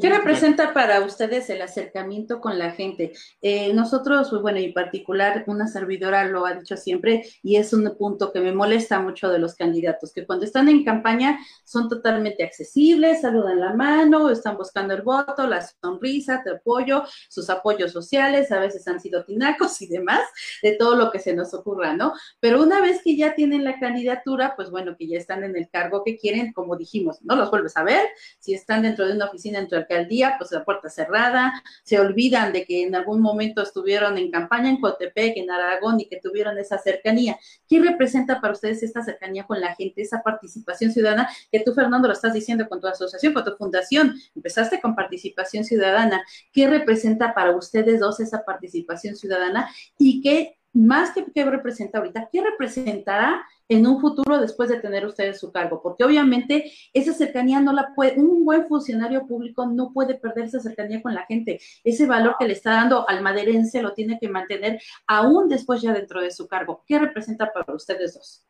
¿Qué 0.00 0.10
representa 0.10 0.74
para 0.74 1.00
ustedes 1.00 1.48
el 1.48 1.62
acercamiento 1.62 2.38
con 2.38 2.58
la 2.58 2.72
gente? 2.72 3.12
Eh, 3.40 3.72
nosotros, 3.72 4.28
pues, 4.28 4.42
bueno, 4.42 4.58
en 4.58 4.74
particular, 4.74 5.42
una 5.46 5.68
servidora 5.68 6.24
lo 6.26 6.44
ha 6.44 6.52
dicho 6.52 6.76
siempre 6.76 7.24
y 7.42 7.56
es 7.56 7.72
un 7.72 7.96
punto 7.96 8.30
que 8.30 8.40
me 8.40 8.52
molesta 8.52 9.00
mucho 9.00 9.30
de 9.30 9.38
los 9.38 9.54
candidatos, 9.54 10.12
que 10.12 10.26
cuando 10.26 10.44
están 10.44 10.68
en 10.68 10.84
campaña 10.84 11.38
son 11.64 11.88
totalmente 11.88 12.44
accesibles, 12.44 13.22
saludan 13.22 13.58
la 13.58 13.72
mano, 13.72 14.28
están 14.28 14.58
buscando 14.58 14.92
el 14.92 15.00
voto, 15.00 15.46
la 15.46 15.62
sonrisa, 15.62 16.42
te 16.44 16.50
apoyo, 16.50 17.04
sus 17.30 17.48
apoyos 17.48 17.90
sociales, 17.90 18.52
a 18.52 18.60
veces 18.60 18.86
han 18.86 19.00
sido 19.00 19.24
tinacos 19.24 19.80
y 19.80 19.86
demás, 19.86 20.20
de 20.62 20.72
todo 20.72 20.94
lo 20.94 21.10
que 21.10 21.20
se 21.20 21.32
nos 21.32 21.54
ocurra, 21.54 21.94
¿no? 21.94 22.12
Pero 22.38 22.62
una 22.62 22.82
vez 22.82 23.00
que 23.02 23.16
ya 23.16 23.34
tienen 23.34 23.64
la 23.64 23.78
candidatura, 23.80 24.52
pues 24.56 24.70
bueno, 24.70 24.94
que 24.98 25.08
ya 25.08 25.16
están 25.16 25.42
en 25.42 25.56
el 25.56 25.70
cargo 25.70 26.04
que 26.04 26.18
quieren, 26.18 26.52
como 26.52 26.76
dijimos, 26.76 27.22
no 27.22 27.34
los 27.34 27.50
vuelves 27.50 27.78
a 27.78 27.82
ver, 27.82 28.06
si 28.40 28.52
están 28.52 28.82
dentro 28.82 29.06
de 29.06 29.14
una 29.14 29.24
oficina 29.24 29.58
al 29.76 29.82
alcaldía, 29.82 30.36
pues 30.38 30.52
la 30.52 30.64
puerta 30.64 30.88
cerrada, 30.88 31.52
se 31.82 31.98
olvidan 31.98 32.52
de 32.52 32.64
que 32.64 32.82
en 32.82 32.94
algún 32.94 33.20
momento 33.20 33.62
estuvieron 33.62 34.18
en 34.18 34.30
campaña 34.30 34.70
en 34.70 34.80
Cotepec, 34.80 35.36
en 35.36 35.50
Aragón 35.50 36.00
y 36.00 36.08
que 36.08 36.20
tuvieron 36.20 36.58
esa 36.58 36.78
cercanía. 36.78 37.38
¿Qué 37.68 37.80
representa 37.80 38.40
para 38.40 38.52
ustedes 38.52 38.82
esta 38.82 39.02
cercanía 39.02 39.44
con 39.46 39.60
la 39.60 39.74
gente, 39.74 40.02
esa 40.02 40.22
participación 40.22 40.92
ciudadana 40.92 41.28
que 41.50 41.60
tú, 41.60 41.74
Fernando, 41.74 42.08
lo 42.08 42.14
estás 42.14 42.34
diciendo 42.34 42.68
con 42.68 42.80
tu 42.80 42.86
asociación, 42.86 43.32
con 43.32 43.44
tu 43.44 43.56
fundación? 43.56 44.14
Empezaste 44.34 44.80
con 44.80 44.94
participación 44.94 45.64
ciudadana. 45.64 46.24
¿Qué 46.52 46.68
representa 46.68 47.34
para 47.34 47.56
ustedes 47.56 48.00
dos 48.00 48.20
esa 48.20 48.44
participación 48.44 49.16
ciudadana 49.16 49.70
y 49.98 50.20
qué 50.22 50.59
más 50.72 51.12
que 51.12 51.24
qué 51.32 51.44
representa 51.44 51.98
ahorita, 51.98 52.28
qué 52.30 52.42
representará 52.42 53.44
en 53.68 53.86
un 53.86 54.00
futuro 54.00 54.40
después 54.40 54.68
de 54.68 54.80
tener 54.80 55.06
ustedes 55.06 55.38
su 55.38 55.52
cargo, 55.52 55.80
porque 55.82 56.04
obviamente 56.04 56.72
esa 56.92 57.12
cercanía 57.12 57.60
no 57.60 57.72
la 57.72 57.94
puede, 57.94 58.18
un 58.20 58.44
buen 58.44 58.66
funcionario 58.66 59.26
público 59.26 59.66
no 59.66 59.92
puede 59.92 60.14
perder 60.14 60.46
esa 60.46 60.60
cercanía 60.60 61.02
con 61.02 61.14
la 61.14 61.26
gente, 61.26 61.60
ese 61.84 62.06
valor 62.06 62.36
que 62.38 62.46
le 62.46 62.54
está 62.54 62.72
dando 62.72 63.08
al 63.08 63.22
maderense 63.22 63.82
lo 63.82 63.94
tiene 63.94 64.18
que 64.20 64.28
mantener 64.28 64.80
aún 65.06 65.48
después 65.48 65.82
ya 65.82 65.92
dentro 65.92 66.20
de 66.20 66.30
su 66.30 66.48
cargo. 66.48 66.82
¿Qué 66.86 66.98
representa 66.98 67.52
para 67.52 67.74
ustedes 67.74 68.14
dos? 68.14 68.44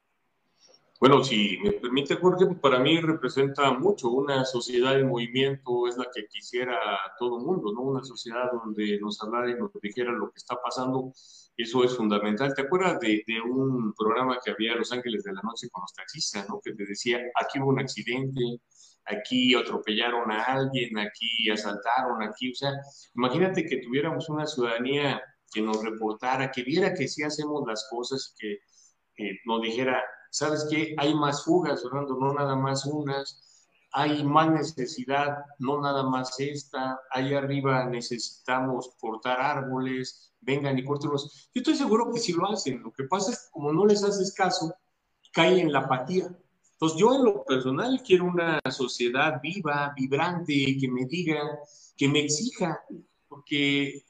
Bueno, 1.01 1.25
si 1.25 1.57
me 1.65 1.73
permite, 1.73 2.17
Jorge, 2.17 2.45
para 2.61 2.79
mí 2.79 3.01
representa 3.01 3.73
mucho. 3.73 4.11
Una 4.11 4.45
sociedad 4.45 5.01
en 5.01 5.09
movimiento 5.09 5.87
es 5.89 5.97
la 5.97 6.07
que 6.15 6.27
quisiera 6.27 6.77
todo 7.19 7.39
el 7.39 7.47
mundo, 7.47 7.73
¿no? 7.73 7.81
Una 7.81 8.05
sociedad 8.05 8.53
donde 8.53 8.99
nos 9.01 9.23
hablara 9.23 9.51
y 9.51 9.55
nos 9.55 9.71
dijera 9.81 10.13
lo 10.13 10.31
que 10.31 10.37
está 10.37 10.61
pasando. 10.63 11.11
Eso 11.63 11.85
es 11.85 11.97
fundamental. 11.97 12.55
¿Te 12.55 12.63
acuerdas 12.63 12.99
de, 13.01 13.23
un 13.45 13.93
programa 13.95 14.39
que 14.43 14.53
había 14.53 14.75
Los 14.75 14.93
Ángeles 14.93 15.25
de 15.25 15.33
la 15.33 15.43
Noche 15.43 15.69
con 15.71 15.83
los 15.83 15.93
taxistas, 15.93 16.49
¿no? 16.49 16.61
Que 16.65 16.73
te 16.73 16.87
decía, 16.87 17.21
aquí 17.41 17.59
hubo 17.59 17.69
un 17.69 17.81
accidente, 17.81 18.41
aquí 19.05 19.55
atropellaron 19.55 20.31
a 20.31 20.45
alguien, 20.45 20.99
aquí 20.99 21.51
asaltaron, 21.51 22.23
aquí, 22.23 22.53
o 22.53 22.55
sea, 22.55 22.73
imagínate 23.15 23.67
que 23.67 23.79
tuviéramos 23.79 24.29
una 24.31 24.47
ciudadanía 24.47 25.21
que 25.53 25.61
nos 25.61 25.83
reportara, 25.83 26.51
que 26.51 26.63
viera 26.63 26.95
que 26.95 27.09
sí 27.09 27.23
hacemos 27.23 27.63
las 27.67 27.87
cosas 27.91 28.35
y 28.39 28.57
que 29.17 29.39
nos 29.45 29.61
dijera, 29.61 30.03
¿sabes 30.31 30.67
qué? 30.71 30.95
Hay 30.97 31.15
más 31.15 31.45
fugas, 31.45 31.83
Fernando, 31.83 32.17
no 32.19 32.33
nada 32.33 32.57
más 32.57 32.87
unas. 32.87 33.50
Hay 33.93 34.25
más 34.25 34.51
necesidad, 34.51 35.39
no 35.59 35.81
nada 35.81 36.05
más 36.05 36.39
esta. 36.39 37.01
Ahí 37.11 37.35
arriba 37.35 37.85
necesitamos 37.87 38.95
cortar 39.01 39.41
árboles, 39.41 40.33
vengan 40.41 40.79
y 40.79 40.85
córtenlos. 40.85 41.51
Yo 41.55 41.61
estoy 41.61 41.75
seguro 41.75 42.13
que 42.13 42.21
si 42.21 42.33
lo 42.33 42.49
hacen. 42.49 42.83
Lo 42.83 42.93
que 42.93 43.05
pasa 43.05 43.33
es 43.33 43.39
que 43.39 43.51
como 43.51 43.73
no 43.73 43.87
les 43.87 44.05
haces 44.05 44.33
caso, 44.35 44.73
cae 45.33 45.61
en 45.61 45.73
la 45.73 45.81
apatía. 45.81 46.31
Entonces 46.73 46.99
yo 46.99 47.15
en 47.15 47.25
lo 47.25 47.45
personal 47.45 48.03
quiero 48.03 48.25
una 48.25 48.59
sociedad 48.71 49.41
viva, 49.43 49.93
vibrante, 49.95 50.77
que 50.81 50.89
me 50.89 51.05
diga, 51.05 51.43
que 51.97 52.09
me 52.09 52.21
exija, 52.21 52.81
porque 53.29 54.03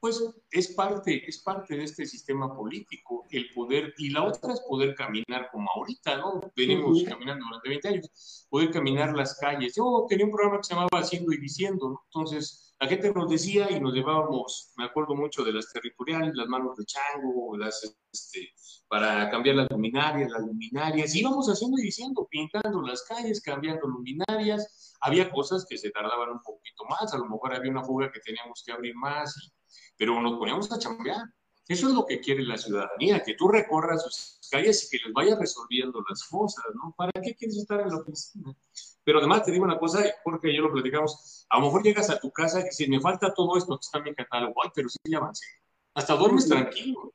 pues 0.00 0.22
es 0.50 0.68
parte, 0.74 1.28
es 1.28 1.42
parte 1.42 1.76
de 1.76 1.84
este 1.84 2.06
sistema 2.06 2.54
político, 2.56 3.26
el 3.30 3.50
poder, 3.50 3.92
y 3.98 4.10
la 4.10 4.24
otra 4.24 4.54
es 4.54 4.60
poder 4.62 4.94
caminar 4.94 5.50
como 5.52 5.68
ahorita, 5.76 6.16
¿no? 6.16 6.40
Venimos 6.56 7.02
caminando 7.04 7.44
durante 7.46 7.68
20 7.68 7.88
años, 7.88 8.46
poder 8.48 8.70
caminar 8.70 9.14
las 9.14 9.38
calles. 9.38 9.74
Yo 9.76 10.06
tenía 10.08 10.24
un 10.24 10.32
programa 10.32 10.58
que 10.58 10.64
se 10.64 10.74
llamaba 10.74 10.88
Haciendo 10.92 11.32
y 11.32 11.38
Diciendo, 11.38 11.90
¿no? 11.90 12.00
Entonces, 12.06 12.74
la 12.80 12.88
gente 12.88 13.12
nos 13.12 13.28
decía 13.28 13.70
y 13.70 13.78
nos 13.78 13.92
llevábamos, 13.92 14.72
me 14.78 14.84
acuerdo 14.84 15.14
mucho 15.14 15.44
de 15.44 15.52
las 15.52 15.70
territoriales, 15.70 16.34
las 16.34 16.48
manos 16.48 16.78
de 16.78 16.86
chango, 16.86 17.58
las, 17.58 17.94
este, 18.10 18.54
para 18.88 19.28
cambiar 19.28 19.56
las 19.56 19.70
luminarias, 19.70 20.30
las 20.30 20.40
luminarias, 20.40 21.14
íbamos 21.14 21.46
haciendo 21.48 21.78
y 21.78 21.82
diciendo, 21.82 22.26
pintando 22.30 22.80
las 22.80 23.02
calles, 23.02 23.42
cambiando 23.42 23.86
luminarias, 23.86 24.94
había 25.02 25.30
cosas 25.30 25.66
que 25.68 25.76
se 25.76 25.90
tardaban 25.90 26.30
un 26.30 26.40
poquito 26.40 26.84
más, 26.88 27.12
a 27.12 27.18
lo 27.18 27.26
mejor 27.26 27.54
había 27.54 27.70
una 27.70 27.84
fuga 27.84 28.10
que 28.10 28.20
teníamos 28.20 28.62
que 28.64 28.72
abrir 28.72 28.94
más 28.96 29.36
y 29.36 29.59
pero 30.00 30.18
nos 30.18 30.38
poníamos 30.38 30.72
a 30.72 30.78
chambear. 30.78 31.26
Eso 31.68 31.88
es 31.88 31.94
lo 31.94 32.06
que 32.06 32.20
quiere 32.20 32.42
la 32.42 32.56
ciudadanía, 32.56 33.22
que 33.22 33.34
tú 33.34 33.48
recorras 33.48 34.02
sus 34.02 34.48
calles 34.50 34.86
y 34.86 34.96
que 34.96 35.04
les 35.04 35.12
vayas 35.12 35.38
resolviendo 35.38 36.02
las 36.08 36.24
cosas, 36.26 36.64
¿no? 36.74 36.94
¿Para 36.96 37.12
qué 37.20 37.34
quieres 37.34 37.58
estar 37.58 37.82
en 37.82 37.90
la 37.90 37.98
oficina? 37.98 38.56
Pero 39.04 39.18
además 39.18 39.44
te 39.44 39.52
digo 39.52 39.64
una 39.64 39.78
cosa, 39.78 40.02
porque 40.24 40.56
yo 40.56 40.62
lo 40.62 40.72
platicamos, 40.72 41.46
a 41.50 41.58
lo 41.58 41.66
mejor 41.66 41.82
llegas 41.82 42.08
a 42.08 42.18
tu 42.18 42.32
casa 42.32 42.60
y 42.60 42.64
dices, 42.64 42.88
me 42.88 42.98
falta 42.98 43.34
todo 43.34 43.58
esto 43.58 43.76
que 43.76 43.84
está 43.84 43.98
en 43.98 44.04
mi 44.04 44.14
catálogo, 44.14 44.54
Ay, 44.64 44.70
pero 44.74 44.88
sí 44.88 44.96
ya 45.04 45.18
avancé. 45.18 45.44
Hasta 45.92 46.16
duermes 46.16 46.48
tranquilo. 46.48 47.12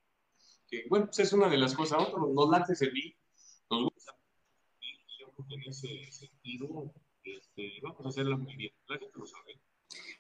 Que, 0.68 0.86
bueno, 0.88 1.08
pues 1.08 1.20
es 1.20 1.34
una 1.34 1.50
de 1.50 1.58
las 1.58 1.74
cosas. 1.74 2.04
Otro, 2.04 2.28
nos 2.28 2.50
late 2.50 2.76
servir, 2.76 3.16
nos 3.72 3.86
gusta. 3.86 4.16
Y 4.80 5.22
yo 5.22 5.32
creo 5.32 5.48
que 5.48 5.56
en 5.56 5.64
ese 5.64 6.12
sentido, 6.12 6.94
este, 7.24 7.80
vamos 7.82 8.06
a 8.06 8.10
hacerla 8.10 8.38
muy 8.38 8.56
bien. 8.56 8.72
La 8.88 9.00
gente 9.00 9.18
lo 9.18 9.26
sabe. 9.26 9.60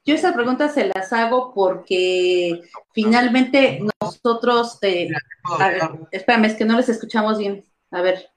Yo 0.05 0.13
esa 0.13 0.33
pregunta 0.33 0.69
se 0.69 0.87
las 0.93 1.11
hago 1.13 1.51
porque 1.53 2.61
finalmente 2.93 3.81
nosotros, 3.99 4.77
eh, 4.83 5.09
a 5.43 5.67
ver, 5.67 5.81
espérame, 6.11 6.45
es 6.45 6.53
que 6.53 6.65
no 6.65 6.77
les 6.77 6.89
escuchamos 6.89 7.39
bien. 7.39 7.65
A 7.89 8.01
ver, 8.01 8.29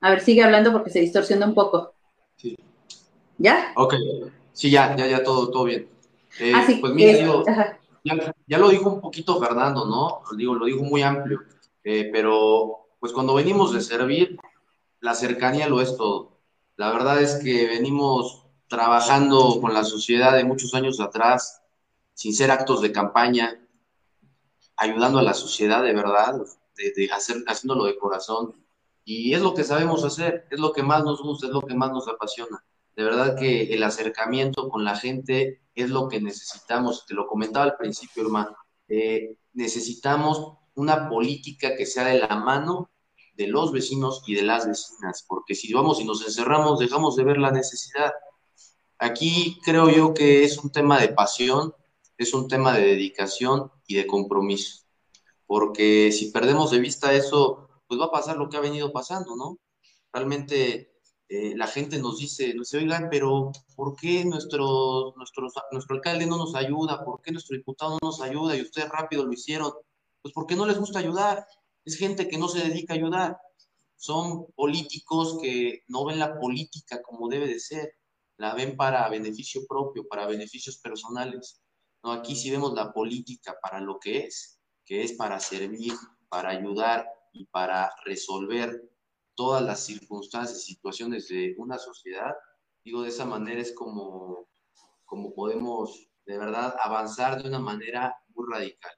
a 0.00 0.10
ver, 0.10 0.20
sigue 0.20 0.42
hablando 0.42 0.70
porque 0.70 0.90
se 0.90 1.00
distorsiona 1.00 1.46
un 1.46 1.54
poco. 1.54 1.94
Sí. 2.36 2.56
¿Ya? 3.38 3.72
Ok, 3.76 3.94
sí, 4.52 4.70
ya, 4.70 4.94
ya, 4.96 5.06
ya, 5.06 5.22
todo, 5.22 5.50
todo 5.50 5.64
bien. 5.64 5.88
Eh, 6.40 6.52
ah, 6.54 6.62
sí. 6.66 6.76
Pues 6.80 6.92
mira, 6.92 7.12
es- 7.12 7.20
digo, 7.20 7.44
ya, 8.04 8.34
ya 8.46 8.58
lo 8.58 8.68
dijo 8.68 8.90
un 8.90 9.00
poquito 9.00 9.40
Fernando, 9.40 9.86
¿no? 9.86 10.22
Digo, 10.36 10.54
lo 10.54 10.66
dijo 10.66 10.82
muy 10.84 11.02
amplio, 11.02 11.40
eh, 11.84 12.10
pero 12.12 12.88
pues 13.00 13.12
cuando 13.12 13.32
venimos 13.34 13.72
de 13.72 13.80
servir, 13.80 14.38
la 15.00 15.14
cercanía 15.14 15.68
lo 15.68 15.80
es 15.80 15.96
todo. 15.96 16.38
La 16.76 16.92
verdad 16.92 17.22
es 17.22 17.36
que 17.36 17.66
venimos 17.66 18.44
trabajando 18.68 19.60
con 19.60 19.74
la 19.74 19.84
sociedad 19.84 20.34
de 20.34 20.44
muchos 20.44 20.74
años 20.74 21.00
atrás, 21.00 21.62
sin 22.14 22.34
ser 22.34 22.50
actos 22.50 22.82
de 22.82 22.92
campaña, 22.92 23.66
ayudando 24.76 25.18
a 25.18 25.22
la 25.22 25.34
sociedad 25.34 25.82
de 25.82 25.94
verdad, 25.94 26.34
de, 26.76 26.92
de 26.94 27.10
hacer, 27.12 27.38
haciéndolo 27.46 27.84
de 27.84 27.98
corazón. 27.98 28.54
Y 29.04 29.34
es 29.34 29.40
lo 29.40 29.54
que 29.54 29.64
sabemos 29.64 30.04
hacer, 30.04 30.46
es 30.50 30.60
lo 30.60 30.72
que 30.72 30.82
más 30.82 31.02
nos 31.02 31.22
gusta, 31.22 31.46
es 31.46 31.52
lo 31.52 31.62
que 31.62 31.74
más 31.74 31.90
nos 31.90 32.06
apasiona. 32.08 32.62
De 32.94 33.04
verdad 33.04 33.36
que 33.38 33.72
el 33.72 33.82
acercamiento 33.84 34.68
con 34.68 34.84
la 34.84 34.96
gente 34.96 35.62
es 35.74 35.88
lo 35.88 36.08
que 36.08 36.20
necesitamos. 36.20 37.06
Te 37.06 37.14
lo 37.14 37.26
comentaba 37.26 37.64
al 37.64 37.76
principio, 37.76 38.24
hermano. 38.24 38.56
Eh, 38.88 39.36
necesitamos 39.52 40.54
una 40.74 41.08
política 41.08 41.76
que 41.76 41.86
sea 41.86 42.06
de 42.06 42.18
la 42.18 42.36
mano 42.36 42.90
de 43.34 43.46
los 43.46 43.70
vecinos 43.70 44.24
y 44.26 44.34
de 44.34 44.42
las 44.42 44.66
vecinas, 44.66 45.24
porque 45.28 45.54
si 45.54 45.72
vamos 45.72 46.00
y 46.00 46.04
nos 46.04 46.26
encerramos, 46.26 46.80
dejamos 46.80 47.14
de 47.14 47.22
ver 47.22 47.38
la 47.38 47.52
necesidad. 47.52 48.12
Aquí 48.98 49.60
creo 49.64 49.90
yo 49.90 50.14
que 50.14 50.44
es 50.44 50.58
un 50.58 50.70
tema 50.70 51.00
de 51.00 51.08
pasión, 51.08 51.74
es 52.16 52.34
un 52.34 52.48
tema 52.48 52.76
de 52.76 52.86
dedicación 52.86 53.70
y 53.86 53.94
de 53.96 54.06
compromiso, 54.06 54.84
porque 55.46 56.10
si 56.12 56.30
perdemos 56.30 56.70
de 56.70 56.80
vista 56.80 57.12
eso, 57.12 57.68
pues 57.86 58.00
va 58.00 58.06
a 58.06 58.10
pasar 58.10 58.36
lo 58.36 58.48
que 58.48 58.56
ha 58.56 58.60
venido 58.60 58.92
pasando, 58.92 59.36
¿no? 59.36 59.58
Realmente 60.12 60.98
eh, 61.30 61.54
la 61.56 61.66
gente 61.66 61.98
nos 61.98 62.18
dice, 62.18 62.54
nos 62.54 62.70
dice, 62.70 62.82
oigan, 62.82 63.08
pero 63.10 63.52
¿por 63.76 63.94
qué 63.96 64.24
nuestro, 64.24 65.12
nuestro, 65.16 65.48
nuestro 65.72 65.96
alcalde 65.96 66.26
no 66.26 66.38
nos 66.38 66.54
ayuda? 66.54 67.04
¿Por 67.04 67.20
qué 67.20 67.32
nuestro 67.32 67.56
diputado 67.56 67.98
no 68.00 68.08
nos 68.08 68.22
ayuda? 68.22 68.56
Y 68.56 68.62
ustedes 68.62 68.88
rápido 68.88 69.26
lo 69.26 69.32
hicieron. 69.32 69.72
Pues 70.22 70.32
porque 70.32 70.56
no 70.56 70.66
les 70.66 70.78
gusta 70.78 71.00
ayudar. 71.00 71.46
Es 71.84 71.96
gente 71.96 72.28
que 72.28 72.38
no 72.38 72.48
se 72.48 72.60
dedica 72.66 72.94
a 72.94 72.96
ayudar. 72.96 73.38
Son 73.96 74.46
políticos 74.54 75.38
que 75.42 75.82
no 75.88 76.06
ven 76.06 76.18
la 76.18 76.38
política 76.40 77.02
como 77.02 77.28
debe 77.28 77.46
de 77.46 77.60
ser. 77.60 77.97
La 78.38 78.54
ven 78.54 78.76
para 78.76 79.08
beneficio 79.08 79.66
propio, 79.68 80.06
para 80.08 80.26
beneficios 80.26 80.78
personales. 80.78 81.60
No, 82.02 82.12
aquí 82.12 82.34
sí 82.34 82.50
vemos 82.50 82.72
la 82.74 82.92
política 82.92 83.58
para 83.60 83.80
lo 83.80 83.98
que 83.98 84.24
es, 84.24 84.60
que 84.84 85.02
es 85.02 85.12
para 85.12 85.38
servir, 85.40 85.92
para 86.28 86.50
ayudar 86.50 87.06
y 87.32 87.44
para 87.46 87.90
resolver 88.04 88.90
todas 89.34 89.62
las 89.62 89.84
circunstancias, 89.84 90.64
situaciones 90.64 91.28
de 91.28 91.54
una 91.58 91.78
sociedad, 91.78 92.34
digo, 92.84 93.02
de 93.02 93.10
esa 93.10 93.24
manera 93.24 93.60
es 93.60 93.72
como, 93.72 94.48
como 95.04 95.32
podemos 95.32 96.08
de 96.26 96.38
verdad 96.38 96.74
avanzar 96.82 97.40
de 97.40 97.48
una 97.48 97.60
manera 97.60 98.16
muy 98.34 98.46
radical. 98.50 98.97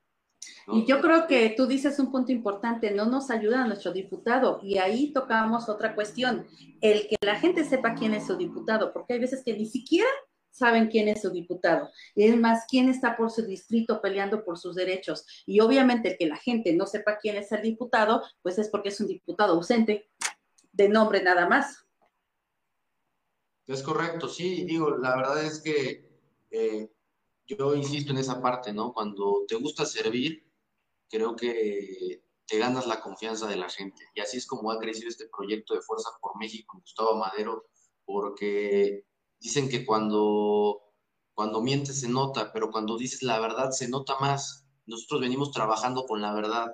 ¿No? 0.66 0.76
Y 0.76 0.86
yo 0.86 1.00
creo 1.00 1.26
que 1.26 1.54
tú 1.56 1.66
dices 1.66 1.98
un 1.98 2.10
punto 2.10 2.32
importante, 2.32 2.90
no 2.90 3.06
nos 3.06 3.30
ayuda 3.30 3.66
nuestro 3.66 3.92
diputado. 3.92 4.60
Y 4.62 4.78
ahí 4.78 5.12
tocamos 5.12 5.68
otra 5.68 5.94
cuestión, 5.94 6.46
el 6.80 7.08
que 7.08 7.16
la 7.22 7.38
gente 7.38 7.64
sepa 7.64 7.94
quién 7.94 8.14
es 8.14 8.26
su 8.26 8.36
diputado, 8.36 8.92
porque 8.92 9.14
hay 9.14 9.20
veces 9.20 9.42
que 9.44 9.54
ni 9.54 9.66
siquiera 9.66 10.08
saben 10.50 10.88
quién 10.88 11.08
es 11.08 11.22
su 11.22 11.30
diputado. 11.30 11.90
Y 12.14 12.24
es 12.24 12.36
más, 12.36 12.64
quién 12.68 12.88
está 12.88 13.16
por 13.16 13.30
su 13.30 13.42
distrito 13.42 14.00
peleando 14.00 14.44
por 14.44 14.58
sus 14.58 14.74
derechos. 14.74 15.24
Y 15.46 15.60
obviamente 15.60 16.16
que 16.18 16.26
la 16.26 16.36
gente 16.36 16.74
no 16.74 16.86
sepa 16.86 17.18
quién 17.18 17.36
es 17.36 17.50
el 17.52 17.62
diputado, 17.62 18.22
pues 18.42 18.58
es 18.58 18.68
porque 18.68 18.90
es 18.90 19.00
un 19.00 19.06
diputado 19.06 19.54
ausente, 19.54 20.10
de 20.72 20.88
nombre 20.88 21.22
nada 21.22 21.48
más. 21.48 21.86
Es 23.66 23.82
correcto, 23.82 24.28
sí, 24.28 24.64
digo, 24.64 24.96
la 24.96 25.14
verdad 25.14 25.44
es 25.44 25.60
que 25.60 26.04
eh, 26.50 26.90
yo 27.56 27.74
insisto 27.74 28.12
en 28.12 28.18
esa 28.18 28.40
parte, 28.40 28.72
¿no? 28.72 28.92
Cuando 28.92 29.44
te 29.46 29.56
gusta 29.56 29.84
servir, 29.86 30.46
creo 31.08 31.34
que 31.36 32.24
te 32.46 32.58
ganas 32.58 32.86
la 32.86 33.00
confianza 33.00 33.46
de 33.46 33.56
la 33.56 33.68
gente. 33.68 34.04
Y 34.14 34.20
así 34.20 34.36
es 34.36 34.46
como 34.46 34.70
ha 34.70 34.78
crecido 34.78 35.08
este 35.08 35.28
proyecto 35.28 35.74
de 35.74 35.82
Fuerza 35.82 36.10
por 36.20 36.36
México, 36.38 36.78
Gustavo 36.80 37.16
Madero, 37.16 37.66
porque 38.04 39.04
dicen 39.38 39.68
que 39.68 39.86
cuando, 39.86 40.80
cuando 41.34 41.60
mientes 41.60 42.00
se 42.00 42.08
nota, 42.08 42.52
pero 42.52 42.70
cuando 42.70 42.98
dices 42.98 43.22
la 43.22 43.38
verdad 43.40 43.70
se 43.70 43.88
nota 43.88 44.18
más. 44.20 44.66
Nosotros 44.86 45.20
venimos 45.20 45.52
trabajando 45.52 46.04
con 46.06 46.20
la 46.20 46.34
verdad, 46.34 46.66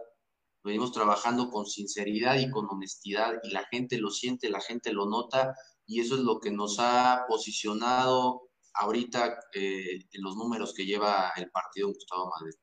venimos 0.64 0.92
trabajando 0.92 1.50
con 1.50 1.66
sinceridad 1.66 2.38
y 2.38 2.50
con 2.50 2.66
honestidad, 2.70 3.34
y 3.42 3.50
la 3.50 3.64
gente 3.66 3.98
lo 3.98 4.10
siente, 4.10 4.48
la 4.48 4.60
gente 4.60 4.92
lo 4.92 5.06
nota, 5.06 5.54
y 5.86 6.00
eso 6.00 6.14
es 6.14 6.22
lo 6.22 6.40
que 6.40 6.50
nos 6.50 6.78
ha 6.78 7.24
posicionado 7.28 8.48
ahorita 8.78 9.38
eh, 9.54 9.98
en 10.12 10.22
los 10.22 10.36
números 10.36 10.74
que 10.74 10.84
lleva 10.86 11.32
el 11.36 11.50
partido 11.50 11.88
Gustavo 11.88 12.30
Madero. 12.38 12.58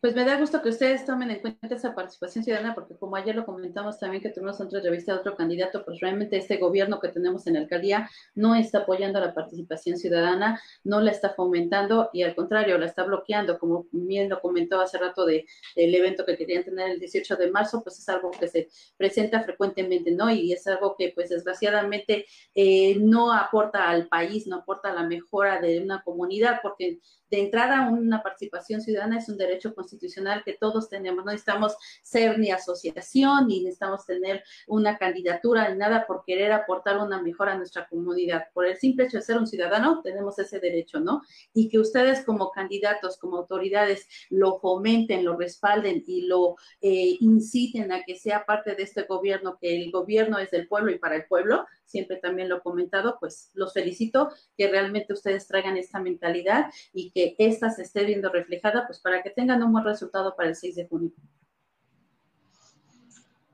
Pues 0.00 0.14
me 0.14 0.24
da 0.24 0.38
gusto 0.38 0.62
que 0.62 0.70
ustedes 0.70 1.04
tomen 1.04 1.30
en 1.30 1.40
cuenta 1.40 1.74
esa 1.74 1.94
participación 1.94 2.42
ciudadana, 2.42 2.74
porque 2.74 2.96
como 2.96 3.16
ayer 3.16 3.36
lo 3.36 3.44
comentamos 3.44 3.98
también 3.98 4.22
que 4.22 4.30
tuvimos 4.30 4.58
otra 4.58 4.80
revista 4.80 5.12
de 5.12 5.18
otro 5.18 5.36
candidato, 5.36 5.84
pues 5.84 6.00
realmente 6.00 6.38
este 6.38 6.56
gobierno 6.56 7.00
que 7.00 7.08
tenemos 7.08 7.46
en 7.46 7.54
la 7.54 7.60
alcaldía 7.60 8.08
no 8.34 8.54
está 8.54 8.78
apoyando 8.78 9.20
la 9.20 9.34
participación 9.34 9.98
ciudadana, 9.98 10.58
no 10.84 11.02
la 11.02 11.10
está 11.10 11.34
fomentando 11.34 12.08
y 12.14 12.22
al 12.22 12.34
contrario, 12.34 12.78
la 12.78 12.86
está 12.86 13.04
bloqueando, 13.04 13.58
como 13.58 13.88
bien 13.92 14.30
lo 14.30 14.40
comentó 14.40 14.80
hace 14.80 14.96
rato 14.96 15.26
de, 15.26 15.44
del 15.76 15.94
evento 15.94 16.24
que 16.24 16.38
querían 16.38 16.64
tener 16.64 16.92
el 16.92 16.98
18 16.98 17.36
de 17.36 17.50
marzo, 17.50 17.82
pues 17.82 17.98
es 17.98 18.08
algo 18.08 18.30
que 18.30 18.48
se 18.48 18.68
presenta 18.96 19.42
frecuentemente, 19.42 20.12
¿no? 20.12 20.30
Y 20.30 20.54
es 20.54 20.66
algo 20.66 20.96
que 20.96 21.12
pues 21.14 21.28
desgraciadamente 21.28 22.24
eh, 22.54 22.96
no 22.98 23.34
aporta 23.34 23.90
al 23.90 24.08
país, 24.08 24.46
no 24.46 24.56
aporta 24.56 24.92
a 24.92 24.94
la 24.94 25.02
mejora 25.02 25.60
de 25.60 25.78
una 25.80 26.02
comunidad, 26.02 26.60
porque 26.62 27.00
de 27.30 27.40
entrada 27.40 27.88
una 27.90 28.22
participación 28.22 28.80
ciudadana 28.80 29.18
es 29.18 29.28
un 29.28 29.36
derecho 29.36 29.74
constitucional 29.74 30.42
que 30.44 30.54
todos 30.54 30.88
tenemos. 30.88 31.24
No 31.24 31.30
necesitamos 31.30 31.76
ser 32.02 32.38
ni 32.38 32.50
asociación, 32.50 33.48
ni 33.48 33.62
necesitamos 33.62 34.04
tener 34.04 34.42
una 34.66 34.98
candidatura, 34.98 35.68
ni 35.70 35.78
nada 35.78 36.06
por 36.06 36.24
querer 36.24 36.52
aportar 36.52 36.98
una 36.98 37.22
mejora 37.22 37.52
a 37.52 37.56
nuestra 37.56 37.86
comunidad. 37.88 38.44
Por 38.52 38.66
el 38.66 38.76
simple 38.76 39.04
hecho 39.04 39.18
de 39.18 39.22
ser 39.22 39.38
un 39.38 39.46
ciudadano, 39.46 40.02
tenemos 40.02 40.38
ese 40.38 40.58
derecho, 40.58 41.00
¿no? 41.00 41.22
Y 41.54 41.68
que 41.68 41.78
ustedes 41.78 42.24
como 42.24 42.50
candidatos, 42.50 43.16
como 43.16 43.38
autoridades, 43.38 44.08
lo 44.28 44.58
fomenten, 44.58 45.24
lo 45.24 45.36
respalden 45.36 46.02
y 46.06 46.22
lo 46.22 46.56
eh, 46.80 47.16
inciten 47.20 47.92
a 47.92 48.02
que 48.02 48.16
sea 48.16 48.44
parte 48.44 48.74
de 48.74 48.82
este 48.82 49.02
gobierno, 49.02 49.58
que 49.60 49.76
el 49.76 49.90
gobierno 49.90 50.38
es 50.38 50.50
del 50.50 50.66
pueblo 50.66 50.90
y 50.90 50.98
para 50.98 51.16
el 51.16 51.26
pueblo, 51.26 51.66
siempre 51.90 52.16
también 52.16 52.48
lo 52.48 52.58
he 52.58 52.62
comentado, 52.62 53.16
pues 53.18 53.50
los 53.54 53.72
felicito 53.72 54.30
que 54.56 54.68
realmente 54.68 55.12
ustedes 55.12 55.46
traigan 55.46 55.76
esta 55.76 56.00
mentalidad 56.00 56.72
y 56.92 57.10
que 57.10 57.34
esta 57.38 57.70
se 57.70 57.82
esté 57.82 58.04
viendo 58.04 58.30
reflejada, 58.30 58.86
pues 58.86 59.00
para 59.00 59.22
que 59.22 59.30
tengan 59.30 59.62
un 59.62 59.72
buen 59.72 59.84
resultado 59.84 60.34
para 60.36 60.48
el 60.48 60.56
6 60.56 60.76
de 60.76 60.86
junio. 60.88 61.12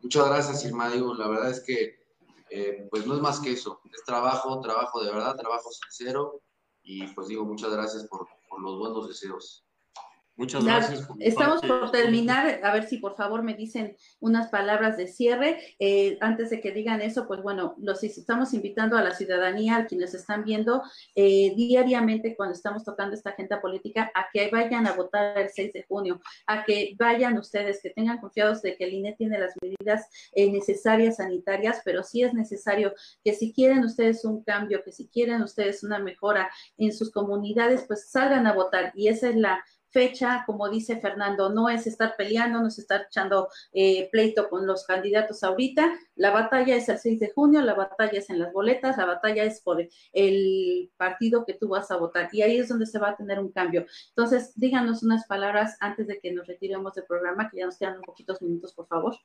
Muchas 0.03 0.29
gracias, 0.29 0.65
Irma. 0.65 0.89
Digo, 0.91 1.15
la 1.15 1.27
verdad 1.27 1.51
es 1.51 1.61
que, 1.61 1.99
eh, 2.51 2.87
pues 2.91 3.07
no 3.07 3.15
es 3.15 3.21
más 3.21 3.41
que 3.41 3.53
eso. 3.53 3.81
Es 3.93 4.05
trabajo, 4.05 4.61
trabajo 4.61 5.03
de 5.03 5.11
verdad, 5.11 5.35
trabajo 5.35 5.71
sincero. 5.73 6.43
Y 6.83 7.09
pues 7.09 7.27
digo, 7.27 7.45
muchas 7.45 7.73
gracias 7.73 8.07
por, 8.07 8.29
por 8.49 8.61
los 8.61 8.79
buenos 8.79 9.09
deseos. 9.09 9.66
Muchas 10.37 10.65
gracias. 10.65 11.07
Por 11.07 11.17
Estamos 11.19 11.63
por 11.63 11.91
terminar, 11.91 12.61
a 12.63 12.73
ver 12.73 12.87
si 12.87 12.99
por 12.99 13.17
favor 13.17 13.43
me 13.43 13.55
dicen 13.55 13.97
unas 14.21 14.49
palabras 14.49 14.99
de 14.99 15.07
cierre. 15.07 15.59
Eh, 15.79 16.19
antes 16.21 16.51
de 16.51 16.61
que 16.61 16.73
digan 16.73 17.01
eso, 17.01 17.27
pues 17.27 17.43
bueno, 17.43 17.75
los 17.79 18.05
estamos 18.05 18.53
invitando 18.53 18.99
a 18.99 19.03
la 19.03 19.15
ciudadanía, 19.15 19.77
a 19.77 19.87
quienes 19.87 20.13
están 20.13 20.45
viendo 20.45 20.83
eh, 21.15 21.55
diariamente 21.57 22.37
cuando 22.37 22.55
estamos 22.55 22.85
tocando 22.85 23.15
esta 23.15 23.31
agenda 23.31 23.63
política, 23.63 24.11
a 24.15 24.27
que 24.31 24.51
vayan 24.51 24.87
a 24.87 24.93
votar 24.93 25.39
el 25.39 25.49
6 25.49 25.73
de 25.73 25.85
junio, 25.89 26.21
a 26.47 26.65
que 26.65 26.95
vayan 26.99 27.39
ustedes, 27.39 27.81
que 27.83 27.91
tengan 27.91 28.19
confiados 28.19 28.61
de 28.61 28.77
que 28.77 28.85
el 28.85 28.93
INE 28.93 29.15
tiene 29.17 29.39
las 29.39 29.55
medidas 29.63 30.07
eh, 30.33 30.53
necesarias 30.53 31.17
sanitarias, 31.17 31.81
pero 31.83 32.03
sí 32.03 32.23
es 32.23 32.35
necesario 32.35 32.93
que 33.25 33.33
si 33.33 33.55
quieren 33.55 33.85
ustedes 33.85 34.23
un 34.27 34.45
cambio, 34.45 34.83
que 34.85 34.93
si 34.93 35.09
quieren 35.09 35.43
ustedes 35.43 35.83
una 35.83 35.99
mejora 35.99 36.51
en 36.77 36.93
sus 36.93 37.11
comunidades, 37.11 37.85
pues 37.87 38.11
salgan 38.11 38.47
a 38.47 38.53
votar. 38.53 38.93
Y 38.95 39.09
esa 39.09 39.31
es 39.31 39.37
la 39.37 39.65
fecha, 39.97 40.43
como 40.45 40.69
dice 40.69 41.01
Fernando, 41.01 41.49
no 41.49 41.71
es 41.71 41.87
estar 41.87 42.17
peleando, 42.19 42.61
no 42.61 42.69
es 42.69 42.79
estar 42.79 43.07
echando 43.07 43.49
eh, 43.73 44.11
pleito 44.13 44.51
con 44.51 44.67
los 44.67 44.85
candidatos 44.85 45.43
ahorita. 45.43 45.99
La 46.17 46.33
batalla 46.33 46.77
es 46.77 46.91
el 46.91 46.99
6 46.99 47.19
de 47.19 47.33
junio, 47.35 47.63
la 47.63 47.73
batalla 47.73 48.19
es 48.19 48.29
en 48.29 48.39
las 48.39 48.53
boletas, 48.53 48.99
la 48.99 49.07
batalla 49.07 49.45
es 49.45 49.63
por 49.63 49.83
el 50.13 50.91
partido 50.99 51.47
que 51.47 51.55
tú 51.55 51.69
vas 51.69 51.91
a 51.91 51.97
votar 51.97 52.29
y 52.31 52.43
ahí 52.43 52.59
es 52.59 52.69
donde 52.69 52.85
se 52.85 52.99
va 52.99 53.09
a 53.09 53.17
tener 53.17 53.39
un 53.39 53.51
cambio. 53.51 53.87
Entonces, 54.11 54.53
díganos 54.55 55.03
unas 55.03 55.27
palabras 55.27 55.79
antes 55.81 56.07
de 56.09 56.21
que 56.21 56.31
nos 56.31 56.47
retiremos 56.47 56.93
del 56.93 57.07
programa, 57.07 57.49
que 57.49 57.57
ya 57.57 57.65
nos 57.65 57.79
quedan 57.79 57.97
un 57.97 58.03
poquitos 58.03 58.43
minutos, 58.43 58.75
por 58.75 58.87
favor. 58.89 59.17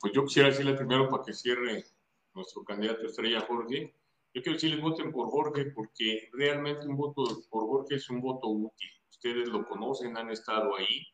Pues 0.00 0.14
yo 0.14 0.24
quisiera 0.24 0.48
decirle 0.48 0.72
primero 0.76 1.10
para 1.10 1.24
que 1.24 1.34
cierre 1.34 1.84
nuestro 2.32 2.64
candidato 2.64 3.04
estrella 3.04 3.44
Jorge. 3.46 3.94
Yo 4.32 4.42
quiero 4.42 4.54
decirles 4.54 4.80
voten 4.80 5.12
por 5.12 5.28
Jorge 5.28 5.66
porque 5.66 6.30
realmente 6.32 6.86
un 6.86 6.96
voto 6.96 7.42
por 7.50 7.66
Jorge 7.66 7.96
es 7.96 8.08
un 8.08 8.22
voto 8.22 8.48
útil 8.48 8.97
ustedes 9.18 9.48
lo 9.48 9.66
conocen, 9.66 10.16
han 10.16 10.30
estado 10.30 10.76
ahí 10.76 11.06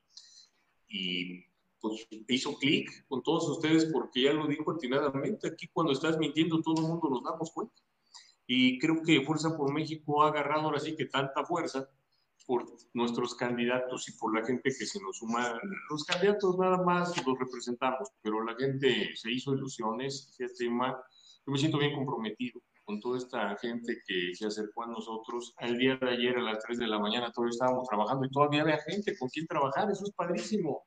y 0.88 1.42
pues 1.80 2.07
hizo 2.28 2.57
clic 2.59 3.07
con 3.09 3.22
todos 3.22 3.48
ustedes 3.48 3.86
porque 3.86 4.22
ya 4.22 4.32
lo 4.32 4.46
dijo 4.46 4.72
atinadamente, 4.72 5.48
aquí 5.48 5.68
cuando 5.68 5.92
estás 5.92 6.18
mintiendo 6.18 6.61
todo 6.61 6.82
el 6.82 6.88
mundo 6.88 7.09
nos 7.11 7.22
damos 7.22 7.50
cuenta. 7.50 7.74
Y 8.46 8.78
creo 8.78 9.02
que 9.02 9.22
Fuerza 9.22 9.57
por 9.57 9.72
México 9.72 10.22
ha 10.22 10.28
agarrado 10.28 10.66
ahora 10.66 10.80
sí 10.80 10.94
que 10.94 11.07
tanta 11.07 11.44
fuerza 11.44 11.88
por 12.46 12.66
nuestros 12.92 13.34
candidatos 13.34 14.07
y 14.11 14.12
por 14.12 14.38
la 14.38 14.44
gente 14.46 14.64
que 14.64 14.86
se 14.86 15.00
nos 15.00 15.16
suma. 15.16 15.59
Los 15.90 16.05
candidatos 16.05 16.59
nada 16.59 16.82
más 16.82 17.26
los 17.26 17.38
representamos, 17.38 18.11
pero 18.20 18.44
la 18.44 18.55
gente 18.55 19.16
se 19.16 19.32
hizo 19.32 19.55
ilusiones, 19.55 20.36
ese 20.38 20.55
tema, 20.55 21.02
yo 21.46 21.52
me 21.52 21.59
siento 21.59 21.78
bien 21.78 21.94
comprometido 21.94 22.61
con 22.85 23.01
toda 23.01 23.18
esta 23.18 23.57
gente 23.57 24.03
que 24.07 24.35
se 24.35 24.47
acercó 24.47 24.85
a 24.85 24.89
nosotros. 24.89 25.55
El 25.59 25.78
día 25.78 25.97
de 25.97 26.11
ayer 26.11 26.37
a 26.37 26.43
las 26.43 26.62
3 26.64 26.78
de 26.78 26.87
la 26.87 26.99
mañana 26.99 27.32
todavía 27.32 27.51
estábamos 27.51 27.89
trabajando 27.89 28.26
y 28.26 28.30
todavía 28.30 28.62
había 28.62 28.78
gente 28.78 29.16
con 29.18 29.28
quien 29.28 29.47
trabajar, 29.47 29.91
eso 29.91 30.05
es 30.05 30.12
padrísimo. 30.12 30.85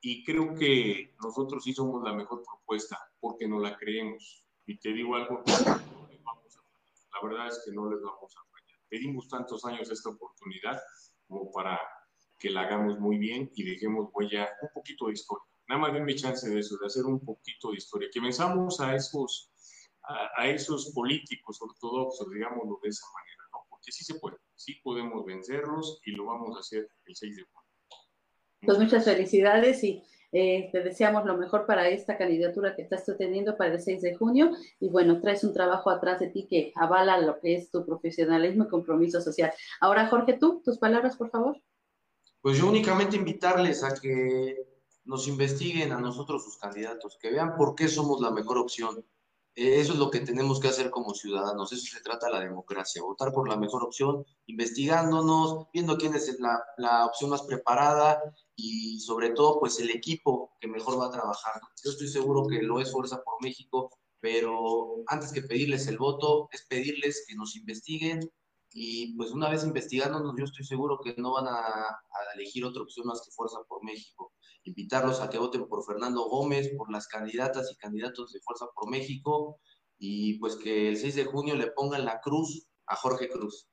Y 0.00 0.24
creo 0.24 0.54
que 0.54 1.14
nosotros 1.22 1.64
sí 1.64 1.72
somos 1.72 2.02
la 2.04 2.12
mejor 2.12 2.42
propuesta 2.42 2.98
porque 3.20 3.48
no 3.48 3.58
la 3.58 3.76
creemos. 3.76 4.44
Y 4.66 4.78
te 4.78 4.92
digo 4.92 5.14
algo, 5.14 5.42
la 5.46 7.20
verdad 7.22 7.48
es 7.48 7.62
que 7.64 7.72
no 7.72 7.90
les 7.90 8.02
vamos 8.02 8.36
a 8.36 8.44
fallar. 8.50 8.78
Pedimos 8.88 9.28
tantos 9.28 9.64
años 9.64 9.90
esta 9.90 10.10
oportunidad 10.10 10.78
como 11.26 11.50
para 11.52 11.80
que 12.38 12.50
la 12.50 12.62
hagamos 12.62 12.98
muy 12.98 13.16
bien 13.16 13.50
y 13.54 13.64
dejemos 13.64 14.10
huella 14.12 14.48
un 14.60 14.68
poquito 14.74 15.06
de 15.06 15.14
historia. 15.14 15.44
Nada 15.68 15.80
más 15.80 15.94
denme 15.94 16.14
chance 16.14 16.48
de 16.50 16.58
eso, 16.60 16.76
de 16.76 16.86
hacer 16.86 17.04
un 17.06 17.24
poquito 17.24 17.70
de 17.70 17.78
historia. 17.78 18.08
Que 18.12 18.20
pensamos 18.20 18.80
a 18.80 18.94
esos 18.94 19.53
a, 20.06 20.48
esos 20.48 20.90
políticos 20.92 21.60
ortodoxos, 21.60 22.30
digámoslo 22.30 22.78
de 22.82 22.88
esa 22.88 23.06
manera, 23.14 23.42
¿no? 23.52 23.58
Porque 23.70 23.92
sí 23.92 24.04
se 24.04 24.14
puede, 24.16 24.36
sí 24.54 24.74
podemos 24.82 25.24
vencerlos 25.24 26.00
y 26.04 26.12
lo 26.12 26.26
vamos 26.26 26.56
a 26.56 26.60
hacer 26.60 26.88
el 27.06 27.16
6 27.16 27.36
de 27.36 27.42
junio. 27.42 27.68
Pues 28.60 28.78
muchas 28.78 29.04
felicidades 29.04 29.82
y 29.84 30.02
eh, 30.32 30.68
te 30.72 30.82
deseamos 30.82 31.24
lo 31.24 31.36
mejor 31.36 31.64
para 31.64 31.88
esta 31.88 32.18
candidatura 32.18 32.74
que 32.74 32.82
estás 32.82 33.04
teniendo 33.16 33.56
para 33.56 33.74
el 33.74 33.80
6 33.80 34.02
de 34.02 34.16
junio. 34.16 34.50
Y 34.80 34.88
bueno, 34.88 35.20
traes 35.20 35.44
un 35.44 35.54
trabajo 35.54 35.90
atrás 35.90 36.20
de 36.20 36.28
ti 36.28 36.46
que 36.48 36.72
avala 36.74 37.20
lo 37.20 37.38
que 37.40 37.54
es 37.54 37.70
tu 37.70 37.84
profesionalismo 37.86 38.64
y 38.64 38.68
compromiso 38.68 39.20
social. 39.20 39.52
Ahora, 39.80 40.08
Jorge, 40.08 40.34
tú, 40.34 40.60
tus 40.64 40.78
palabras, 40.78 41.16
por 41.16 41.30
favor. 41.30 41.60
Pues 42.40 42.58
yo 42.58 42.68
únicamente 42.68 43.16
invitarles 43.16 43.82
a 43.84 43.94
que 43.94 44.56
nos 45.04 45.28
investiguen 45.28 45.92
a 45.92 46.00
nosotros 46.00 46.44
sus 46.44 46.56
candidatos, 46.56 47.16
que 47.20 47.30
vean 47.30 47.56
por 47.56 47.74
qué 47.74 47.88
somos 47.88 48.20
la 48.20 48.30
mejor 48.30 48.58
opción, 48.58 49.04
eso 49.54 49.92
es 49.92 49.98
lo 49.98 50.10
que 50.10 50.20
tenemos 50.20 50.58
que 50.58 50.68
hacer 50.68 50.90
como 50.90 51.14
ciudadanos, 51.14 51.72
eso 51.72 51.86
se 51.86 52.02
trata 52.02 52.30
la 52.30 52.40
democracia, 52.40 53.02
votar 53.02 53.32
por 53.32 53.48
la 53.48 53.56
mejor 53.56 53.84
opción, 53.84 54.24
investigándonos, 54.46 55.66
viendo 55.72 55.96
quién 55.96 56.14
es 56.14 56.38
la, 56.40 56.60
la, 56.76 57.06
opción 57.06 57.30
más 57.30 57.42
preparada 57.42 58.20
y 58.56 58.98
sobre 59.00 59.30
todo 59.30 59.60
pues 59.60 59.78
el 59.78 59.90
equipo 59.90 60.52
que 60.60 60.66
mejor 60.66 61.00
va 61.00 61.06
a 61.06 61.10
trabajar. 61.10 61.60
Yo 61.84 61.90
estoy 61.90 62.08
seguro 62.08 62.46
que 62.46 62.62
lo 62.62 62.80
es 62.80 62.90
Fuerza 62.90 63.22
por 63.22 63.34
México, 63.40 63.90
pero 64.20 64.96
antes 65.06 65.32
que 65.32 65.42
pedirles 65.42 65.86
el 65.86 65.98
voto, 65.98 66.48
es 66.50 66.66
pedirles 66.66 67.24
que 67.28 67.36
nos 67.36 67.54
investiguen 67.56 68.20
y 68.74 69.16
pues 69.16 69.30
una 69.30 69.48
vez 69.48 69.64
investigándonos, 69.64 70.34
yo 70.36 70.44
estoy 70.44 70.66
seguro 70.66 70.98
que 71.02 71.14
no 71.16 71.32
van 71.32 71.46
a, 71.46 71.58
a 71.58 72.34
elegir 72.34 72.64
otra 72.64 72.82
opción 72.82 73.06
más 73.06 73.22
que 73.24 73.30
Fuerza 73.30 73.58
por 73.66 73.82
México 73.82 74.32
invitarlos 74.64 75.20
a 75.20 75.28
que 75.28 75.38
voten 75.38 75.68
por 75.68 75.84
Fernando 75.84 76.24
Gómez, 76.24 76.70
por 76.76 76.90
las 76.90 77.06
candidatas 77.06 77.70
y 77.70 77.76
candidatos 77.76 78.32
de 78.32 78.40
Fuerza 78.40 78.66
por 78.74 78.90
México, 78.90 79.60
y 79.98 80.38
pues 80.38 80.56
que 80.56 80.88
el 80.88 80.96
6 80.96 81.14
de 81.14 81.24
junio 81.24 81.54
le 81.54 81.70
pongan 81.70 82.04
la 82.04 82.20
cruz 82.20 82.66
a 82.86 82.96
Jorge 82.96 83.28
Cruz. 83.28 83.68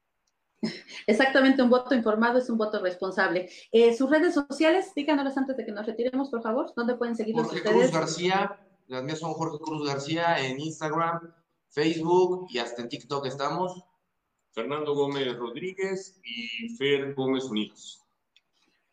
Exactamente, 1.08 1.64
un 1.64 1.70
voto 1.70 1.96
informado 1.96 2.38
es 2.38 2.50
un 2.50 2.58
voto 2.58 2.80
responsable. 2.80 3.50
Eh, 3.72 3.96
sus 3.96 4.10
redes 4.10 4.34
sociales, 4.34 4.92
díganos 4.96 5.36
antes 5.38 5.58
de 5.58 5.66
que 5.66 5.72
nos 5.72 5.86
retiremos, 5.86 6.30
por 6.30 6.44
favor, 6.44 6.72
¿dónde 6.76 6.96
pueden 6.96 7.16
seguirlos 7.16 7.48
Jorge 7.48 7.60
ustedes? 7.60 7.90
Cruz 7.90 8.00
García, 8.00 8.60
las 8.88 9.04
mías 9.04 9.20
son 9.20 9.34
Jorge 9.34 9.58
Cruz 9.60 9.88
García 9.88 10.46
en 10.46 10.60
Instagram, 10.60 11.34
Facebook 11.70 12.48
y 12.50 12.60
hasta 12.60 12.82
en 12.82 12.90
TikTok 12.90 13.26
estamos. 13.26 13.84
Fernando 14.54 14.94
Gómez 14.94 15.38
Rodríguez 15.38 16.20
y 16.24 16.70
Fer 16.76 17.14
Gómez 17.14 17.46
Unidos. 17.46 18.01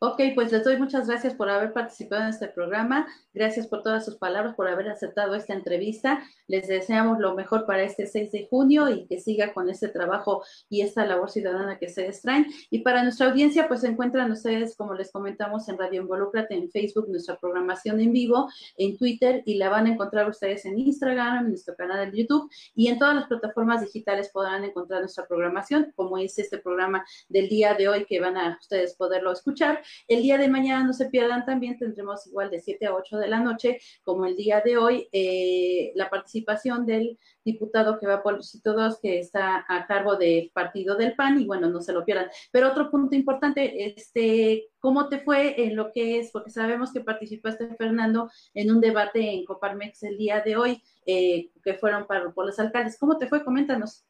Ok, 0.01 0.21
pues 0.37 0.53
les 0.53 0.63
doy 0.63 0.77
muchas 0.77 1.09
gracias 1.09 1.35
por 1.35 1.51
haber 1.51 1.73
participado 1.73 2.23
en 2.23 2.29
este 2.29 2.47
programa. 2.47 3.09
Gracias 3.35 3.67
por 3.67 3.83
todas 3.83 4.05
sus 4.05 4.15
palabras, 4.15 4.55
por 4.55 4.69
haber 4.69 4.89
aceptado 4.89 5.35
esta 5.35 5.55
entrevista. 5.55 6.23
Les 6.47 6.69
deseamos 6.69 7.19
lo 7.19 7.35
mejor 7.35 7.67
para 7.67 7.83
este 7.83 8.07
6 8.07 8.31
de 8.31 8.47
junio 8.49 8.89
y 8.89 9.07
que 9.07 9.19
siga 9.19 9.53
con 9.53 9.69
este 9.69 9.89
trabajo 9.89 10.45
y 10.69 10.83
esta 10.83 11.05
labor 11.05 11.33
ciudadana 11.33 11.81
que 11.81 11.89
se 11.89 12.07
extraen. 12.07 12.47
Y 12.71 12.83
para 12.83 13.03
nuestra 13.03 13.27
audiencia, 13.27 13.67
pues 13.67 13.81
se 13.81 13.89
encuentran 13.89 14.31
ustedes, 14.31 14.77
como 14.77 14.95
les 14.95 15.11
comentamos, 15.11 15.69
en 15.69 15.77
Radio 15.77 16.03
Involúcrate, 16.03 16.55
en 16.55 16.71
Facebook, 16.71 17.09
nuestra 17.09 17.37
programación 17.37 17.99
en 17.99 18.13
vivo, 18.13 18.49
en 18.77 18.97
Twitter 18.97 19.43
y 19.47 19.57
la 19.57 19.69
van 19.69 19.87
a 19.87 19.91
encontrar 19.95 20.29
ustedes 20.29 20.65
en 20.65 20.79
Instagram, 20.79 21.47
en 21.47 21.49
nuestro 21.49 21.75
canal 21.75 22.09
de 22.09 22.17
YouTube 22.17 22.49
y 22.73 22.87
en 22.87 23.01
todas 23.01 23.17
las 23.17 23.27
plataformas 23.27 23.81
digitales 23.81 24.31
podrán 24.33 24.63
encontrar 24.63 25.01
nuestra 25.01 25.27
programación, 25.27 25.93
como 25.97 26.19
es 26.19 26.39
este 26.39 26.59
programa 26.59 27.05
del 27.29 27.49
día 27.49 27.75
de 27.75 27.89
hoy 27.89 28.05
que 28.05 28.21
van 28.21 28.37
a 28.37 28.59
ustedes 28.61 28.95
poderlo 28.95 29.33
escuchar. 29.33 29.83
El 30.07 30.23
día 30.23 30.39
de 30.39 30.49
mañana 30.49 30.85
no 30.85 30.93
se 30.93 31.11
pierdan 31.11 31.45
también, 31.45 31.79
tendremos 31.79 32.27
igual 32.27 32.51
de 32.51 32.61
7 32.61 32.87
a 32.87 32.95
8 32.95 33.19
de 33.19 33.29
la 33.29 33.41
noche, 33.41 33.79
como 34.03 34.27
el 34.27 34.37
día 34.37 34.61
de 34.61 34.77
hoy, 34.77 35.09
eh, 35.13 35.93
la 35.95 36.11
participación 36.11 36.87
del 36.87 37.19
diputado 37.45 37.99
que 37.99 38.07
va 38.07 38.23
por 38.23 38.35
el 38.35 38.41
Distrito 38.41 38.75
2, 38.75 39.01
que 39.01 39.19
está 39.19 39.65
a 39.69 39.87
cargo 39.87 40.17
del 40.17 40.51
partido 40.53 40.97
del 40.97 41.15
PAN, 41.15 41.41
y 41.41 41.47
bueno, 41.47 41.69
no 41.69 41.81
se 41.81 41.93
lo 41.93 42.05
pierdan. 42.05 42.29
Pero 42.53 42.69
otro 42.69 42.91
punto 42.91 43.17
importante, 43.17 43.87
este, 43.87 44.69
¿cómo 44.79 45.09
te 45.09 45.21
fue 45.21 45.63
en 45.63 45.77
lo 45.77 45.93
que 45.93 46.19
es? 46.19 46.31
Porque 46.31 46.51
sabemos 46.51 46.93
que 46.93 47.01
participaste, 47.01 47.75
Fernando, 47.77 48.31
en 48.55 48.71
un 48.71 48.81
debate 48.81 49.33
en 49.33 49.45
Coparmex 49.45 50.03
el 50.03 50.19
día 50.19 50.41
de 50.41 50.57
hoy, 50.57 50.83
eh, 51.07 51.51
que 51.63 51.75
fueron 51.75 52.07
para, 52.07 52.31
por 52.33 52.47
los 52.47 52.59
alcaldes. 52.59 52.99
¿Cómo 52.99 53.17
te 53.17 53.29
fue? 53.29 53.45
Coméntanos. 53.45 54.05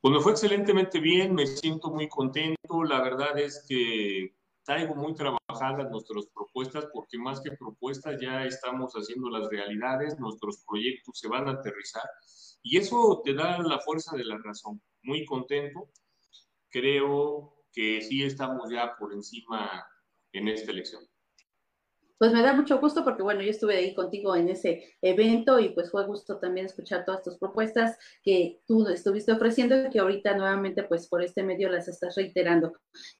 Pues 0.00 0.14
me 0.14 0.20
fue 0.20 0.32
excelentemente 0.32 0.98
bien, 0.98 1.34
me 1.34 1.46
siento 1.46 1.90
muy 1.90 2.08
contento. 2.08 2.82
La 2.82 3.00
verdad 3.02 3.38
es 3.38 3.64
que 3.68 4.34
traigo 4.64 4.94
muy 4.94 5.14
trabajadas 5.14 5.90
nuestras 5.90 6.26
propuestas 6.34 6.86
porque 6.92 7.18
más 7.18 7.40
que 7.40 7.52
propuestas 7.52 8.20
ya 8.20 8.44
estamos 8.44 8.92
haciendo 8.94 9.28
las 9.30 9.48
realidades, 9.48 10.18
nuestros 10.18 10.62
proyectos 10.66 11.18
se 11.18 11.28
van 11.28 11.48
a 11.48 11.52
aterrizar 11.52 12.08
y 12.62 12.78
eso 12.78 13.20
te 13.24 13.34
da 13.34 13.58
la 13.58 13.80
fuerza 13.80 14.16
de 14.16 14.24
la 14.24 14.38
razón. 14.38 14.80
Muy 15.02 15.24
contento. 15.24 15.88
Creo 16.70 17.56
que 17.72 18.00
sí 18.02 18.22
estamos 18.22 18.70
ya 18.70 18.94
por 18.96 19.12
encima 19.12 19.84
en 20.32 20.48
esta 20.48 20.70
elección. 20.70 21.11
Pues 22.22 22.32
me 22.32 22.40
da 22.40 22.52
mucho 22.52 22.78
gusto 22.78 23.02
porque, 23.02 23.24
bueno, 23.24 23.42
yo 23.42 23.50
estuve 23.50 23.74
ahí 23.74 23.94
contigo 23.94 24.36
en 24.36 24.48
ese 24.48 24.94
evento 25.02 25.58
y 25.58 25.70
pues 25.70 25.90
fue 25.90 26.06
gusto 26.06 26.38
también 26.38 26.66
escuchar 26.66 27.04
todas 27.04 27.20
tus 27.20 27.36
propuestas 27.36 27.98
que 28.22 28.60
tú 28.64 28.86
estuviste 28.86 29.32
ofreciendo 29.32 29.74
y 29.88 29.90
que 29.90 29.98
ahorita 29.98 30.36
nuevamente 30.36 30.84
pues 30.84 31.08
por 31.08 31.20
este 31.20 31.42
medio 31.42 31.68
las 31.68 31.88
estás 31.88 32.14
reiterando. 32.14 32.74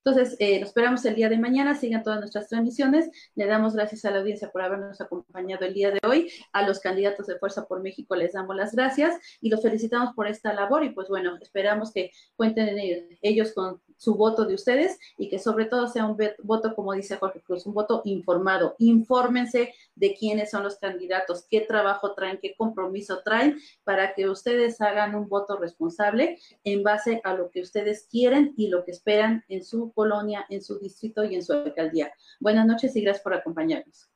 Entonces, 0.04 0.36
eh, 0.38 0.60
lo 0.60 0.66
esperamos 0.66 1.04
el 1.04 1.16
día 1.16 1.28
de 1.28 1.36
mañana, 1.36 1.74
sigan 1.74 2.04
todas 2.04 2.20
nuestras 2.20 2.46
transmisiones. 2.48 3.10
Le 3.34 3.46
damos 3.46 3.74
gracias 3.74 4.04
a 4.04 4.12
la 4.12 4.20
audiencia 4.20 4.52
por 4.52 4.62
habernos 4.62 5.00
acompañado 5.00 5.64
el 5.64 5.74
día 5.74 5.90
de 5.90 5.98
hoy. 6.06 6.30
A 6.52 6.64
los 6.64 6.78
candidatos 6.78 7.26
de 7.26 7.40
Fuerza 7.40 7.66
por 7.66 7.82
México 7.82 8.14
les 8.14 8.34
damos 8.34 8.54
las 8.54 8.72
gracias 8.72 9.18
y 9.40 9.50
los 9.50 9.62
felicitamos 9.62 10.14
por 10.14 10.28
esta 10.28 10.52
labor 10.52 10.84
y 10.84 10.90
pues 10.90 11.08
bueno, 11.08 11.36
esperamos 11.40 11.92
que 11.92 12.12
cuenten 12.36 12.78
ellos 13.20 13.52
con 13.52 13.82
su 14.02 14.16
voto 14.16 14.44
de 14.44 14.54
ustedes 14.54 14.98
y 15.16 15.28
que 15.28 15.38
sobre 15.38 15.66
todo 15.66 15.86
sea 15.86 16.06
un 16.06 16.18
voto, 16.42 16.74
como 16.74 16.92
dice 16.92 17.18
Jorge 17.18 17.40
Cruz, 17.40 17.66
un 17.66 17.74
voto 17.74 18.02
informado. 18.04 18.74
Infórmense 18.78 19.72
de 19.94 20.14
quiénes 20.16 20.50
son 20.50 20.64
los 20.64 20.76
candidatos, 20.76 21.46
qué 21.48 21.60
trabajo 21.60 22.12
traen, 22.12 22.40
qué 22.42 22.56
compromiso 22.56 23.20
traen, 23.24 23.60
para 23.84 24.12
que 24.14 24.28
ustedes 24.28 24.80
hagan 24.80 25.14
un 25.14 25.28
voto 25.28 25.56
responsable 25.56 26.40
en 26.64 26.82
base 26.82 27.20
a 27.22 27.34
lo 27.34 27.48
que 27.50 27.60
ustedes 27.60 28.08
quieren 28.10 28.54
y 28.56 28.70
lo 28.70 28.84
que 28.84 28.90
esperan 28.90 29.44
en 29.48 29.62
su 29.64 29.92
colonia, 29.92 30.46
en 30.48 30.62
su 30.62 30.80
distrito 30.80 31.22
y 31.22 31.36
en 31.36 31.44
su 31.44 31.52
alcaldía. 31.52 32.12
Buenas 32.40 32.66
noches 32.66 32.96
y 32.96 33.02
gracias 33.02 33.22
por 33.22 33.34
acompañarnos. 33.34 34.08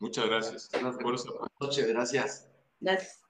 Muchas 0.00 0.26
gracias. 0.26 0.68
Buenas 0.72 0.96
noches, 1.60 1.86
gracias. 1.86 2.48
Gracias. 2.80 3.29